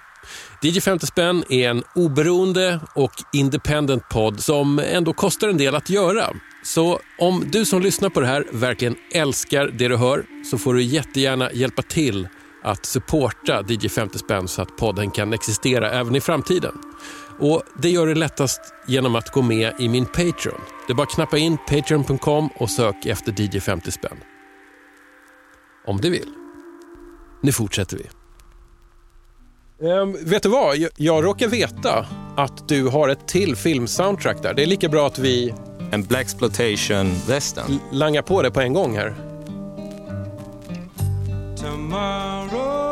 DJ 0.66 0.80
50 0.80 1.06
spänn 1.06 1.44
är 1.48 1.70
en 1.70 1.82
oberoende 1.94 2.80
och 2.94 3.12
independent 3.32 4.08
podd 4.08 4.40
som 4.40 4.78
ändå 4.78 5.12
kostar 5.12 5.48
en 5.48 5.56
del 5.56 5.74
att 5.74 5.90
göra. 5.90 6.34
Så 6.64 7.00
om 7.18 7.44
du 7.52 7.64
som 7.64 7.82
lyssnar 7.82 8.08
på 8.08 8.20
det 8.20 8.26
här 8.26 8.46
verkligen 8.52 8.96
älskar 9.12 9.66
det 9.66 9.88
du 9.88 9.96
hör 9.96 10.24
så 10.50 10.58
får 10.58 10.74
du 10.74 10.82
jättegärna 10.82 11.52
hjälpa 11.52 11.82
till 11.82 12.28
att 12.62 12.86
supporta 12.86 13.64
DJ 13.68 13.88
50 13.88 14.18
spänn 14.18 14.48
så 14.48 14.62
att 14.62 14.76
podden 14.76 15.10
kan 15.10 15.32
existera 15.32 15.90
även 15.90 16.16
i 16.16 16.20
framtiden. 16.20 16.72
Och 17.38 17.62
Det 17.82 17.90
gör 17.90 18.06
det 18.06 18.14
lättast 18.14 18.60
genom 18.86 19.16
att 19.16 19.32
gå 19.32 19.42
med 19.42 19.74
i 19.78 19.88
min 19.88 20.06
Patreon. 20.06 20.60
Det 20.86 20.92
är 20.92 20.94
bara 20.94 21.02
att 21.02 21.14
knappa 21.14 21.38
in 21.38 21.58
patreon.com 21.68 22.48
och 22.54 22.70
sök 22.70 23.06
efter 23.06 23.40
DJ 23.40 23.60
50 23.60 23.90
spänn. 23.90 24.16
Om 25.86 26.00
du 26.00 26.10
vill. 26.10 26.28
Nu 27.42 27.52
fortsätter 27.52 27.96
vi. 27.96 28.04
Ehm, 29.82 30.16
vet 30.24 30.42
du 30.42 30.48
vad? 30.48 30.76
Jag, 30.76 30.90
jag 30.96 31.24
råkar 31.24 31.48
veta 31.48 32.06
att 32.36 32.68
du 32.68 32.88
har 32.88 33.08
ett 33.08 33.28
till 33.28 33.56
filmsoundtrack 33.56 34.42
där. 34.42 34.54
Det 34.54 34.62
är 34.62 34.66
lika 34.66 34.88
bra 34.88 35.06
att 35.06 35.18
vi 35.18 35.54
En 35.92 36.02
Blaxploitation 36.02 37.14
western. 37.28 37.78
langar 37.92 38.22
på 38.22 38.42
det 38.42 38.50
på 38.50 38.60
en 38.60 38.72
gång 38.72 38.96
här. 38.96 39.14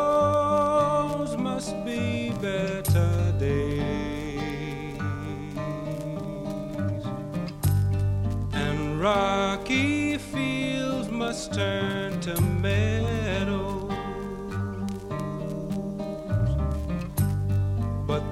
Tomorrows 0.05 1.37
must 1.37 1.75
be 1.85 2.31
better 2.41 3.39
days, 3.39 4.99
and 8.53 9.01
rocky 9.01 10.17
fields 10.17 11.09
must 11.11 11.53
turn 11.53 12.21
to 12.21 12.41
meadows. 12.41 12.94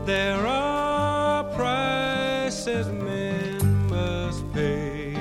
There 0.05 0.45
are 0.45 1.43
prices 1.55 2.87
men 2.87 3.87
must 3.87 4.43
pay 4.53 5.13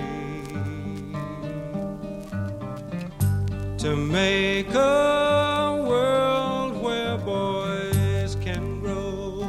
to 3.78 3.96
make 3.96 4.68
a 4.74 5.84
world 5.88 6.82
where 6.82 7.16
boys 7.18 8.34
can 8.40 8.80
grow. 8.80 9.44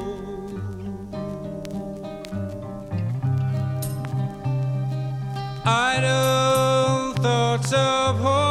Idle 5.66 7.14
thoughts 7.24 7.74
of 7.74 8.20
horses 8.20 8.43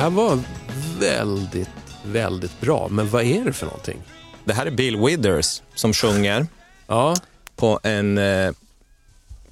här 0.00 0.10
var 0.10 0.38
väldigt, 0.98 1.68
väldigt 2.04 2.60
bra. 2.60 2.88
Men 2.90 3.08
vad 3.10 3.24
är 3.24 3.44
det 3.44 3.52
för 3.52 3.66
någonting? 3.66 4.02
Det 4.44 4.52
här 4.52 4.66
är 4.66 4.70
Bill 4.70 4.96
Withers 4.96 5.62
som 5.74 5.92
sjunger 5.92 6.46
Ja, 6.86 7.16
på 7.56 7.80
en 7.82 8.18
eh, 8.18 8.52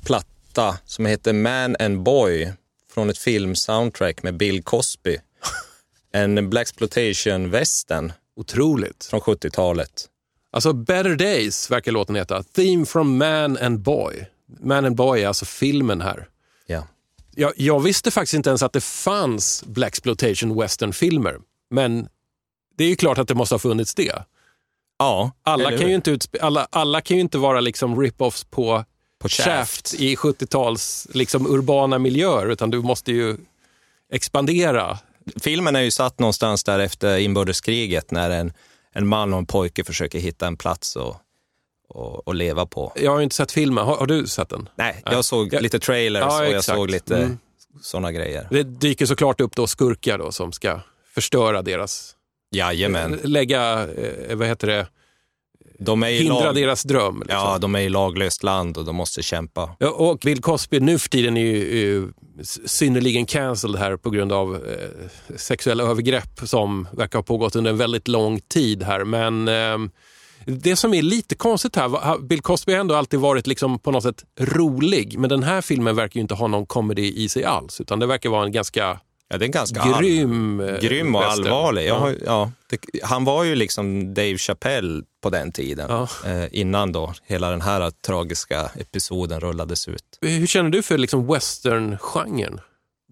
platta 0.05 0.79
som 0.85 1.07
heter 1.07 1.33
Man 1.33 1.77
and 1.79 2.03
Boy 2.03 2.53
från 2.95 3.11
ett 3.11 3.19
filmsoundtrack 3.19 4.23
med 4.23 4.37
Bill 4.37 4.63
Cosby. 4.63 5.19
En 6.13 6.51
Black 6.51 6.63
exploitation 6.63 7.51
western 7.51 8.13
otroligt. 8.37 9.05
från 9.05 9.21
70-talet. 9.21 10.07
Alltså, 10.53 10.73
Better 10.73 11.17
Days 11.17 11.71
verkar 11.71 11.93
låten 11.93 12.17
heta. 12.17 12.43
Theme 12.43 12.87
from 12.87 13.17
Man 13.19 13.59
and 13.59 13.81
Boy. 13.81 14.27
Man 14.61 14.85
and 14.85 14.97
Boy 14.97 15.23
är 15.23 15.29
alltså 15.29 15.45
filmen 15.45 16.01
här. 16.01 16.29
Ja. 17.39 17.47
Jag, 17.47 17.53
jag 17.57 17.81
visste 17.81 18.11
faktiskt 18.11 18.35
inte 18.35 18.51
ens 18.51 18.63
att 18.63 18.73
det 18.73 18.81
fanns 18.81 19.65
Black 19.67 19.89
exploitation 19.89 20.61
western-filmer. 20.61 21.37
Men 21.71 22.09
det 22.77 22.85
är 22.85 22.89
ju 22.89 22.97
klart 22.97 23.19
att 23.19 23.29
det 23.29 23.35
måste 23.35 23.55
ha 23.55 23.59
funnits 23.59 23.95
det. 23.95 24.25
Ja, 24.99 25.31
Alla 25.43 25.79
kan, 25.79 25.89
ju 25.89 25.95
inte 25.95 26.19
alla, 26.41 26.69
alla 26.71 27.01
kan 27.01 27.17
ju 27.17 27.21
inte 27.21 27.39
vara 27.39 27.61
liksom 27.61 28.01
rip-offs 28.01 28.47
på, 28.51 28.85
På. 29.19 29.29
Shaft. 29.29 29.95
i 29.95 30.17
70-tals 30.17 31.09
liksom 31.15 31.47
urbana 31.47 31.99
miljöer, 31.99 32.47
utan 32.47 32.71
du 32.71 32.83
måste 32.83 33.13
ju 33.13 33.37
expandera. 34.13 34.99
Filmen 35.41 35.77
är 35.77 35.81
ju 35.81 35.91
satt 35.91 36.19
någonstans 36.19 36.65
där 36.65 36.79
efter 36.79 37.19
inbördeskriget 37.19 38.11
när 38.11 38.31
en, 38.31 38.53
en 38.93 39.07
man 39.07 39.33
och 39.33 39.39
en 39.39 39.47
pojke 39.47 39.85
försöker 39.85 40.19
hitta 40.19 40.47
en 40.47 40.57
plats 40.57 40.97
och, 40.97 41.17
och, 41.89 42.29
och 42.29 42.35
leva 42.35 42.67
på. 42.67 42.93
Jag 42.97 43.11
har 43.11 43.19
ju 43.19 43.25
inte 43.25 43.37
sett 43.37 43.53
filmen. 43.53 43.85
Har, 43.87 43.97
har 43.97 44.07
du 44.07 44.27
sett 44.27 44.49
den? 44.49 44.69
Nej, 44.77 45.03
Ja. 45.05 45.13
jag 45.13 45.25
såg 45.25 45.49
Ja. 45.53 45.61
lite 45.61 45.79
trailers 45.79 46.25
Ja, 46.29 46.39
och 46.39 46.45
jag 46.47 46.57
exakt. 46.57 46.79
såg 46.79 46.91
lite 46.91 47.17
Mm. 47.17 47.39
sådana 47.83 48.13
grejer. 48.13 48.49
Det 48.51 48.63
dyker 48.63 49.07
såklart 49.07 49.41
upp 49.41 49.57
då 49.57 49.67
skurkar 49.67 50.19
då 50.19 50.33
som 50.33 50.53
ska 50.53 50.81
förstöra 51.15 51.63
deras... 51.63 52.15
Jajamän. 52.51 53.21
Lägga, 53.23 53.89
eh, 54.29 54.37
vad 54.37 54.49
heter 54.49 54.67
det, 54.67 54.87
De 55.79 56.03
hindra 56.03 56.45
lag... 56.45 56.55
deras 56.55 56.83
dröm. 56.83 57.19
Liksom. 57.21 57.39
Ja, 57.39 57.59
de 57.59 57.75
är 57.75 57.81
i 57.81 57.89
laglöst 57.89 58.43
land 58.43 58.77
och 58.77 58.85
de 58.85 58.97
måste 58.97 59.23
kämpa. 59.23 59.77
Ja, 59.79 59.91
och 59.91 60.19
Bill 60.19 60.41
Cosby 60.43 60.81
nu 60.81 60.99
för 60.99 61.09
tiden 61.09 61.37
är 61.37 61.41
ju 61.41 61.99
eh, 62.05 62.09
synnerligen 62.67 63.27
cancelled 63.27 63.77
här 63.81 63.97
på 63.97 64.11
grund 64.11 64.33
av 64.33 64.55
eh, 64.55 65.37
sexuella 65.37 65.85
övergrepp 65.85 66.41
som 66.45 66.89
verkar 66.93 67.19
ha 67.19 67.23
pågått 67.23 67.57
under 67.57 67.71
en 67.71 67.77
väldigt 67.77 68.09
lång 68.09 68.41
tid 68.41 68.83
här. 68.83 69.05
Men 69.05 69.49
eh, 69.49 69.91
det 70.49 70.77
som 70.77 70.95
är 70.95 71.03
lite 71.03 71.35
konstigt 71.35 71.77
här, 71.77 72.19
Bill 72.19 72.41
Cosby 72.43 72.73
har 72.73 72.81
ändå 72.81 72.95
alltid 72.95 73.21
varit 73.21 73.47
liksom 73.47 73.79
på 73.79 73.91
något 73.91 74.03
sätt 74.03 74.25
rolig, 74.41 75.19
men 75.19 75.31
den 75.31 75.43
här 75.43 75.61
filmen 75.61 75.97
verkar 75.97 76.15
ju 76.19 76.21
inte 76.23 76.35
ha 76.35 76.47
någon 76.47 76.67
comedy 76.67 77.13
i 77.17 77.29
sig 77.29 77.45
alls, 77.45 77.81
utan 77.81 77.99
det 77.99 78.07
verkar 78.07 78.31
vara 78.31 78.45
en 78.45 78.53
ganska 78.53 79.01
Ja, 79.31 79.39
det 79.39 79.45
är 79.45 79.49
ganska 79.49 79.81
all- 79.81 80.03
grym, 80.03 80.61
eh, 80.61 80.81
grym 80.81 81.15
och 81.15 81.23
western. 81.23 81.45
allvarlig. 81.47 81.89
Ja. 81.89 82.11
ja, 82.27 82.53
det, 82.71 82.79
han 83.03 83.25
var 83.25 83.45
ju 83.45 83.55
liksom 83.55 84.15
Dave 84.15 84.39
Chappelle 84.39 85.03
på 85.23 85.31
den 85.31 85.53
tiden, 85.53 85.87
Ja. 85.91 86.09
eh, 86.31 86.45
innan 86.53 86.93
då 86.93 87.15
hela 87.27 87.51
den 87.51 87.61
här 87.61 87.91
tragiska 87.91 88.71
episoden 88.79 89.41
rullades 89.41 89.89
ut. 89.89 90.05
Hur 90.21 90.47
känner 90.47 90.71
du 90.71 90.83
för 90.83 90.99
liksom 90.99 91.27
western-genren? 91.27 92.61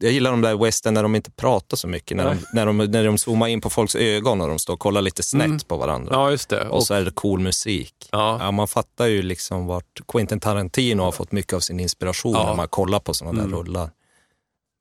Jag 0.00 0.12
gillar 0.12 0.30
de 0.30 0.40
där 0.40 0.56
western 0.64 0.94
när 0.94 1.02
de 1.02 1.14
inte 1.14 1.30
pratar 1.30 1.76
så 1.76 1.88
mycket, 1.88 2.16
när 2.16 2.24
de, 2.24 2.38
när, 2.52 2.66
de, 2.66 2.76
när 2.78 3.04
de 3.04 3.18
zoomar 3.18 3.48
in 3.48 3.60
på 3.60 3.70
folks 3.70 3.94
ögon 3.94 4.40
och 4.40 4.48
de 4.48 4.58
står 4.58 4.74
och 4.74 4.80
kollar 4.80 5.02
lite 5.02 5.22
snett 5.22 5.46
Mm. 5.46 5.58
på 5.58 5.76
varandra. 5.76 6.14
Ja, 6.14 6.30
just 6.30 6.48
det. 6.48 6.68
Och 6.68 6.86
så 6.86 6.94
är 6.94 7.04
det 7.04 7.10
cool 7.10 7.40
musik. 7.40 7.94
Ja. 8.12 8.36
Ja, 8.40 8.50
man 8.50 8.68
fattar 8.68 9.06
ju 9.06 9.22
liksom 9.22 9.66
vart 9.66 10.00
Quentin 10.08 10.40
Tarantino 10.40 11.02
har 11.02 11.12
fått 11.12 11.32
mycket 11.32 11.52
av 11.52 11.60
sin 11.60 11.80
inspiration 11.80 12.32
Ja. 12.32 12.46
när 12.46 12.54
man 12.54 12.68
kollar 12.68 12.98
på 13.00 13.14
sådana 13.14 13.38
där 13.38 13.46
Mm. 13.46 13.58
rullar. 13.58 13.90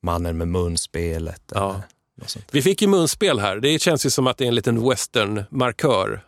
Mannen 0.03 0.37
med 0.37 0.47
munspelet. 0.47 1.41
Ja. 1.55 1.81
Vi 2.51 2.61
fick 2.61 2.81
ju 2.81 2.87
munspel 2.87 3.39
här. 3.39 3.57
Det 3.57 3.79
känns 3.81 4.05
ju 4.05 4.09
som 4.09 4.27
att 4.27 4.37
det 4.37 4.43
är 4.43 4.47
en 4.47 4.55
liten 4.55 4.89
western-markör. 4.89 6.21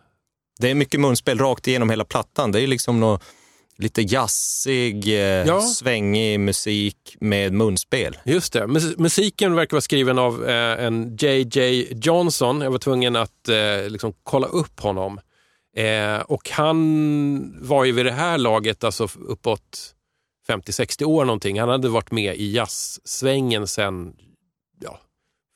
Det 0.60 0.70
är 0.70 0.74
mycket 0.74 1.00
munspel 1.00 1.38
rakt 1.38 1.66
igenom 1.68 1.90
hela 1.90 2.04
plattan. 2.04 2.52
Det 2.52 2.60
är 2.60 2.66
liksom 2.66 3.00
något 3.00 3.22
lite 3.78 4.02
jazzig, 4.02 5.08
eh, 5.08 5.46
Ja. 5.46 5.60
svängig 5.60 6.40
musik 6.40 7.16
med 7.20 7.52
munspel. 7.52 8.16
Just 8.24 8.52
det. 8.52 8.66
Mus- 8.66 8.94
musiken 8.98 9.54
verkar 9.54 9.72
vara 9.76 9.80
skriven 9.80 10.18
av 10.18 10.48
eh, 10.48 10.84
en 10.84 11.16
J.J. 11.20 11.88
Johnson. 12.04 12.60
Jag 12.60 12.70
var 12.70 12.78
tvungen 12.78 13.16
att 13.16 13.48
eh, 13.48 13.88
liksom 13.90 14.12
kolla 14.22 14.46
upp 14.46 14.80
honom. 14.80 15.20
Eh, 15.76 16.20
och 16.20 16.50
han 16.50 17.58
var 17.66 17.84
ju 17.84 17.92
vid 17.92 18.06
det 18.06 18.12
här 18.12 18.38
laget, 18.38 18.84
alltså 18.84 19.08
uppåt 19.28 19.94
50-60 20.48 21.04
år 21.04 21.24
någonting. 21.24 21.60
Han 21.60 21.68
hade 21.68 21.88
varit 21.88 22.10
med 22.10 22.36
i 22.36 22.52
jazzsvängen 22.52 23.66
sen 23.66 24.12
ja, 24.80 25.00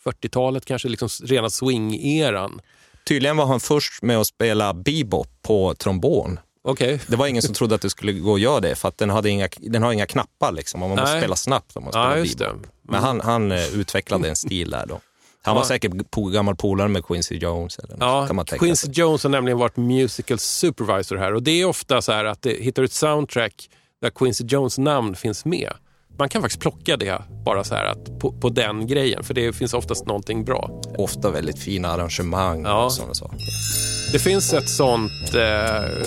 40-talet, 0.04 0.64
kanske 0.64 0.88
liksom 0.88 1.08
rena 1.26 1.48
swing-eran. 1.48 2.60
Tydligen 3.08 3.36
var 3.36 3.46
han 3.46 3.60
först 3.60 4.02
med 4.02 4.18
att 4.18 4.26
spela 4.26 4.74
bebop 4.74 5.28
på 5.42 5.74
trombon. 5.74 6.38
Okej. 6.64 7.00
Det 7.06 7.16
var 7.16 7.26
ingen 7.26 7.42
som 7.42 7.54
trodde 7.54 7.74
att 7.74 7.82
det 7.82 7.90
skulle 7.90 8.12
gå 8.12 8.34
att 8.34 8.40
göra 8.40 8.60
det, 8.60 8.74
för 8.74 8.88
att 8.88 8.98
den, 8.98 9.10
hade 9.10 9.30
inga, 9.30 9.48
den 9.60 9.82
har 9.82 9.92
inga 9.92 10.06
knappar. 10.06 10.52
Liksom, 10.52 10.82
och 10.82 10.88
man 10.88 10.98
måste 10.98 11.12
Nej. 11.12 11.22
spela 11.22 11.36
snabbt 11.36 11.76
om 11.76 11.84
man 11.84 11.92
Ja, 11.94 12.26
spelar 12.26 12.48
det. 12.48 12.54
bebop. 12.54 12.66
Men 12.82 13.02
han, 13.02 13.20
han 13.20 13.52
eh, 13.52 13.74
utvecklade 13.74 14.28
en 14.28 14.36
stil 14.36 14.70
där 14.70 14.86
då. 14.86 15.00
Han 15.44 15.54
var 15.54 15.62
Ja. 15.62 15.66
säkert 15.68 15.92
po- 15.92 16.30
gammal 16.32 16.56
polare 16.56 16.88
med 16.88 17.04
Quincy 17.06 17.34
Jones. 17.36 17.78
Eller 17.78 17.96
Ja, 18.00 18.26
kan 18.26 18.36
man 18.36 18.44
tänka 18.46 18.64
Quincy 18.64 18.86
sig. 18.86 18.94
Jones 18.98 19.22
har 19.22 19.30
nämligen 19.30 19.58
varit 19.58 19.76
musical 19.76 20.38
supervisor 20.38 21.16
här 21.16 21.34
och 21.34 21.42
det 21.42 21.50
är 21.60 21.64
ofta 21.64 22.02
så 22.02 22.12
här 22.12 22.24
att 22.24 22.42
det 22.42 22.62
hittar 22.62 22.82
ett 22.82 22.92
soundtrack 22.92 23.68
där 24.02 24.10
Quincy 24.10 24.44
Jones 24.44 24.78
namn 24.78 25.16
finns 25.16 25.44
med. 25.44 25.72
Man 26.18 26.28
kan 26.28 26.42
faktiskt 26.42 26.60
plocka 26.60 26.96
det 26.96 27.22
bara 27.44 27.64
så 27.64 27.74
här 27.74 27.84
att 27.84 28.18
på, 28.20 28.32
på 28.32 28.48
den 28.48 28.86
grejen 28.86 29.24
för 29.24 29.34
det 29.34 29.52
finns 29.52 29.74
oftast 29.74 30.06
någonting 30.06 30.44
bra. 30.44 30.82
Ofta 30.98 31.30
väldigt 31.30 31.58
fina 31.58 31.88
arrangemang 31.88 32.62
Ja. 32.64 32.84
och 32.84 32.92
sådana 32.92 33.14
saker. 33.14 33.38
Det 34.12 34.18
finns 34.18 34.52
ett 34.52 34.68
sånt 34.68 35.34
eh, 35.34 35.40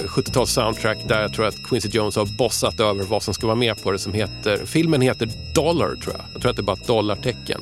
70-tals 0.08 0.52
soundtrack 0.52 0.98
där 1.08 1.22
jag 1.22 1.34
tror 1.34 1.46
att 1.46 1.56
Quincy 1.70 1.90
Jones 1.90 2.16
har 2.16 2.38
bossat 2.38 2.80
över 2.80 3.04
vad 3.04 3.24
som 3.24 3.34
ska 3.34 3.48
vara 3.48 3.56
med 3.56 3.84
på 3.84 3.92
det 3.92 4.00
som 4.00 4.14
heter, 4.14 4.66
filmen 4.66 5.02
heter 5.02 5.30
Dollar 5.56 5.96
tror 5.96 6.16
jag. 6.18 6.26
Jag 6.34 6.42
tror 6.42 6.50
att 6.50 6.56
det 6.58 6.62
är 6.62 6.64
bara 6.64 6.78
ett 6.78 6.88
dollartecken. 6.88 7.62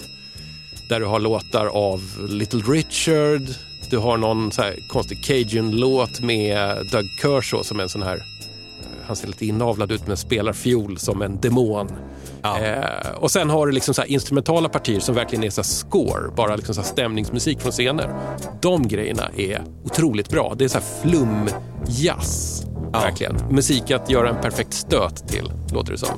Där 0.89 0.99
du 0.99 1.05
har 1.05 1.19
låtar 1.19 1.65
av 1.65 2.01
Little 2.29 2.59
Richard, 2.59 3.41
du 3.89 3.97
har 3.97 4.17
någon 4.17 4.51
så 4.51 4.61
här 4.61 4.75
konstig 4.89 5.23
Cajun-låt 5.23 6.19
med 6.19 6.87
Doug 6.91 7.05
Kershaw 7.21 7.63
som 7.63 7.79
är 7.79 7.83
en 7.83 7.89
sån 7.89 8.03
här, 8.03 8.15
eh, 8.17 8.23
han 9.07 9.15
ser 9.15 9.27
lite 9.27 9.45
inavlad 9.45 9.91
ut 9.91 10.07
men 10.07 10.17
spelar 10.17 10.53
fiol 10.53 10.97
som 10.97 11.21
en 11.21 11.39
demon. 11.41 11.87
Ja. 12.43 12.59
Eh, 12.59 13.09
och 13.15 13.31
sen 13.31 13.49
har 13.49 13.65
du 13.67 13.71
liksom 13.71 13.93
så 13.93 14.01
här 14.01 14.11
instrumentala 14.11 14.69
partier 14.69 14.99
som 14.99 15.15
verkligen 15.15 15.43
är 15.43 15.49
så 15.49 15.63
score, 15.63 16.31
bara 16.35 16.55
liksom 16.55 16.75
så 16.75 16.83
stämningsmusik 16.83 17.61
från 17.61 17.71
scener. 17.71 18.15
De 18.61 18.87
grejerna 18.87 19.23
är 19.37 19.61
otroligt 19.85 20.29
bra. 20.29 20.53
Det 20.57 20.63
är 20.63 20.69
så 20.69 20.77
här 20.77 20.85
flum-jazz, 21.01 22.63
Ja. 22.93 22.99
verkligen. 22.99 23.35
Musik 23.49 23.91
att 23.91 24.09
göra 24.09 24.29
en 24.29 24.41
perfekt 24.41 24.73
stöt 24.73 25.27
till, 25.27 25.51
låter 25.73 25.91
det 25.91 25.97
som. 25.97 26.09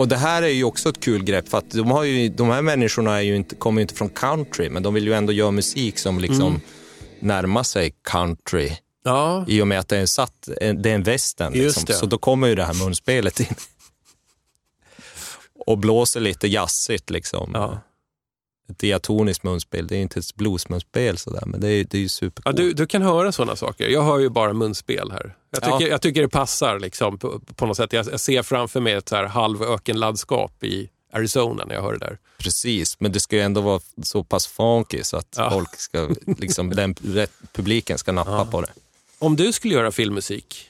Och 0.00 0.08
det 0.08 0.16
här 0.16 0.42
är 0.42 0.48
ju 0.48 0.64
också 0.64 0.88
ett 0.88 1.00
kul 1.00 1.24
grepp 1.24 1.48
för 1.48 1.58
att 1.58 1.70
de, 1.70 1.90
har 1.90 2.04
ju, 2.04 2.28
de 2.28 2.50
här 2.50 2.62
människorna 2.62 3.16
är 3.16 3.20
ju 3.20 3.36
inte, 3.36 3.54
kommer 3.54 3.80
ju 3.80 3.82
inte 3.82 3.94
från 3.94 4.08
country 4.08 4.70
men 4.70 4.82
de 4.82 4.94
vill 4.94 5.06
ju 5.06 5.14
ändå 5.14 5.32
göra 5.32 5.50
musik 5.50 5.98
som 5.98 6.18
liksom 6.18 6.46
Mm. 6.48 6.60
närmar 7.20 7.62
sig 7.62 7.94
country 8.04 8.76
Ja, 9.04 9.44
I 9.48 9.62
och 9.62 9.68
med 9.68 9.78
att 9.78 9.88
det 9.88 9.96
är 9.96 10.00
en, 10.00 10.08
satt, 10.08 10.48
det 10.60 10.90
är 10.90 11.00
en. 11.40 11.54
Just 11.54 11.78
Liksom. 11.78 11.94
Så 12.00 12.06
då 12.06 12.18
kommer 12.18 12.48
ju 12.48 12.54
det 12.54 12.64
här 12.64 12.74
munspelet 12.74 13.40
in. 13.40 13.54
och 15.66 15.78
blåser 15.78 16.20
lite 16.20 16.48
jazzigt 16.48 17.10
liksom. 17.10 17.50
ja. 17.54 17.80
Diatoniskt 18.76 19.42
munspel. 19.42 19.86
Det 19.86 19.96
är 19.96 20.00
inte 20.02 20.18
ett 20.20 20.34
bluesmunspel 20.34 21.18
sådär, 21.18 21.42
men 21.46 21.60
det 21.60 21.68
är, 21.68 21.84
det 21.84 21.94
är 21.96 21.98
ju 21.98 22.04
ja 22.04 22.08
supercoolt. 22.08 22.56
du, 22.56 22.72
du 22.72 22.86
kan 22.86 23.02
höra 23.02 23.32
sådana 23.32 23.56
saker. 23.56 23.88
Jag 23.88 24.02
hör 24.02 24.18
ju 24.18 24.28
bara 24.28 24.52
munspel 24.52 25.10
här. 25.10 25.36
Jag 25.50 25.62
tycker, 25.62 25.80
Ja. 25.80 25.86
jag 25.88 26.02
tycker 26.02 26.22
det 26.22 26.28
passar 26.28 26.78
liksom, 26.78 27.18
på, 27.18 27.40
på 27.54 27.66
något 27.66 27.76
sätt. 27.76 27.92
Jag, 27.92 28.06
jag 28.12 28.20
ser 28.20 28.42
framför 28.42 28.80
mig 28.80 28.92
ett 28.92 29.08
så 29.08 29.16
här 29.16 29.24
halvökenlandskap 29.24 30.64
i 30.64 30.90
Arizona 31.12 31.64
när 31.64 31.74
jag 31.74 31.82
hör 31.82 31.92
det 31.92 31.98
där. 31.98 32.18
Precis, 32.38 33.00
men 33.00 33.12
det 33.12 33.20
ska 33.20 33.36
ju 33.36 33.42
ändå 33.42 33.60
vara 33.60 33.80
så 34.02 34.24
pass 34.24 34.46
funky 34.46 35.02
så 35.04 35.16
att 35.16 35.34
Ja. 35.36 35.50
folk 35.50 35.76
ska, 35.76 36.08
liksom, 36.38 36.70
den, 36.74 36.94
rätt, 37.02 37.32
publiken 37.52 37.98
ska 37.98 38.12
nappa 38.12 38.44
på 38.44 38.60
det. 38.60 38.68
Om 39.18 39.36
du 39.36 39.52
skulle 39.52 39.74
göra 39.74 39.92
filmmusik, 39.92 40.66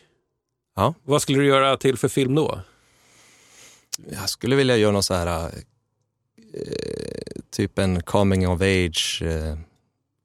Ja. 0.76 0.94
vad 1.04 1.22
skulle 1.22 1.38
du 1.38 1.46
göra 1.46 1.76
till 1.76 1.96
för 1.96 2.08
film 2.08 2.34
då? 2.34 2.60
Jag 4.12 4.28
skulle 4.30 4.56
vilja 4.56 4.76
göra 4.76 4.92
någon 4.92 5.02
så 5.02 5.14
här, 5.14 5.50
eh, 6.54 7.42
typ 7.50 7.78
en 7.78 8.02
coming 8.02 8.48
of 8.48 8.60
age, 8.60 9.22
eh, 9.24 9.56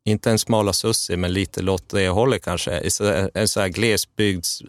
inte 0.06 0.32
en 0.32 0.40
smala 0.40 0.74
sussi, 0.74 1.18
men 1.18 1.34
lite 1.34 1.62
låt 1.62 1.90
det 1.90 2.10
hållet 2.10 2.44
kanske. 2.44 2.72
En 3.34 3.48
så 3.48 3.60
här 3.60 3.68
glesbygds 3.68 4.62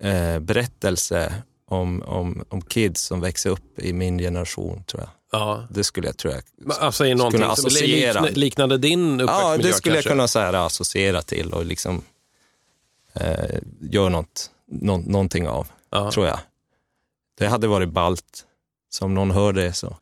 eh, 0.00 0.38
berättelse 0.38 1.34
om, 1.66 2.02
om, 2.02 2.44
om 2.48 2.62
kids 2.62 3.02
som 3.02 3.20
växer 3.20 3.50
upp 3.50 3.78
i 3.78 3.92
min 3.92 4.18
generation, 4.18 4.84
tror 4.84 5.02
jag. 5.02 5.10
Ja. 5.32 5.66
Det 5.70 5.84
skulle 5.84 6.06
jag, 6.06 6.16
tror 6.16 6.34
jag. 6.34 6.42
Alltså 6.80 7.06
i 7.06 7.16
kunna 7.30 7.46
associera. 7.50 8.20
likna, 8.20 8.40
liknande 8.40 8.78
din 8.78 9.20
uppväxtmiljö 9.20 9.50
Ja, 9.50 9.56
det 9.56 9.72
skulle 9.72 9.94
kanske? 9.94 10.08
jag 10.08 10.12
kunna 10.14 10.28
så 10.28 10.38
här, 10.38 10.52
associera 10.52 11.22
till 11.22 11.52
och 11.52 11.64
liksom 11.66 12.02
eh, 13.12 13.58
göra 13.80 14.08
något, 14.08 14.50
nå, 14.66 14.96
någonting 14.96 15.48
av, 15.48 15.66
Ja. 15.90 16.10
tror 16.12 16.26
jag. 16.26 16.38
Det 17.38 17.46
hade 17.46 17.66
varit 17.66 17.88
balt. 17.88 18.44
Som 18.90 19.14
någon 19.14 19.30
hör 19.30 19.52
det 19.52 19.72
så. 19.72 19.96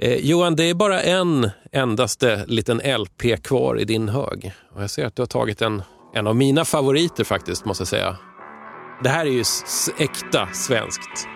Eh, 0.00 0.14
Johan, 0.14 0.56
det 0.56 0.70
är 0.70 0.74
bara 0.74 1.02
en 1.02 1.50
endaste 1.72 2.44
liten 2.46 2.80
LP 3.00 3.42
kvar 3.42 3.80
i 3.80 3.84
din 3.84 4.08
hög. 4.08 4.52
Och 4.74 4.82
jag 4.82 4.90
ser 4.90 5.06
att 5.06 5.16
du 5.16 5.22
har 5.22 5.26
tagit 5.26 5.62
en, 5.62 5.82
en 6.14 6.26
av 6.26 6.36
mina 6.36 6.64
favoriter 6.64 7.24
faktiskt, 7.24 7.64
måste 7.64 7.82
jag 7.82 7.88
säga. 7.88 8.16
Det 9.02 9.08
här 9.08 9.26
är 9.26 9.30
ju 9.30 9.44
äkta 9.98 10.48
svenskt. 10.52 11.28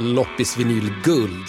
Loppisvinyl 0.00 0.92
guld. 1.04 1.46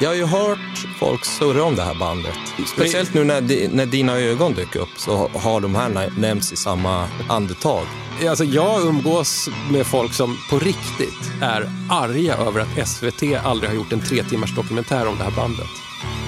Jag 0.00 0.08
har 0.10 0.14
ju 0.14 0.24
hört 0.24 0.58
folk 0.98 1.24
surra 1.24 1.64
om 1.64 1.76
det 1.76 1.82
här 1.82 1.94
bandet. 1.94 2.34
Speciellt 2.66 3.14
nu 3.14 3.24
när, 3.24 3.68
när 3.74 3.86
dina 3.86 4.16
ögon 4.18 4.52
dök 4.54 4.76
upp 4.76 4.88
så 4.96 5.16
ha- 5.16 5.28
har 5.40 5.60
de 5.60 5.74
här 5.74 5.88
nä- 5.88 6.10
nämnts 6.18 6.52
i 6.52 6.56
samma 6.56 7.08
andetag. 7.28 7.86
Alltså, 8.28 8.44
jag 8.44 8.82
umgås 8.86 9.48
med 9.70 9.86
folk 9.86 10.12
som 10.14 10.38
på 10.50 10.58
riktigt 10.58 11.30
är 11.42 11.70
arga 11.90 12.34
över 12.36 12.60
att 12.60 12.88
SVT 12.88 13.22
aldrig 13.44 13.70
har 13.70 13.76
gjort 13.76 13.92
en 13.92 14.00
tre 14.00 14.22
timmars 14.24 14.56
dokumentär 14.56 15.06
om 15.06 15.18
det 15.18 15.24
här 15.24 15.30
bandet. 15.36 15.66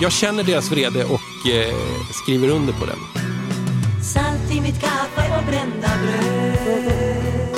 Jag 0.00 0.12
känner 0.12 0.42
deras 0.42 0.70
vrede 0.70 1.04
och 1.04 1.48
eh, 1.50 1.74
skriver 2.22 2.48
under 2.48 2.72
på 2.72 2.86
den. 2.86 2.98
Salt 4.04 4.50
i 4.56 4.60
mitt 4.60 4.80
kaffe 4.80 5.36
och 5.38 5.44
brända 5.50 5.88
bröd 6.02 7.56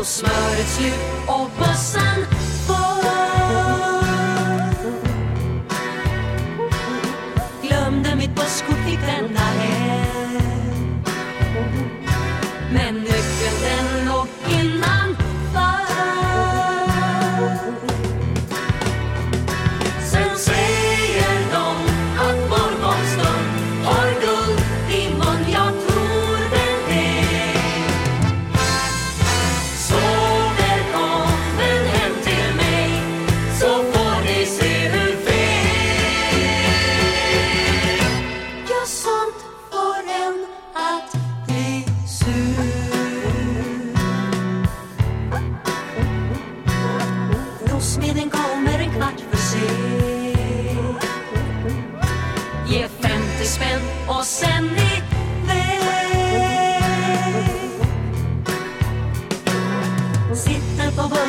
Och 0.00 0.06
smöret 0.06 0.68
slut 0.68 0.94
och 1.26 1.50
bössan 1.58 2.23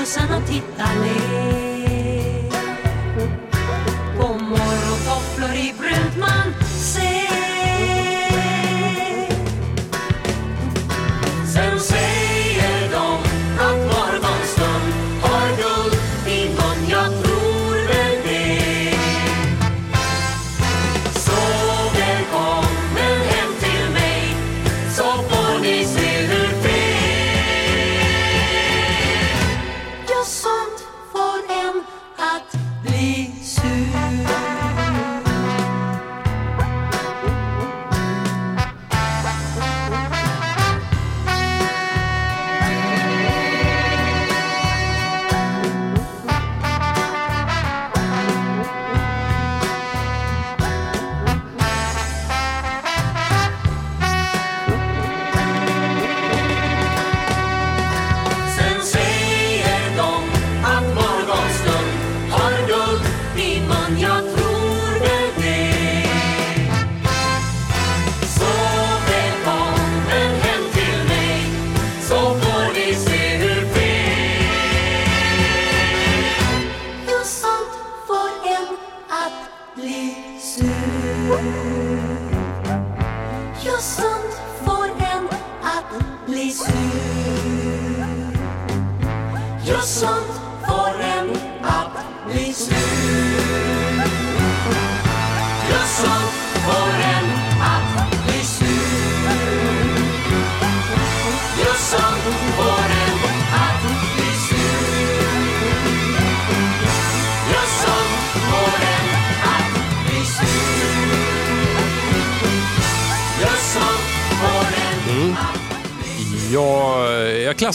Sitter 0.06 0.28
på 0.28 1.65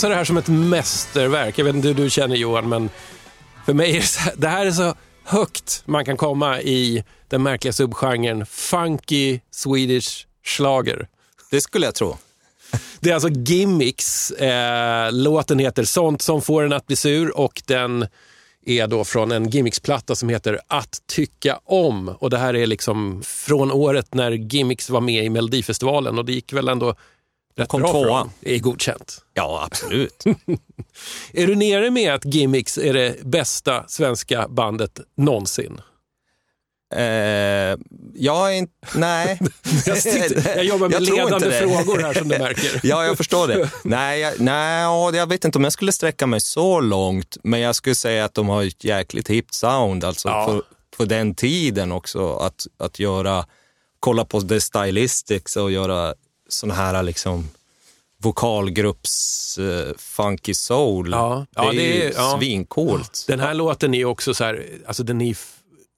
klassar 0.00 0.10
det 0.10 0.16
här 0.16 0.24
som 0.24 0.36
ett 0.36 0.48
mästerverk. 0.48 1.58
Jag 1.58 1.64
vet 1.64 1.74
inte 1.74 1.88
hur 1.88 1.94
du 1.94 2.10
känner 2.10 2.36
Johan, 2.36 2.68
men 2.68 2.90
för 3.66 3.74
mig 3.74 3.90
är 3.90 4.00
det, 4.00 4.06
så, 4.06 4.30
det 4.36 4.48
här 4.48 4.66
är 4.66 4.70
så 4.70 4.94
högt 5.24 5.82
man 5.84 6.04
kan 6.04 6.16
komma 6.16 6.60
i 6.60 7.04
den 7.28 7.42
märkliga 7.42 7.72
subgenren 7.72 8.46
funky 8.46 9.40
Swedish 9.50 10.26
schlager. 10.44 11.08
det 11.50 11.60
skulle 11.60 11.86
jag 11.86 11.94
tro. 11.94 12.16
Det 13.00 13.10
är 13.10 13.14
alltså 13.14 13.28
Gimmicks. 13.28 14.30
Eh, 14.30 15.12
låten 15.12 15.58
heter 15.58 15.84
Sånt 15.84 16.22
som 16.22 16.42
får 16.42 16.62
en 16.62 16.72
att 16.72 16.86
bli 16.86 16.96
sur 16.96 17.38
och 17.38 17.62
den 17.66 18.06
är 18.66 18.86
då 18.86 19.04
från 19.04 19.32
en 19.32 19.50
Gimmicks-platta 19.50 20.14
som 20.14 20.28
heter 20.28 20.60
Att 20.66 20.98
tycka 21.06 21.60
om. 21.64 22.08
Och 22.08 22.30
det 22.30 22.38
här 22.38 22.56
är 22.56 22.66
liksom 22.66 23.22
från 23.24 23.72
året 23.72 24.14
när 24.14 24.30
Gimmicks 24.30 24.90
var 24.90 25.00
med 25.00 25.24
i 25.24 25.30
Melodifestivalen 25.30 26.18
och 26.18 26.24
det 26.24 26.32
gick 26.32 26.52
väl 26.52 26.68
ändå 26.68 26.94
rätt 27.56 27.68
kom 27.68 27.82
tvåa. 27.82 28.30
Det 28.40 28.54
är 28.54 28.58
godkänt. 28.58 29.24
Ja, 29.34 29.62
absolut. 29.66 30.24
Är 31.32 31.46
du 31.46 31.54
nere 31.56 31.90
med 31.90 32.14
att 32.14 32.24
Gimmicks 32.24 32.78
är 32.78 32.94
det 32.94 33.22
bästa 33.24 33.84
svenska 33.88 34.48
bandet 34.48 35.00
någonsin? 35.16 35.80
eh, 36.94 37.78
jag 38.14 38.48
är 38.48 38.52
inte... 38.52 38.72
Nej. 38.94 39.38
Jag, 39.86 39.98
sitter, 39.98 40.48
jag 40.56 40.64
jobbar 40.64 40.88
med 40.88 41.02
Jag 41.02 41.16
ledande 41.16 41.50
frågor 41.50 41.98
här 42.02 42.14
som 42.14 42.28
du 42.28 42.38
märker. 42.38 42.80
Ja, 42.82 43.04
jag 43.04 43.16
förstår 43.16 43.48
det. 43.48 43.70
Nej, 43.84 44.20
jag, 44.20 44.40
nej, 44.40 44.82
ja, 44.82 45.14
jag 45.14 45.26
vet 45.28 45.44
inte 45.44 45.58
om 45.58 45.64
jag 45.64 45.72
skulle 45.72 45.92
sträcka 45.92 46.26
mig 46.26 46.40
så 46.40 46.80
långt, 46.80 47.36
men 47.42 47.60
jag 47.60 47.74
skulle 47.74 47.94
säga 47.94 48.24
att 48.24 48.34
de 48.34 48.48
har 48.48 48.64
ett 48.64 48.84
jäkligt 48.84 49.28
hippt 49.30 49.54
sound, 49.54 50.04
alltså 50.04 50.28
Ja. 50.28 50.46
för, 50.46 50.62
för 50.96 51.06
den 51.06 51.34
tiden 51.34 51.92
också. 51.92 52.36
Att, 52.36 52.66
att 52.78 52.98
göra, 52.98 53.46
kolla 54.00 54.24
på 54.24 54.40
The 54.40 54.60
Stylistics 54.60 55.56
och 55.56 55.70
göra 55.72 56.14
sån 56.52 56.70
här 56.70 57.02
liksom 57.02 57.48
vokalgrupps 58.22 59.58
eh, 59.58 59.92
funky 59.98 60.54
soul. 60.54 61.10
Ja. 61.12 61.46
Det 61.50 61.62
Ja, 61.62 61.72
är 61.72 61.76
det 61.76 61.82
ju 61.82 62.02
är- 62.02 62.12
ja. 62.16 62.36
svincoolt. 62.40 63.24
Den 63.28 63.40
här 63.40 63.54
låten 63.54 63.94
är 63.94 64.04
också 64.04 64.34
så 64.34 64.44
här, 64.44 64.66
alltså 64.86 65.02
den 65.02 65.20
är 65.20 65.36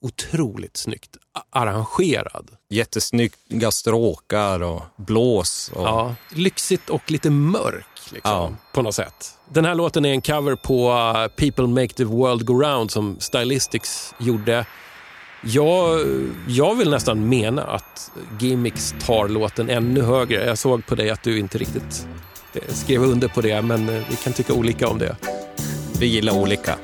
otroligt 0.01 0.77
snyggt 0.77 1.17
arrangerad. 1.49 2.47
Jättesnygga 2.69 3.71
stråkar 3.71 4.59
och 4.63 4.81
blås. 4.97 5.71
Och, 5.73 5.87
Ja, 5.87 6.15
lyxigt 6.35 6.89
och 6.89 7.11
lite 7.11 7.29
mörk 7.29 7.85
liksom, 8.11 8.31
Ja. 8.31 8.51
på 8.73 8.81
något 8.81 8.95
sätt. 8.95 9.37
Den 9.49 9.65
här 9.65 9.75
låten 9.75 10.05
är 10.05 10.09
en 10.13 10.21
cover 10.21 10.55
på 10.55 10.91
uh, 10.91 11.27
People 11.27 11.67
Make 11.67 11.93
the 11.93 12.03
World 12.03 12.45
Go 12.45 12.53
Round 12.61 12.91
som 12.91 13.19
Stylistics 13.19 14.13
gjorde. 14.19 14.65
Jag, 15.45 15.99
jag 16.47 16.75
vill 16.75 16.89
nästan 16.89 17.29
mena 17.29 17.63
att 17.63 18.11
Gimmicks 18.39 18.95
tar 19.05 19.27
låten 19.27 19.69
ännu 19.69 20.01
högre. 20.01 20.45
Jag 20.45 20.57
såg 20.57 20.85
på 20.85 20.95
dig 20.95 21.09
att 21.09 21.23
du 21.23 21.39
inte 21.39 21.57
riktigt 21.57 22.07
eh, 22.53 22.73
skrev 22.73 23.03
under 23.03 23.27
på 23.27 23.41
det, 23.41 23.61
men 23.61 23.89
eh, 23.89 24.01
vi 24.09 24.15
kan 24.15 24.33
tycka 24.33 24.53
olika 24.53 24.87
om 24.87 24.97
det. 24.97 25.15
Vi 25.99 26.05
gillar 26.05 26.33
olika. 26.41 26.75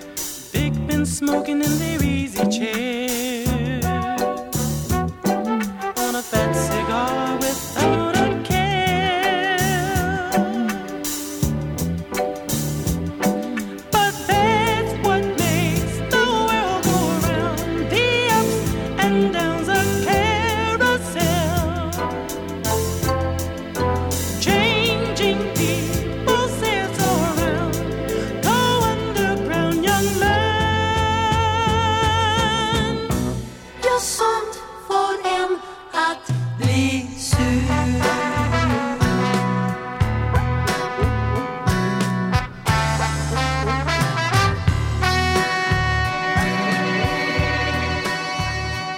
Ja, 33.99 34.03
sånt 34.03 34.63
får 34.87 35.29
en 35.29 35.59
att 35.91 36.57
bli 36.57 37.07
sur. 37.17 37.39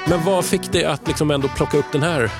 Men 0.10 0.24
vad 0.26 0.46
fick 0.46 0.72
dig 0.72 0.86
att 0.86 1.08
liksom 1.08 1.32
ändå 1.32 1.48
plocka 1.48 1.78
upp 1.78 1.86
den 1.92 2.04
här 2.04 2.32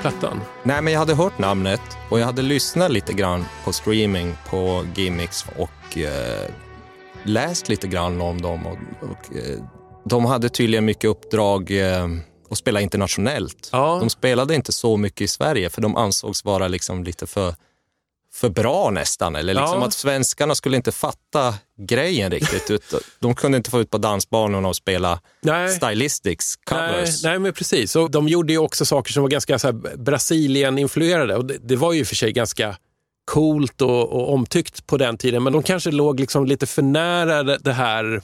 plattan? 0.00 0.40
Nej, 0.62 0.82
men 0.82 0.92
jag 0.92 1.00
hade 1.00 1.14
hört 1.14 1.38
namnet 1.38 1.82
och 2.10 2.20
jag 2.20 2.26
hade 2.26 2.42
lyssnat 2.42 2.90
lite 2.90 3.12
grann 3.12 3.44
på 3.64 3.72
streaming 3.72 4.36
på 4.50 4.84
Gimmicks 4.94 5.46
och 5.56 5.98
eh, 5.98 6.50
läst 7.22 7.68
lite 7.68 7.88
grann 7.88 8.20
om 8.20 8.42
dem. 8.42 8.66
Och, 8.66 8.78
och, 9.10 9.36
eh, 9.36 9.58
de 10.04 10.24
hade 10.24 10.48
tydligen 10.48 10.84
mycket 10.84 11.10
uppdrag 11.10 11.70
eh, 11.70 12.08
att 12.50 12.58
spela 12.58 12.80
internationellt. 12.80 13.68
Ja. 13.72 13.96
De 14.00 14.10
spelade 14.10 14.54
inte 14.54 14.72
så 14.72 14.96
mycket 14.96 15.20
i 15.20 15.28
Sverige 15.28 15.70
för 15.70 15.82
de 15.82 15.96
ansågs 15.96 16.44
vara 16.44 16.68
liksom 16.68 17.04
lite 17.04 17.26
för, 17.26 17.54
för 18.34 18.48
bra 18.48 18.90
nästan. 18.90 19.36
Eller 19.36 19.54
liksom 19.54 19.80
Ja. 19.80 19.86
att 19.86 19.92
svenskarna 19.92 20.54
skulle 20.54 20.76
inte 20.76 20.92
fatta 20.92 21.54
grejen 21.78 22.30
riktigt. 22.30 22.70
utan 22.70 23.00
De 23.20 23.34
kunde 23.34 23.56
inte 23.56 23.70
få 23.70 23.80
ut 23.80 23.90
på 23.90 23.98
dansbanorna 23.98 24.68
och 24.68 24.76
spela 24.76 25.20
Nej. 25.42 25.68
stylistics 25.68 26.54
Nej, 26.70 26.92
covers. 26.92 27.22
nej, 27.24 27.38
men 27.38 27.52
precis. 27.52 27.96
Och 27.96 28.10
de 28.10 28.28
gjorde 28.28 28.52
ju 28.52 28.58
också 28.58 28.84
saker 28.84 29.12
som 29.12 29.22
var 29.22 29.30
ganska 29.30 29.72
Brasilien-influerade. 29.96 31.36
Och 31.36 31.44
det, 31.44 31.58
det 31.62 31.76
var 31.76 31.92
ju 31.92 32.00
i 32.00 32.02
och 32.02 32.06
för 32.06 32.14
sig 32.16 32.32
ganska 32.32 32.76
coolt 33.24 33.80
och, 33.82 34.12
och 34.12 34.32
omtyckt 34.32 34.86
på 34.86 34.96
den 34.96 35.18
tiden. 35.18 35.42
Men 35.42 35.52
de 35.52 35.62
kanske 35.62 35.90
låg 35.90 36.20
liksom 36.20 36.46
lite 36.46 36.66
för 36.66 36.82
nära 36.82 37.42
det 37.42 37.72
här 37.72 38.22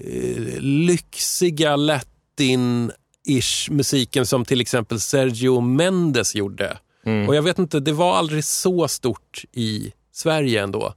eh, 0.00 0.60
lyxiga 0.60 1.76
latin-ish 1.76 3.70
musiken 3.70 4.26
som 4.26 4.44
till 4.44 4.60
exempel 4.60 5.00
Sergio 5.00 5.60
Mendes 5.60 6.34
gjorde. 6.34 6.78
Och 7.28 7.34
jag 7.36 7.42
vet 7.42 7.58
inte, 7.58 7.80
det 7.80 7.92
var 7.92 8.16
aldrig 8.16 8.44
så 8.44 8.88
stort 8.88 9.44
i 9.52 9.92
Sverige 10.12 10.62
ändå. 10.62 10.94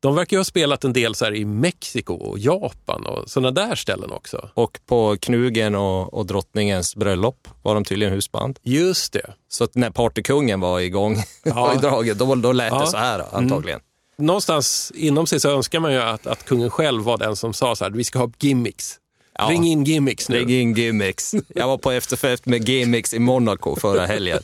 De 0.00 0.14
verkar 0.14 0.36
ju 0.36 0.38
ha 0.38 0.44
spelat 0.44 0.84
en 0.84 0.92
del 0.92 1.14
så 1.14 1.24
här 1.24 1.34
i 1.34 1.44
Mexiko 1.44 2.14
och 2.14 2.38
Japan 2.38 3.06
och 3.06 3.30
sådana 3.30 3.50
där 3.50 3.74
ställen 3.74 4.12
också. 4.12 4.50
Och 4.54 4.80
på 4.86 5.16
Knugen 5.20 5.74
och, 5.74 6.14
och 6.14 6.26
drottningens 6.26 6.96
bröllop 6.96 7.48
var 7.62 7.74
de 7.74 7.84
tydligen 7.84 8.14
husband. 8.14 8.58
Just 8.62 9.12
det. 9.12 9.34
Så 9.48 9.68
när 9.74 9.90
partykungen 9.90 10.60
var 10.60 10.80
igång 10.80 11.16
Ja. 11.44 11.74
i 11.74 11.78
draget, 11.78 12.18
då, 12.18 12.34
då 12.34 12.52
lät 12.52 12.72
Ja. 12.72 12.80
det 12.80 12.86
så 12.86 12.96
här 12.96 13.22
antagligen. 13.36 13.80
Någonstans 14.16 14.92
inom 14.94 15.26
sig 15.26 15.40
så 15.40 15.50
önskar 15.50 15.80
man 15.80 15.92
ju 15.92 15.98
att, 15.98 16.26
att 16.26 16.44
kungen 16.44 16.70
själv 16.70 17.02
var 17.02 17.18
den 17.18 17.36
som 17.36 17.54
sa 17.54 17.76
så 17.76 17.84
här, 17.84 17.90
vi 17.90 18.04
ska 18.04 18.18
ha 18.18 18.30
gimmicks. 18.40 19.00
Ja. 19.38 19.48
Ring 19.50 19.64
in 19.66 19.84
gimmicks 19.84 20.28
nu. 20.28 20.38
Ring 20.38 20.50
in 20.50 20.74
Gimmicks. 20.74 21.34
Jag 21.48 21.66
var 21.66 21.78
på 21.78 21.90
efterfest 21.90 22.46
med 22.46 22.68
Gimmicks 22.68 23.14
i 23.14 23.18
Monaco 23.18 23.76
förra 23.76 24.06
helgen. 24.06 24.42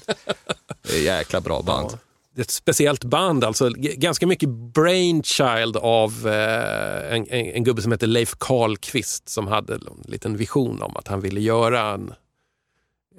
Det 0.82 0.96
är 0.96 1.02
jäkla 1.02 1.40
bra 1.40 1.62
band. 1.62 1.98
Det 2.34 2.40
är 2.40 2.44
ett 2.44 2.50
speciellt 2.50 3.04
band, 3.04 3.44
alltså 3.44 3.70
ganska 3.76 4.26
mycket 4.26 4.48
brainchild 4.48 5.76
av 5.76 6.28
eh, 6.28 7.14
en, 7.16 7.26
en, 7.30 7.46
en 7.46 7.64
gubbe 7.64 7.82
som 7.82 7.92
heter 7.92 8.06
Leif 8.06 8.34
Karlqvist 8.38 9.28
som 9.28 9.46
hade 9.46 9.74
en 9.74 9.80
liten 10.04 10.36
vision 10.36 10.82
om 10.82 10.96
att 10.96 11.08
han 11.08 11.20
ville 11.20 11.40
göra 11.40 11.90
en 11.90 12.12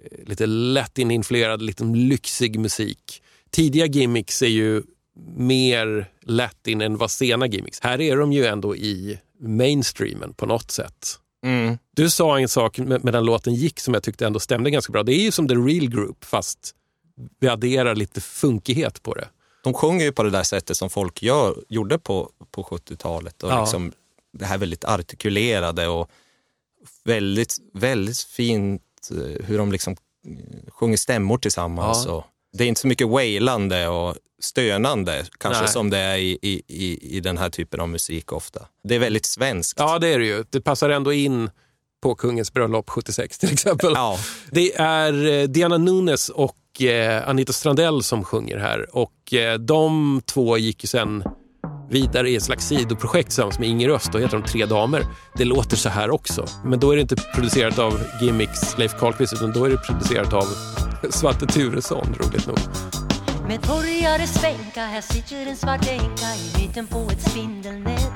eh, 0.04 0.28
lite 0.28 0.46
latin-influerad, 0.46 1.62
lite 1.62 1.84
lyxig 1.84 2.60
musik. 2.60 3.24
Tidiga 3.50 3.86
gimmicks 3.86 4.42
är 4.42 4.48
ju 4.48 4.84
mer 5.38 6.12
latin 6.22 6.82
än 6.82 6.98
vad 6.98 7.12
sena 7.12 7.48
gimmicks. 7.48 7.80
Här 7.80 8.02
är 8.02 8.18
de 8.18 8.34
ju 8.34 8.46
ändå 8.46 8.76
i 8.76 9.20
mainstreamen 9.40 10.34
på 10.34 10.46
något 10.46 10.72
sätt. 10.72 11.18
Mm. 11.46 11.78
Du 11.96 12.10
sa 12.10 12.40
en 12.40 12.50
sak 12.50 12.78
med, 12.78 13.04
med 13.04 13.14
den 13.14 13.26
låten 13.26 13.54
gick 13.56 13.80
som 13.80 13.94
jag 13.94 14.04
tyckte 14.04 14.26
ändå 14.26 14.40
stämde 14.40 14.72
ganska 14.72 14.92
bra. 14.92 15.04
Det 15.04 15.14
är 15.14 15.22
ju 15.24 15.32
som 15.32 15.48
The 15.48 15.54
Real 15.56 15.90
Group 15.90 16.24
fast 16.26 16.76
vi 17.40 17.48
adderar 17.48 17.96
lite 17.96 18.22
funkighet 18.22 19.04
på 19.04 19.14
det. 19.14 19.28
De 19.64 19.74
sjunger 19.74 20.06
ju 20.06 20.12
på 20.12 20.24
det 20.24 20.30
där 20.30 20.44
sättet 20.44 20.78
som 20.78 20.90
folk 20.90 21.24
gör, 21.24 21.56
gjorde 21.70 22.00
på, 22.00 22.30
på 22.52 22.64
70-talet. 22.64 23.44
Och 23.44 23.52
Ja. 23.52 23.62
liksom 23.62 23.92
det 24.34 24.46
här 24.46 24.58
väldigt 24.58 24.86
artikulerade 24.86 25.88
och 25.88 26.10
väldigt, 27.04 27.58
väldigt 27.74 28.20
fint 28.20 28.82
eh, 29.12 29.46
hur 29.46 29.58
de 29.58 29.72
liksom 29.72 29.96
eh, 30.28 30.72
sjunger 30.72 30.98
stämmor 30.98 31.38
tillsammans. 31.38 32.04
Ja. 32.06 32.12
Och 32.14 32.24
det 32.54 32.64
är 32.64 32.68
inte 32.68 32.82
så 32.82 32.88
mycket 32.88 33.08
wailande 33.08 33.88
och 33.88 34.16
stönande 34.42 35.26
kanske 35.38 35.62
Nej. 35.64 35.72
som 35.72 35.90
det 35.90 35.98
är 35.98 36.18
i, 36.18 36.38
i, 36.42 36.62
i, 36.68 37.18
i 37.18 37.20
den 37.20 37.38
här 37.38 37.50
typen 37.50 37.80
av 37.80 37.90
musik 37.90 38.32
ofta. 38.32 38.66
Det 38.84 38.96
är 38.96 39.00
väldigt 39.00 39.26
svenskt. 39.26 39.80
Ja, 39.80 40.00
det 40.00 40.08
är 40.08 40.20
det 40.20 40.26
ju. 40.26 40.44
Det 40.50 40.62
passar 40.62 40.90
ändå 40.90 41.14
in 41.14 41.50
på 42.04 42.16
kungens 42.16 42.54
bröllop 42.54 42.90
76 42.90 43.38
till 43.38 43.54
exempel. 43.54 43.92
Ja. 43.96 44.18
Det 44.52 44.76
är 44.76 45.28
eh, 45.28 45.44
Diana 45.44 45.78
Nunes 45.78 46.30
och 46.30 46.82
eh, 46.82 47.30
Anita 47.30 47.54
Strandell 47.54 48.04
som 48.04 48.24
sjunger 48.24 48.58
här. 48.58 48.96
Och 48.96 49.34
eh, 49.34 49.58
de 49.60 50.22
två 50.26 50.58
gick 50.58 50.84
ju 50.84 50.88
sen 50.88 51.24
vidare 51.90 52.30
i 52.30 52.36
ett 52.36 52.44
slags 52.44 52.68
sidoprojekt 52.68 53.30
tillsammans 53.30 53.60
med 53.60 53.70
Inger 53.70 53.90
Öst. 53.90 54.12
Då 54.12 54.20
heter 54.20 54.38
de 54.38 54.44
Tre 54.44 54.66
damer. 54.66 55.06
Det 55.38 55.46
låter 55.46 55.78
så 55.78 55.90
här 55.90 56.10
också. 56.10 56.48
Men 56.66 56.80
då 56.80 56.92
är 56.92 56.96
det 56.96 57.02
inte 57.02 57.16
producerat 57.16 57.80
av 57.80 58.02
Gimmicks 58.22 58.78
Leif 58.78 59.00
Karlqvist 59.00 59.34
utan 59.34 59.52
då 59.52 59.66
är 59.66 59.70
det 59.70 59.78
producerat 59.78 60.34
av 60.34 60.46
Svante 61.10 61.46
Turesson, 61.46 62.16
roligt 62.20 62.48
nog. 62.48 62.60
Med 63.48 63.62
torgare 63.62 64.28
svänka, 64.28 64.86
här 64.86 65.02
sitter 65.02 65.48
en 65.48 65.56
svart 65.56 65.88
änka 65.88 66.26
i 66.36 66.62
mitten 66.62 66.88
på 66.88 67.10
ett 67.12 67.22
spindelnät. 67.22 68.14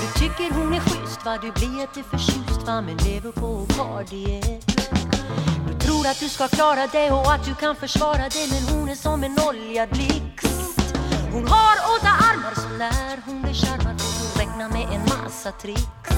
Du 0.00 0.20
tycker 0.20 0.54
hon 0.54 0.72
är 0.72 0.80
schysst 0.80 1.24
va, 1.24 1.38
du 1.42 1.52
blir 1.52 1.80
jätteförtjust 1.80 2.66
va, 2.66 2.80
men 2.80 2.96
lever 2.96 3.32
på 3.32 3.66
kardiet 3.76 4.66
Du 5.68 5.86
tror 5.86 6.06
att 6.06 6.20
du 6.20 6.28
ska 6.28 6.48
klara 6.48 6.86
det 6.92 7.10
och 7.10 7.32
att 7.32 7.44
du 7.44 7.54
kan 7.54 7.76
försvara 7.76 8.28
det 8.28 8.46
Men 8.52 8.78
hon 8.78 8.88
är 8.88 8.94
som 8.94 9.24
en 9.24 9.36
oljad 9.48 9.88
blixt. 9.88 10.96
Hon 11.32 11.48
har 11.48 11.76
åtta 11.96 12.12
armar 12.28 12.54
så 12.54 12.68
när 12.78 13.16
hon 13.26 13.42
blir 13.42 13.54
charmad 13.54 14.00
får 14.00 14.24
hon 14.24 14.46
räkna 14.46 14.68
med 14.68 14.86
en 14.94 15.02
massa 15.02 15.52
tricks. 15.52 16.10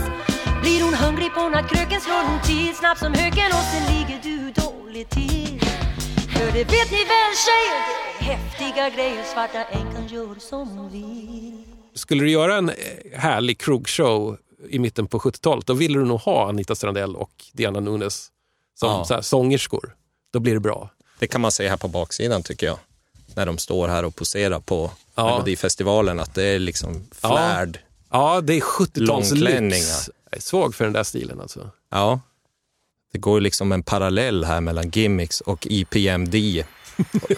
Blir 0.62 0.84
hon 0.84 0.94
hungrig 0.94 1.34
på 1.34 1.48
nattkröken 1.48 2.00
slår 2.00 2.24
hon 2.28 2.40
till 2.42 2.74
snabbt 2.74 3.00
som 3.00 3.14
höken 3.14 3.46
och 3.46 3.64
sen 3.72 3.94
ligger 3.94 4.20
du 4.22 4.52
då 4.54 4.77
till 4.92 5.60
För 6.32 6.52
det 6.52 6.64
vet 6.64 6.90
ni 6.90 7.04
väl 7.04 7.34
tjejer, 7.46 7.82
det 8.18 8.24
är 8.24 8.36
häftiga 8.36 8.90
grejer 8.90 9.24
Svarta 9.34 9.64
änkan 9.64 10.08
gör 10.08 10.34
som 10.40 10.90
vill 10.92 11.62
Skulle 11.94 12.22
du 12.24 12.30
göra 12.30 12.56
en 12.56 12.68
eh, 12.68 12.74
härlig 13.14 13.58
krogshow 13.58 14.36
i 14.68 14.78
mitten 14.78 15.06
på 15.06 15.18
70-talet, 15.18 15.66
då 15.66 15.72
ville 15.72 15.98
du 15.98 16.04
nog 16.04 16.20
ha 16.20 16.48
Anita 16.48 16.74
Strandell 16.74 17.16
och 17.16 17.30
Diana 17.52 17.80
Nunes 17.80 18.28
som 18.74 18.90
Ja. 18.90 19.04
så 19.04 19.14
här, 19.14 19.20
sångerskor. 19.22 19.94
Då 20.32 20.40
blir 20.40 20.54
det 20.54 20.60
bra. 20.60 20.90
Det 21.18 21.26
kan 21.26 21.40
man 21.40 21.52
se 21.52 21.68
här 21.68 21.76
på 21.76 21.88
baksidan 21.88 22.42
tycker 22.42 22.66
jag. 22.66 22.78
När 23.34 23.46
de 23.46 23.58
står 23.58 23.88
här 23.88 24.04
och 24.04 24.16
poserar 24.16 24.60
på 24.60 24.90
Ja. 25.14 25.24
Melodifestivalen, 25.30 26.20
att 26.20 26.34
det 26.34 26.44
är 26.44 26.58
liksom 26.58 27.06
Ja. 27.22 27.28
flärd. 27.28 27.78
Ja, 28.10 28.40
det 28.40 28.54
är 28.54 28.60
70-talslyx. 28.60 29.06
Långklänningar. 29.06 29.98
Jag 30.30 30.38
är 30.38 30.40
svag 30.40 30.74
för 30.74 30.84
den 30.84 30.92
där 30.92 31.02
stilen 31.02 31.40
alltså. 31.40 31.70
Ja. 31.90 32.20
Det 33.12 33.18
går 33.18 33.40
liksom 33.40 33.72
en 33.72 33.82
parallell 33.82 34.44
här 34.44 34.60
mellan 34.60 34.90
Gimmicks 34.90 35.40
och 35.40 35.66
EPMD. 35.70 36.34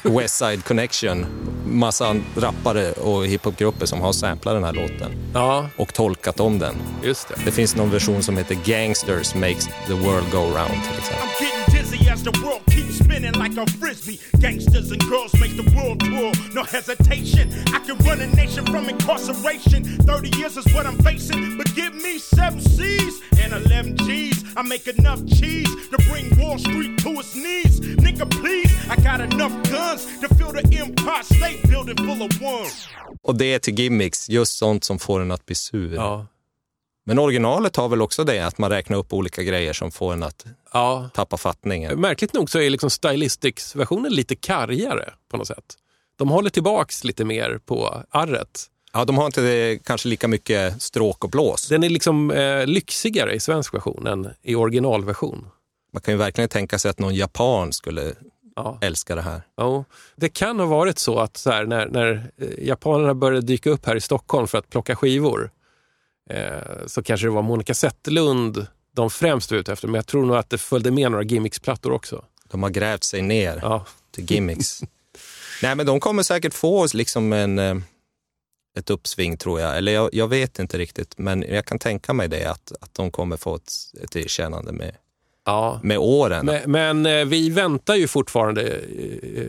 West 0.02 0.36
Side 0.36 0.64
Connection. 0.64 1.26
Massa 1.66 2.16
rappare 2.36 2.92
och 2.92 3.26
hiphopgrupper 3.26 3.86
som 3.86 4.00
har 4.00 4.12
samplat 4.12 4.54
den 4.54 4.64
här 4.64 4.72
låten 4.72 5.30
Ja, 5.34 5.68
och 5.76 5.94
tolkat 5.94 6.40
om 6.40 6.58
den. 6.58 6.74
just 7.04 7.28
det. 7.28 7.34
Det 7.44 7.50
finns 7.50 7.76
någon 7.76 7.90
version 7.90 8.22
som 8.22 8.36
heter 8.36 8.56
Gangsters 8.64 9.34
Makes 9.34 9.66
the 9.86 9.92
World 9.92 10.30
Go 10.32 10.38
Round 10.38 10.82
till 10.88 10.98
exempel. 10.98 11.26
I'm 12.00 12.06
getting 12.06 12.06
dizzy 12.06 12.10
as 12.10 12.22
the 12.22 12.44
world 12.44 12.62
keeps 12.70 12.98
spinning 12.98 13.34
like 13.34 13.56
a 13.56 13.66
frisbee. 13.78 14.18
Gangsters 14.40 14.90
and 14.90 15.00
girls 15.08 15.32
make 15.40 15.56
the 15.56 15.70
world 15.76 16.00
tour, 16.00 16.32
no 16.54 16.64
hesitation. 16.64 17.52
I 17.74 17.80
can 17.80 17.96
run 18.06 18.20
a 18.20 18.26
nation 18.34 18.64
from 18.66 18.88
incarceration. 18.88 19.84
30 19.84 20.38
years 20.38 20.56
is 20.56 20.66
what 20.74 20.86
I'm 20.86 20.98
facing, 20.98 21.56
but 21.56 21.74
give 21.74 21.94
me 21.94 22.18
seven 22.18 22.60
C's 22.60 23.20
and 23.40 23.52
11 23.52 23.96
G's. 23.98 24.44
I 24.56 24.62
make 24.62 24.86
enough 24.88 25.24
cheese 25.26 25.68
to 25.90 25.98
bring 26.08 26.36
Wall 26.38 26.58
Street 26.58 26.98
to 27.00 27.10
its 27.20 27.34
knees. 27.34 27.80
Nigga, 27.80 28.28
please, 28.30 28.72
I 28.88 28.96
got 28.96 29.20
enough 29.20 29.52
guns 29.70 30.06
to 30.20 30.28
fill 30.34 30.52
the 30.52 30.64
Empire 30.78 31.22
State 31.22 31.62
Building 31.68 31.96
full 31.96 32.22
of 32.22 32.40
worms. 32.40 32.88
Och 33.22 33.38
det 33.38 33.54
är 33.54 33.58
till 33.58 33.74
Gimmicks, 33.74 34.28
just 34.28 34.58
sånt 34.58 34.84
som 34.84 34.98
får 34.98 35.20
en 35.20 35.30
att 35.30 35.46
bli 35.46 35.54
sur. 35.54 35.94
Ja. 35.94 36.26
Men 37.10 37.18
originalet 37.18 37.76
har 37.76 37.88
väl 37.88 38.02
också 38.02 38.24
det, 38.24 38.40
att 38.46 38.58
man 38.58 38.70
räknar 38.70 38.98
upp 38.98 39.12
olika 39.12 39.42
grejer 39.42 39.72
som 39.72 39.90
får 39.90 40.12
en 40.12 40.22
att 40.22 40.44
Ja. 40.72 41.10
tappa 41.14 41.36
fattningen. 41.36 42.00
Märkligt 42.00 42.32
nog 42.32 42.50
så 42.50 42.58
är 42.58 42.70
liksom 42.70 42.90
Stylistics-versionen 42.90 44.12
lite 44.12 44.34
kargare 44.36 45.10
på 45.30 45.36
något 45.36 45.46
sätt. 45.46 45.64
De 46.18 46.28
håller 46.28 46.50
tillbaks 46.50 47.04
lite 47.04 47.24
mer 47.24 47.60
på 47.66 48.02
arret. 48.10 48.64
Ja, 48.92 49.04
de 49.04 49.18
har 49.18 49.26
inte 49.26 49.40
det, 49.40 49.78
kanske 49.84 50.08
lika 50.08 50.28
mycket 50.28 50.82
stråk 50.82 51.24
och 51.24 51.30
blås. 51.30 51.68
Den 51.68 51.84
är 51.84 51.88
liksom 51.88 52.30
eh, 52.30 52.66
lyxigare 52.66 53.34
i 53.34 53.40
svensk 53.40 53.74
version 53.74 54.06
än 54.06 54.28
i 54.42 54.54
originalversion. 54.54 55.46
Man 55.92 56.02
kan 56.02 56.14
ju 56.14 56.18
verkligen 56.18 56.48
tänka 56.48 56.78
sig 56.78 56.90
att 56.90 56.98
någon 56.98 57.14
japan 57.14 57.72
skulle 57.72 58.12
Ja. 58.56 58.78
älska 58.80 59.14
det 59.14 59.22
här. 59.22 59.42
Ja, 59.56 59.84
det 60.16 60.28
kan 60.28 60.58
ha 60.60 60.66
varit 60.66 60.98
så 60.98 61.18
att 61.18 61.36
så 61.36 61.50
här, 61.50 61.66
när, 61.66 61.86
när 61.86 62.30
eh, 62.38 62.66
japanerna 62.68 63.14
började 63.14 63.46
dyka 63.46 63.70
upp 63.70 63.86
här 63.86 63.96
i 63.96 64.00
Stockholm 64.00 64.46
för 64.46 64.58
att 64.58 64.70
plocka 64.70 64.96
skivor 64.96 65.50
eh, 66.30 66.86
så 66.86 67.02
kanske 67.02 67.26
det 67.26 67.30
var 67.30 67.42
Monica 67.42 67.74
Zetterlund 67.74 68.66
de 68.92 69.10
främst 69.10 69.50
var 69.50 69.58
ute 69.58 69.72
efter. 69.72 69.88
Men 69.88 69.94
jag 69.94 70.06
tror 70.06 70.26
nog 70.26 70.36
att 70.36 70.50
det 70.50 70.58
följde 70.58 70.90
med 70.90 71.10
några 71.10 71.24
gimmicks-plattor 71.24 71.92
också. 71.92 72.24
De 72.50 72.62
har 72.62 72.70
grävt 72.70 73.04
sig 73.04 73.22
ner 73.22 73.58
Ja, 73.62 73.86
till 74.10 74.24
gimmicks. 74.30 74.80
Nej, 75.62 75.74
men 75.74 75.86
de 75.86 76.00
kommer 76.00 76.22
säkert 76.22 76.54
få 76.54 76.86
liksom 76.94 77.32
en, 77.32 77.58
eh, 77.58 77.76
ett 78.78 78.90
uppsving 78.90 79.36
tror 79.36 79.60
jag. 79.60 79.76
Eller 79.76 79.92
jag, 79.92 80.10
jag 80.12 80.28
vet 80.28 80.58
inte 80.58 80.78
riktigt, 80.78 81.18
men 81.18 81.42
jag 81.42 81.64
kan 81.64 81.78
tänka 81.78 82.12
mig 82.12 82.28
det 82.28 82.44
att, 82.44 82.72
att 82.80 82.94
de 82.94 83.10
kommer 83.10 83.36
få 83.36 83.56
ett, 83.56 83.72
ett 84.02 84.16
erkännande 84.16 84.72
med, 84.72 84.96
ja. 85.44 85.80
med 85.82 85.98
åren. 85.98 86.46
Men, 86.46 86.70
men 86.70 87.06
eh, 87.06 87.24
vi 87.24 87.50
väntar 87.50 87.94
ju 87.94 88.08
fortfarande, 88.08 88.62
eh, 88.62 89.44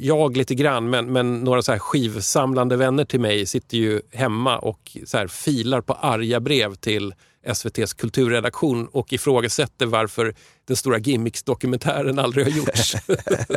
jag 0.00 0.36
lite 0.36 0.54
grann, 0.54 0.90
men, 0.90 1.12
men 1.12 1.40
några 1.40 1.62
så 1.62 1.72
här 1.72 1.78
skivsamlande 1.78 2.76
vänner 2.76 3.04
till 3.04 3.20
mig 3.20 3.46
sitter 3.46 3.76
ju 3.76 4.00
hemma 4.12 4.58
och 4.58 4.96
så 5.04 5.18
här 5.18 5.26
filar 5.26 5.80
på 5.80 5.92
arga 5.92 6.40
brev 6.40 6.74
till 6.74 7.14
SVTs 7.42 7.92
kulturredaktion 7.92 8.88
och 8.92 9.12
ifrågasätter 9.12 9.86
varför 9.86 10.34
den 10.64 10.76
stora 10.76 10.98
Gimmicks-dokumentären 10.98 12.18
aldrig 12.18 12.46
har 12.46 12.52
gjorts. 12.52 12.96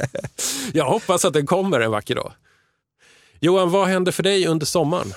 jag 0.73 0.85
hoppas 0.85 1.25
att 1.25 1.33
den 1.33 1.45
kommer 1.45 1.79
en 1.79 1.91
vacker 1.91 2.15
dag. 2.15 2.31
Johan, 3.39 3.71
vad 3.71 3.87
händer 3.87 4.11
för 4.11 4.23
dig 4.23 4.47
under 4.47 4.65
sommaren? 4.65 5.13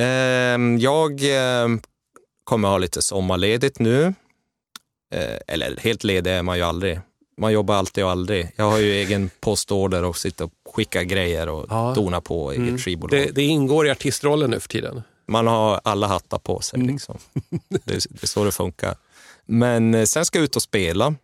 Ehm, 0.00 0.78
jag 0.78 1.20
kommer 2.44 2.68
ha 2.68 2.78
lite 2.78 3.02
sommarledigt 3.02 3.78
nu. 3.78 4.14
Eh, 5.12 5.38
eller 5.46 5.76
helt 5.76 6.04
ledig 6.04 6.30
är 6.30 6.42
man 6.42 6.56
ju 6.56 6.62
aldrig. 6.62 7.00
Man 7.36 7.52
jobbar 7.52 7.74
alltid 7.74 8.04
och 8.04 8.10
aldrig. 8.10 8.52
Jag 8.56 8.70
har 8.70 8.78
ju 8.78 8.92
egen 8.92 9.30
postorder 9.40 10.04
och 10.04 10.16
sitter 10.16 10.44
och 10.44 10.52
skickar 10.74 11.02
grejer 11.02 11.48
och 11.48 11.66
Ja. 11.70 11.92
donar 11.96 12.20
på 12.20 12.54
i 12.54 12.68
ett 12.74 12.80
skivbolag. 12.80 13.10
Det, 13.20 13.30
det 13.34 13.42
ingår 13.42 13.86
i 13.86 13.90
artistrollen 13.90 14.50
nu 14.50 14.60
för 14.60 14.68
tiden. 14.68 15.02
Man 15.28 15.46
har 15.46 15.80
alla 15.84 16.06
hattar 16.06 16.38
på 16.38 16.60
sig. 16.60 16.80
Mm. 16.80 16.92
Liksom. 16.92 17.18
Det, 17.68 17.94
är- 17.94 18.02
det 18.10 18.22
är 18.22 18.26
så 18.26 18.44
det 18.44 18.52
funkar. 18.52 18.96
Men 19.46 19.94
eh, 19.94 20.04
sen 20.04 20.24
ska 20.24 20.38
jag 20.38 20.44
ut 20.44 20.56
och 20.56 20.62
spela. 20.62 21.14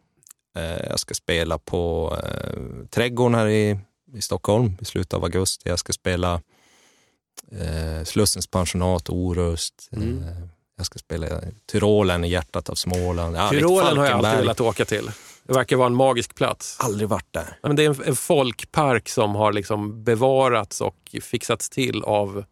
Eh, 0.57 0.87
Jag 0.91 1.01
ska 1.01 1.15
spela 1.15 1.59
på 1.59 2.17
eh, 2.25 2.87
Trädgården 2.91 3.35
här 3.35 3.47
i, 3.49 3.79
i 4.15 4.23
Stockholm 4.23 4.73
i 4.81 4.85
slutet 4.85 5.15
av 5.15 5.25
augusti. 5.25 5.69
Jag 5.69 5.79
ska 5.79 5.93
spela 5.93 6.41
eh, 7.53 8.05
Slussens 8.05 8.47
pensionat, 8.47 9.09
Orust. 9.11 9.89
Mm. 9.93 10.19
Eh, 10.23 10.49
jag 10.79 10.87
ska 10.87 10.99
spela 10.99 11.27
Tyrolen 11.73 12.25
i 12.25 12.29
hjärtat 12.29 12.69
av 12.69 12.75
Småland. 12.75 13.37
Ja, 13.37 13.51
Tyrolen 13.51 13.97
har 13.99 14.05
jag 14.07 14.15
alltid 14.15 14.39
velat 14.39 14.61
åka 14.61 14.85
till. 14.85 15.11
Det 15.43 15.53
verkar 15.55 15.77
vara 15.77 15.87
en 15.87 15.95
magisk 15.95 16.35
plats. 16.35 16.77
Aldrig 16.81 17.09
varit 17.09 17.33
där. 17.33 17.59
Men 17.63 17.77
det 17.77 17.85
är 17.85 17.91
en, 17.91 17.97
en 18.07 18.17
folkpark 18.17 19.09
som 19.09 19.35
har 19.35 19.53
liksom 19.53 20.05
bevarats 20.05 20.81
och 20.81 21.15
fixats 21.23 21.69
till 21.71 22.03
av 22.03 22.45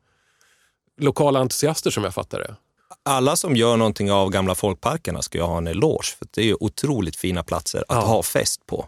lokala 1.01 1.39
entusiaster 1.41 1.91
som 1.91 2.05
jag 2.05 2.15
fattar 2.15 2.39
det. 2.39 2.57
Alla 3.03 3.37
som 3.37 3.57
gör 3.57 3.77
någonting 3.77 4.13
av 4.13 4.31
gamla 4.31 4.55
folkparkerna 4.55 5.23
ska 5.23 5.39
ju 5.39 5.45
ha 5.45 5.59
en 5.59 5.67
eloge, 5.67 6.17
för 6.19 6.27
det 6.31 6.41
är 6.41 6.45
ju 6.45 6.57
otroligt 6.61 7.17
fina 7.17 7.43
platser 7.43 7.79
att 7.89 7.97
Ja. 7.97 8.01
ha 8.01 8.23
fest 8.23 8.67
på. 8.67 8.87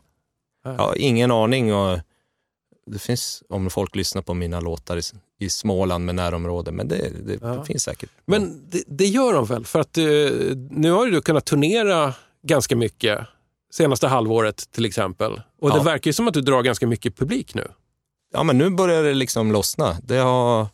Ja. 0.65 0.71
Jag 0.73 0.79
har 0.79 0.95
ingen 0.99 1.31
aning. 1.31 1.75
Och 1.75 1.99
det 2.93 2.99
finns, 2.99 3.43
om 3.49 3.71
folk 3.71 3.97
lyssnar 3.97 4.23
på 4.23 4.35
mina 4.35 4.61
låtar 4.61 4.97
i, 4.97 5.03
i 5.39 5.51
Småland 5.51 6.05
med 6.05 6.15
närområde, 6.15 6.73
men 6.73 6.89
det, 6.89 7.11
det, 7.27 7.39
Ja. 7.43 7.49
det 7.49 7.65
finns 7.65 7.83
säkert. 7.83 8.11
Men 8.27 8.71
det, 8.71 8.83
det 8.87 9.07
gör 9.07 9.33
de 9.33 9.45
väl? 9.45 9.65
För 9.65 9.79
att 9.81 9.99
eh, 9.99 10.05
nu 10.71 10.91
har 10.91 11.07
du 11.07 11.21
kunnat 11.21 11.45
turnera 11.45 12.15
ganska 12.43 12.77
mycket 12.77 13.19
senaste 13.73 14.07
halvåret 14.09 14.73
till 14.73 14.85
exempel. 14.85 15.41
Och 15.61 15.71
det 15.71 15.77
Ja. 15.77 15.83
verkar 15.83 16.09
ju 16.09 16.13
som 16.13 16.29
att 16.29 16.35
du 16.35 16.41
drar 16.41 16.63
ganska 16.63 16.87
mycket 16.87 17.17
publik 17.17 17.55
nu. 17.55 17.69
Ja, 18.33 18.43
men 18.43 18.59
nu 18.59 18.71
börjar 18.71 19.03
det 19.03 19.15
liksom 19.15 19.53
lossna. 19.53 19.97
Det 20.03 20.17
har, 20.17 20.67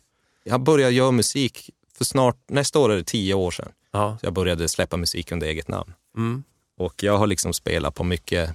jag 0.43 0.61
började 0.61 0.93
göra 0.93 1.11
musik 1.11 1.69
för 1.97 2.05
snart, 2.05 2.37
nästa 2.47 2.79
år 2.79 2.91
är 2.91 2.95
det 2.97 3.03
tio 3.03 3.33
år 3.33 3.51
sedan. 3.51 3.71
Ja. 3.93 4.17
Så 4.21 4.25
jag 4.25 4.33
började 4.33 4.69
släppa 4.69 4.97
musik 4.97 5.31
under 5.31 5.47
eget 5.47 5.67
namn. 5.67 5.93
Mm. 6.17 6.43
Och 6.77 7.03
jag 7.03 7.17
har 7.17 7.27
liksom 7.27 7.53
spelat 7.53 7.95
på 7.95 8.03
mycket, 8.03 8.49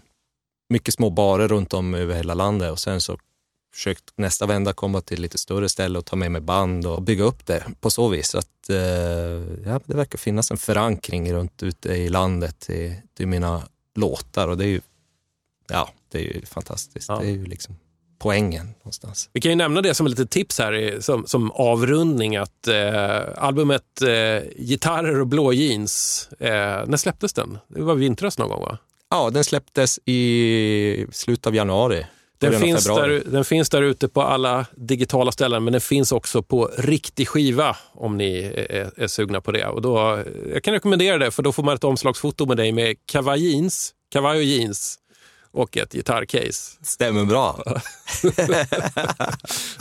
mycket 0.68 0.94
små 0.94 1.10
barer 1.10 1.48
runt 1.48 1.74
om 1.74 1.94
över 1.94 2.14
hela 2.14 2.34
landet 2.34 2.70
och 2.72 2.78
sen 2.78 3.00
så 3.00 3.18
försökt 3.72 4.04
nästa 4.16 4.46
vända 4.46 4.72
komma 4.72 5.00
till 5.00 5.22
lite 5.22 5.38
större 5.38 5.68
ställe 5.68 5.98
och 5.98 6.04
ta 6.04 6.16
med 6.16 6.32
mig 6.32 6.40
band 6.40 6.86
och 6.86 7.02
bygga 7.02 7.24
upp 7.24 7.46
det 7.46 7.64
på 7.80 7.90
så 7.90 8.08
vis. 8.08 8.34
Att, 8.34 8.70
eh, 8.70 8.76
ja, 9.66 9.80
det 9.84 9.96
verkar 9.96 10.18
finnas 10.18 10.50
en 10.50 10.56
förankring 10.56 11.32
runt 11.32 11.62
ute 11.62 11.92
i 11.92 12.08
landet 12.08 12.60
till, 12.60 12.94
till 13.16 13.26
mina 13.26 13.62
låtar 13.94 14.48
och 14.48 14.58
det 14.58 14.64
är 14.64 14.68
ju, 14.68 14.80
ja, 15.68 15.90
det 16.08 16.18
är 16.18 16.22
ju 16.22 16.46
fantastiskt. 16.46 17.08
Ja. 17.08 17.18
Det 17.18 17.26
är 17.26 17.30
ju 17.30 17.46
liksom 17.46 17.76
poängen 18.18 18.66
någonstans. 18.78 19.30
Vi 19.32 19.40
kan 19.40 19.50
ju 19.50 19.56
nämna 19.56 19.82
det 19.82 19.94
som 19.94 20.06
ett 20.06 20.10
litet 20.10 20.30
tips 20.30 20.58
här 20.58 21.00
som, 21.00 21.26
som 21.26 21.50
avrundning 21.50 22.36
att 22.36 22.68
eh, 22.68 23.20
albumet 23.36 24.02
eh, 24.02 24.42
Gitarrer 24.56 25.20
och 25.20 25.26
blå 25.26 25.52
jeans, 25.52 26.28
eh, 26.38 26.86
när 26.86 26.96
släpptes 26.96 27.32
den? 27.32 27.58
Det 27.68 27.82
var 27.82 27.94
vintras 27.94 28.38
någon 28.38 28.48
gång 28.48 28.60
va? 28.60 28.78
Ja, 29.10 29.30
den 29.30 29.44
släpptes 29.44 29.98
i 30.04 31.06
slutet 31.12 31.46
av 31.46 31.54
januari. 31.54 32.06
Den 32.40 32.60
finns, 32.60 32.84
där, 32.84 33.22
den 33.26 33.44
finns 33.44 33.70
där 33.70 33.82
ute 33.82 34.08
på 34.08 34.22
alla 34.22 34.66
digitala 34.76 35.32
ställen 35.32 35.64
men 35.64 35.72
den 35.72 35.80
finns 35.80 36.12
också 36.12 36.42
på 36.42 36.70
riktig 36.78 37.28
skiva 37.28 37.76
om 37.92 38.16
ni 38.16 38.38
är, 38.70 38.90
är 38.96 39.06
sugna 39.06 39.40
på 39.40 39.52
det. 39.52 39.66
Och 39.66 39.82
då, 39.82 40.24
jag 40.52 40.62
kan 40.62 40.74
rekommendera 40.74 41.18
det 41.18 41.30
för 41.30 41.42
då 41.42 41.52
får 41.52 41.62
man 41.62 41.74
ett 41.74 41.84
omslagsfoto 41.84 42.46
med 42.46 42.56
dig 42.56 42.72
med 42.72 42.96
kavaj 43.06 43.50
jeans, 43.50 43.92
kavaj 44.12 44.38
och 44.38 44.44
jeans 44.44 44.98
och 45.52 45.76
ett 45.76 45.92
gitarrcase. 45.92 46.76
Stämmer 46.82 47.24
bra. 47.24 47.62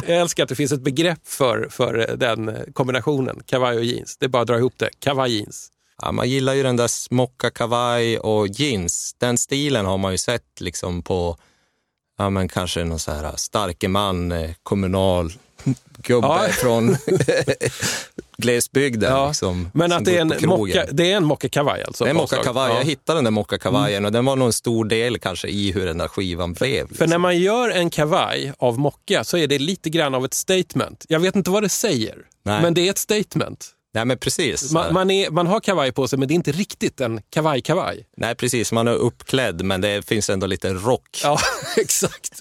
Jag 0.08 0.18
älskar 0.18 0.44
att 0.44 0.50
det 0.50 0.56
finns 0.56 0.72
ett 0.72 0.82
begrepp 0.82 1.28
för, 1.28 1.68
för 1.70 2.16
den 2.18 2.58
kombinationen, 2.74 3.42
kavaj 3.46 3.78
och 3.78 3.84
jeans. 3.84 4.18
Det 4.18 4.26
är 4.26 4.30
bara 4.30 4.42
att 4.42 4.48
dra 4.48 4.58
ihop 4.58 4.74
det, 4.78 4.90
kavaj 5.00 5.38
jeans. 5.38 5.72
Ja, 6.02 6.12
man 6.12 6.30
gillar 6.30 6.54
ju 6.54 6.64
den 6.64 6.76
där 6.76 6.88
smocka 6.88 7.50
kavaj 7.50 8.20
och 8.20 8.48
jeans. 8.48 9.16
Den 9.18 9.38
stilen 9.38 9.86
har 9.86 9.98
man 9.98 10.12
ju 10.12 10.18
sett 10.18 10.62
liksom 10.62 11.04
på, 11.04 11.38
ja 12.20 12.30
men 12.30 12.48
kanske 12.48 12.84
någon 12.84 13.00
så 13.00 13.12
här 13.12 13.34
starke 13.36 13.88
man, 13.88 14.32
eh, 14.32 14.50
kommunal 14.64 15.34
gubbe 15.98 16.28
Ja. 16.28 16.48
från 16.52 16.98
glesbygden. 18.38 19.12
Ja, 19.12 19.28
Liksom, 19.28 19.70
Men 19.74 19.92
att 19.92 20.06
det 20.06 20.18
är 20.18 20.22
en, 20.22 20.34
mocka, 20.50 20.86
det 20.92 21.12
är 21.12 21.18
en 21.18 21.26
mockakavaj 21.26 21.84
alltså? 21.84 22.04
Det 22.04 22.08
är 22.08 22.12
en 22.12 22.18
mockakavaj. 22.18 22.72
Ja. 22.72 22.78
Jag 22.78 22.86
hittade 22.86 23.18
den 23.18 23.24
där 23.24 23.32
mockakavajen 23.32 24.06
och 24.06 24.12
den 24.12 24.26
var 24.26 24.36
nog 24.36 24.46
en 24.46 24.54
stor 24.54 24.86
del 24.86 25.20
kanske 25.20 25.48
i 25.48 25.72
hur 25.72 25.86
den 25.86 25.98
där 25.98 26.08
skivan 26.08 26.54
blev. 26.54 26.84
För 26.88 26.90
liksom. 26.90 27.10
när 27.10 27.18
man 27.18 27.38
gör 27.40 27.70
en 27.70 27.90
kavaj 27.90 28.54
av 28.58 28.80
mocka 28.80 29.24
så 29.24 29.38
är 29.38 29.48
det 29.48 29.60
lite 29.60 29.90
grann 29.90 30.16
av 30.16 30.26
ett 30.26 30.34
statement. 30.34 31.06
Jag 31.10 31.20
vet 31.20 31.36
inte 31.36 31.52
vad 31.52 31.64
det 31.64 31.70
säger, 31.70 32.18
Nej. 32.44 32.62
men 32.62 32.74
det 32.74 32.88
är 32.88 32.90
ett 32.92 32.98
statement. 32.98 33.68
Nej 33.94 34.06
men 34.06 34.18
precis. 34.18 34.72
Man, 34.72 34.94
man, 34.94 35.12
är, 35.12 35.30
man 35.30 35.48
har 35.48 35.60
kavaj 35.60 35.92
på 35.92 36.08
sig, 36.08 36.20
men 36.20 36.28
det 36.28 36.34
är 36.34 36.36
inte 36.36 36.52
riktigt 36.52 37.02
en 37.02 37.22
kavaj-kavaj. 37.30 38.06
Nej 38.18 38.36
precis, 38.36 38.72
man 38.72 38.88
är 38.88 38.92
uppklädd 38.96 39.64
men 39.64 39.82
det 39.82 40.06
finns 40.08 40.30
ändå 40.30 40.48
lite 40.48 40.74
rock. 40.74 41.20
Ja, 41.24 41.40
exakt. 41.78 42.40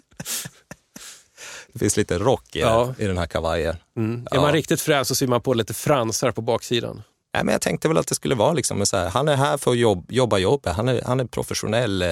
Det 1.72 1.78
finns 1.78 1.96
lite 1.96 2.18
rock 2.18 2.56
i, 2.56 2.60
Ja. 2.60 2.94
den, 2.96 3.04
i 3.04 3.08
den 3.08 3.18
här 3.18 3.26
kavajen. 3.26 3.76
Är 3.96 4.22
Ja. 4.30 4.40
man 4.40 4.52
riktigt 4.52 4.80
fräs 4.80 5.08
så 5.08 5.14
syr 5.14 5.26
man 5.26 5.40
på 5.40 5.54
lite 5.54 5.74
fransar 5.74 6.30
på 6.32 6.40
baksidan. 6.40 7.02
Nej, 7.34 7.44
men 7.44 7.52
jag 7.52 7.60
tänkte 7.62 7.88
väl 7.88 7.98
att 7.98 8.06
det 8.06 8.14
skulle 8.14 8.34
vara 8.34 8.52
liksom 8.52 8.86
så 8.86 8.96
här, 8.96 9.08
han 9.08 9.28
är 9.28 9.36
här 9.36 9.56
för 9.56 9.70
att 9.70 9.78
jobb, 9.78 10.06
jobba 10.12 10.38
jobbet. 10.38 10.76
Han 10.76 10.88
är, 10.88 11.02
han 11.06 11.20
är 11.20 11.24
professionell 11.24 12.02
eh, 12.02 12.08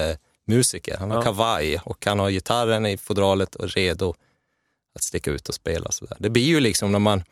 musiker. 0.47 0.97
Han 0.99 1.11
har 1.11 1.17
Ja. 1.17 1.21
kavaj 1.21 1.79
och 1.85 2.05
han 2.05 2.19
har 2.19 2.29
gitarren 2.29 2.85
i 2.85 2.97
fodralet 2.97 3.55
och 3.55 3.69
redo 3.69 4.15
att 4.95 5.03
sticka 5.03 5.31
ut 5.31 5.49
och 5.49 5.55
spela. 5.55 5.91
Så 5.91 6.05
där. 6.05 6.17
Det 6.19 6.29
blir 6.29 6.43
ju 6.43 6.59
liksom 6.59 6.91
när 6.91 6.99
man, 6.99 7.23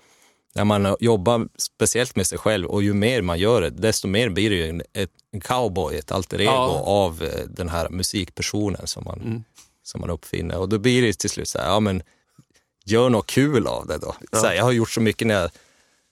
när 0.56 0.64
man 0.66 0.96
jobbar 1.00 1.48
speciellt 1.58 2.16
med 2.16 2.28
sig 2.28 2.38
själv 2.38 2.68
och 2.68 2.84
ju 2.84 2.94
mer 2.94 3.22
man 3.22 3.40
gör 3.40 3.62
det, 3.62 3.70
desto 3.70 4.08
mer 4.08 4.30
blir 4.30 4.50
det 4.50 4.56
ju 4.56 4.70
en, 4.70 4.82
ett, 4.94 5.12
en 5.32 5.42
cowboy, 5.42 5.96
ett 5.98 6.12
alter 6.12 6.42
ego 6.42 6.52
Ja. 6.52 6.82
av 6.86 7.24
eh, 7.24 7.46
den 7.48 7.70
här 7.70 7.90
musikpersonen 7.90 8.88
som 8.88 9.04
man, 9.04 9.22
Mm. 9.22 9.44
som 9.84 10.02
man 10.02 10.10
uppfinner. 10.10 10.58
Och 10.58 10.70
då 10.70 10.78
blir 10.78 11.02
det 11.02 11.14
till 11.20 11.30
slut 11.30 11.48
så 11.48 11.58
här, 11.60 11.68
ja 11.68 11.80
men 11.80 12.02
gör 12.86 13.10
något 13.10 13.28
kul 13.28 13.68
av 13.68 13.88
det 13.88 13.98
då. 13.98 14.16
Så 14.34 14.46
här, 14.48 14.54
jag 14.54 14.64
har 14.64 14.72
gjort 14.72 14.90
så 14.92 15.02
mycket 15.02 15.28
när 15.28 15.36
jag 15.42 15.50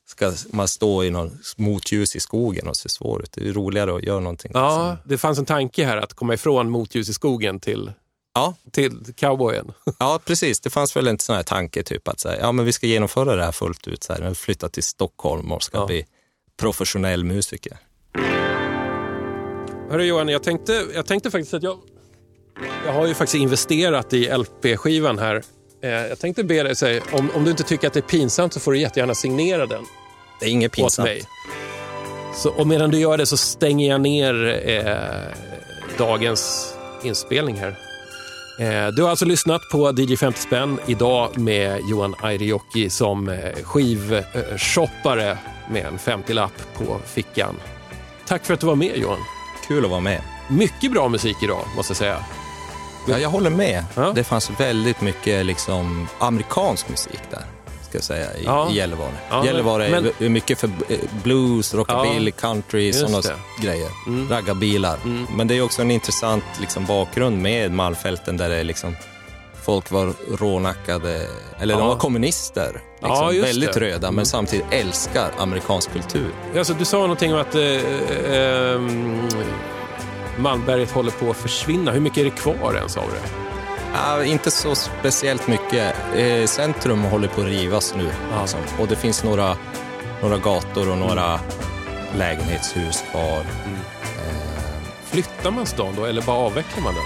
ska 0.07 0.33
man 0.51 0.67
stå 0.67 1.03
i 1.03 1.09
någon 1.09 1.37
motljus 1.57 2.15
i 2.15 2.19
skogen 2.19 2.67
och 2.67 2.77
se 2.77 2.89
svår 2.89 3.21
ut. 3.23 3.31
Det 3.31 3.47
är 3.49 3.53
roligare 3.53 3.95
att 3.95 4.03
göra 4.03 4.19
någonting. 4.19 4.51
Ja, 4.53 4.89
liksom. 4.91 5.09
det 5.09 5.17
fanns 5.17 5.39
en 5.39 5.45
tanke 5.45 5.85
här 5.85 5.97
att 5.97 6.13
komma 6.13 6.33
ifrån 6.33 6.69
motljus 6.69 7.09
i 7.09 7.13
skogen 7.13 7.59
till, 7.59 7.91
ja. 8.33 8.55
till 8.71 9.13
cowboyen. 9.17 9.73
ja, 9.99 10.19
precis. 10.25 10.59
Det 10.59 10.69
fanns 10.69 10.95
väl 10.95 11.07
en 11.07 11.19
sån 11.19 11.35
här 11.35 11.43
tanke 11.43 11.83
typ 11.83 12.07
att 12.07 12.19
så 12.19 12.29
här, 12.29 12.37
ja, 12.41 12.51
men 12.51 12.65
vi 12.65 12.73
ska 12.73 12.87
genomföra 12.87 13.35
det 13.35 13.43
här 13.45 13.51
fullt 13.51 13.87
ut. 13.87 14.03
Så 14.03 14.13
här, 14.13 14.21
jag 14.21 14.37
flyttar 14.37 14.69
till 14.69 14.83
Stockholm 14.83 15.51
och 15.51 15.63
ska 15.63 15.77
Ja. 15.77 15.85
bli 15.85 16.05
professionell 16.57 17.23
musiker. 17.23 17.77
Hörru 19.89 20.03
Johan, 20.05 20.29
jag 20.29 20.43
tänkte, 20.43 20.85
jag 20.93 21.05
tänkte 21.05 21.31
faktiskt 21.31 21.53
att 21.53 21.63
jag, 21.63 21.79
jag 22.85 22.93
har 22.93 23.07
ju 23.07 23.13
faktiskt 23.13 23.35
investerat 23.35 24.13
i 24.13 24.29
LP-skivan 24.37 25.19
här. 25.19 25.43
Eh, 25.83 25.89
jag 25.89 26.19
tänkte 26.19 26.43
be 26.43 26.63
dig, 26.63 26.75
säga, 26.75 27.01
om, 27.11 27.31
om 27.35 27.43
du 27.43 27.51
inte 27.51 27.63
tycker 27.63 27.87
att 27.87 27.93
det 27.93 27.99
är 27.99 28.01
pinsamt 28.01 28.53
så 28.53 28.59
får 28.59 28.71
du 28.71 28.79
jättegärna 28.79 29.15
signera 29.15 29.65
den 29.65 29.83
Det 30.39 30.45
är 30.45 30.49
inget 30.49 30.71
pinsamt. 30.71 31.05
mig. 31.05 31.23
Så, 32.35 32.49
och 32.49 32.67
medan 32.67 32.89
du 32.91 32.99
gör 32.99 33.17
det 33.17 33.25
så 33.25 33.37
stänger 33.37 33.89
jag 33.89 34.01
ner 34.01 34.61
eh, 34.69 35.37
dagens 35.97 36.73
inspelning 37.03 37.55
här. 37.55 37.75
Eh, 38.59 38.87
du 38.87 39.03
har 39.03 39.09
alltså 39.09 39.25
lyssnat 39.25 39.69
på 39.69 39.91
DJ 39.91 40.15
50 40.15 40.39
spänn 40.39 40.79
idag 40.85 41.37
med 41.37 41.81
Johan 41.89 42.15
Airijoki 42.21 42.89
som 42.89 43.29
eh, 43.29 43.63
skivshoppare 43.63 45.37
med 45.69 45.85
en 45.85 45.97
50-lapp 45.97 46.73
på 46.77 46.99
fickan. 47.05 47.55
Tack 48.27 48.45
för 48.45 48.53
att 48.53 48.59
du 48.59 48.67
var 48.67 48.75
med 48.75 48.97
Johan. 48.97 49.17
Kul 49.67 49.85
att 49.85 49.91
vara 49.91 50.01
med. 50.01 50.21
Mycket 50.49 50.91
bra 50.91 51.09
musik 51.09 51.37
idag, 51.43 51.61
måste 51.75 51.91
jag 51.91 51.97
säga. 51.97 52.17
Ja, 53.07 53.19
jag 53.19 53.29
håller 53.29 53.49
med. 53.49 53.83
Ja. 53.95 54.11
Det 54.15 54.23
fanns 54.23 54.51
väldigt 54.59 55.01
mycket 55.01 55.45
liksom, 55.45 56.07
amerikansk 56.19 56.89
musik 56.89 57.21
där, 57.31 57.43
ska 58.01 58.13
jag 58.13 58.25
säga, 58.27 58.37
i, 58.37 58.43
Ja. 58.45 58.69
Gällivare. 58.71 59.11
Ja, 59.29 59.45
Gällivare 59.45 59.89
men- 59.89 60.11
är 60.19 60.29
mycket 60.29 60.59
för 60.59 60.67
eh, 60.89 60.97
blues, 61.23 61.73
rockabilly, 61.73 62.31
country, 62.31 62.85
just 62.87 62.99
sådana 62.99 63.21
grejer. 63.61 63.89
Mm. 64.07 64.29
Raggarbilar. 64.29 64.97
Mm. 65.05 65.27
Men 65.35 65.47
det 65.47 65.57
är 65.57 65.61
också 65.61 65.81
en 65.81 65.91
intressant 65.91 66.43
liksom, 66.61 66.85
bakgrund 66.85 67.41
med 67.41 67.71
Malmfälten 67.71 68.37
där 68.37 68.49
det 68.49 68.55
är 68.55 68.63
liksom 68.63 68.95
Folk 69.63 69.91
var 69.91 70.13
rånackade, 70.37 71.27
eller 71.59 71.73
de 71.73 71.79
Ja. 71.81 71.87
var 71.87 71.95
kommunister. 71.95 72.81
Ja, 73.01 73.07
Liksom, 73.07 73.35
just 73.35 73.47
väldigt 73.47 73.73
det. 73.73 73.79
röda, 73.79 74.11
men 74.11 74.25
samtidigt 74.25 74.65
älskar 74.71 75.31
amerikansk 75.37 75.93
kultur. 75.93 76.27
Alltså, 76.57 76.73
du 76.73 76.85
sa 76.85 76.97
någonting 76.97 77.33
om 77.33 77.39
att 77.39 77.55
eh, 77.55 77.61
eh, 78.35 78.81
Malmberget 80.37 80.91
håller 80.91 81.11
på 81.11 81.29
att 81.29 81.37
försvinna. 81.37 81.91
Hur 81.91 81.99
mycket 81.99 82.17
är 82.17 82.23
det 82.23 82.29
kvar 82.29 82.73
ens 82.75 82.97
av 82.97 83.03
det? 83.03 83.29
Ja, 83.93 84.23
inte 84.23 84.51
så 84.51 84.75
speciellt 84.75 85.47
mycket. 85.47 85.95
Eh, 86.15 86.45
centrum 86.45 87.03
håller 87.03 87.27
på 87.27 87.41
att 87.41 87.47
rivas 87.47 87.93
nu. 87.95 88.09
Liksom. 88.41 88.59
Och 88.79 88.87
det 88.87 88.95
finns 88.95 89.23
några, 89.23 89.57
några 90.21 90.37
gator 90.37 90.89
och 90.91 90.97
några 90.97 91.39
lägenhetshus 92.17 93.03
kvar. 93.11 93.39
Eh, 93.39 93.73
Flyttar 95.03 95.51
man 95.51 95.65
stan 95.65 95.93
då 95.95 96.05
eller 96.05 96.21
bara 96.21 96.37
avvecklar 96.37 96.83
man 96.83 96.93
den? 96.93 97.03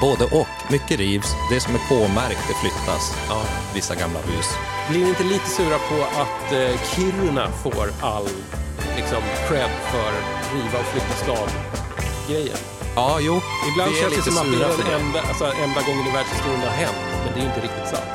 både 0.00 0.24
och. 0.24 0.46
Mycket 0.70 0.98
rivs. 0.98 1.34
Det 1.50 1.60
som 1.60 1.74
är 1.74 1.78
påmärkt, 1.88 2.48
det 2.48 2.54
flyttas. 2.54 3.14
Ja. 3.28 3.42
Vissa 3.74 3.94
gamla 3.94 4.18
hus. 4.18 4.46
Blir 4.90 5.00
ni 5.00 5.08
inte 5.08 5.24
lite 5.24 5.48
sura 5.48 5.78
på 5.78 6.20
att 6.20 6.52
eh, 6.52 6.80
Kiruna 6.94 7.48
får 7.62 7.88
all 8.00 8.28
liksom, 8.96 9.22
cred 9.48 9.70
för 9.92 10.12
riva 10.56 10.78
och 10.78 10.84
flytta 10.84 11.12
stad-grejen? 11.24 12.75
Ja, 12.96 13.18
jo. 13.20 13.40
Ibland 13.70 13.90
vi 13.92 13.98
är 13.98 14.02
känns 14.02 14.24
det 14.24 14.30
som 14.32 14.38
att 14.42 14.50
det 14.52 14.64
är 14.64 14.90
den 14.90 15.00
enda, 15.06 15.20
alltså, 15.20 15.44
enda 15.44 15.80
gången 15.88 16.06
i 16.06 16.10
världshistorien 16.10 16.60
det 16.60 16.66
har 16.66 16.76
hänt. 16.84 16.96
Men 17.24 17.30
det 17.34 17.40
är 17.40 17.46
inte 17.50 17.60
riktigt 17.60 17.88
sant. 17.88 18.10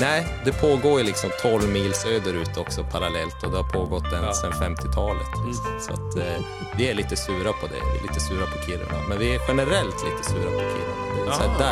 Nej, 0.00 0.26
det 0.44 0.52
pågår 0.52 0.98
ju 1.00 1.04
liksom 1.06 1.30
12 1.42 1.68
mil 1.68 1.94
söderut 1.94 2.56
också 2.56 2.84
parallellt 2.84 3.42
och 3.44 3.50
det 3.50 3.56
har 3.56 3.68
pågått 3.78 4.04
ända 4.04 4.26
Ja. 4.26 4.34
sedan 4.34 4.52
50-talet. 4.52 5.26
liksom. 5.46 5.80
Så 5.80 5.92
att, 5.92 6.16
eh, 6.16 6.38
vi 6.76 6.90
är 6.90 6.94
lite 6.94 7.16
sura 7.16 7.52
på 7.60 7.66
det. 7.66 7.80
Vi 7.92 7.98
är 7.98 8.02
lite 8.02 8.20
sura 8.20 8.46
på 8.46 8.58
Kiruna. 8.66 8.98
Men 9.08 9.18
vi 9.18 9.34
är 9.34 9.40
generellt 9.48 9.98
lite 10.08 10.22
sura 10.30 10.50
på 10.50 10.58
Kiruna. 10.72 10.94
Det 11.14 11.30
är 11.30 11.34
så 11.34 11.42
här 11.42 11.50
ja. 11.58 11.66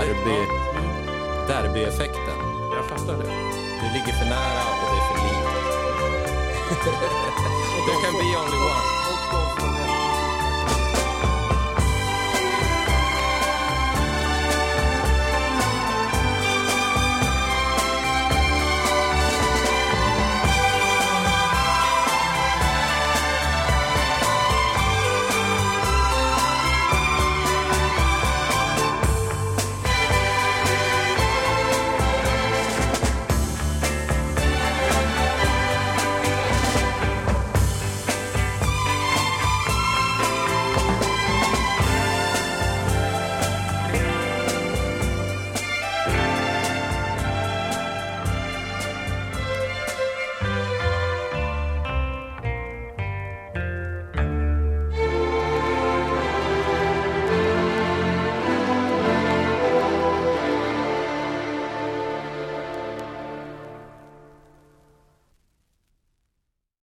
derbyeffekten. 1.48 2.38
Jag 2.76 2.84
fattar 2.92 3.14
det. 3.18 3.30
Det 3.80 3.90
ligger 3.96 4.12
för 4.20 4.26
nära 4.36 4.62
och 4.70 4.88
det 4.92 4.98
är 5.00 5.04
för 5.08 5.16
lite. 5.24 5.50
There 7.86 7.98
can 8.04 8.14
be 8.22 8.28
only 8.40 8.58
one. 8.74 9.09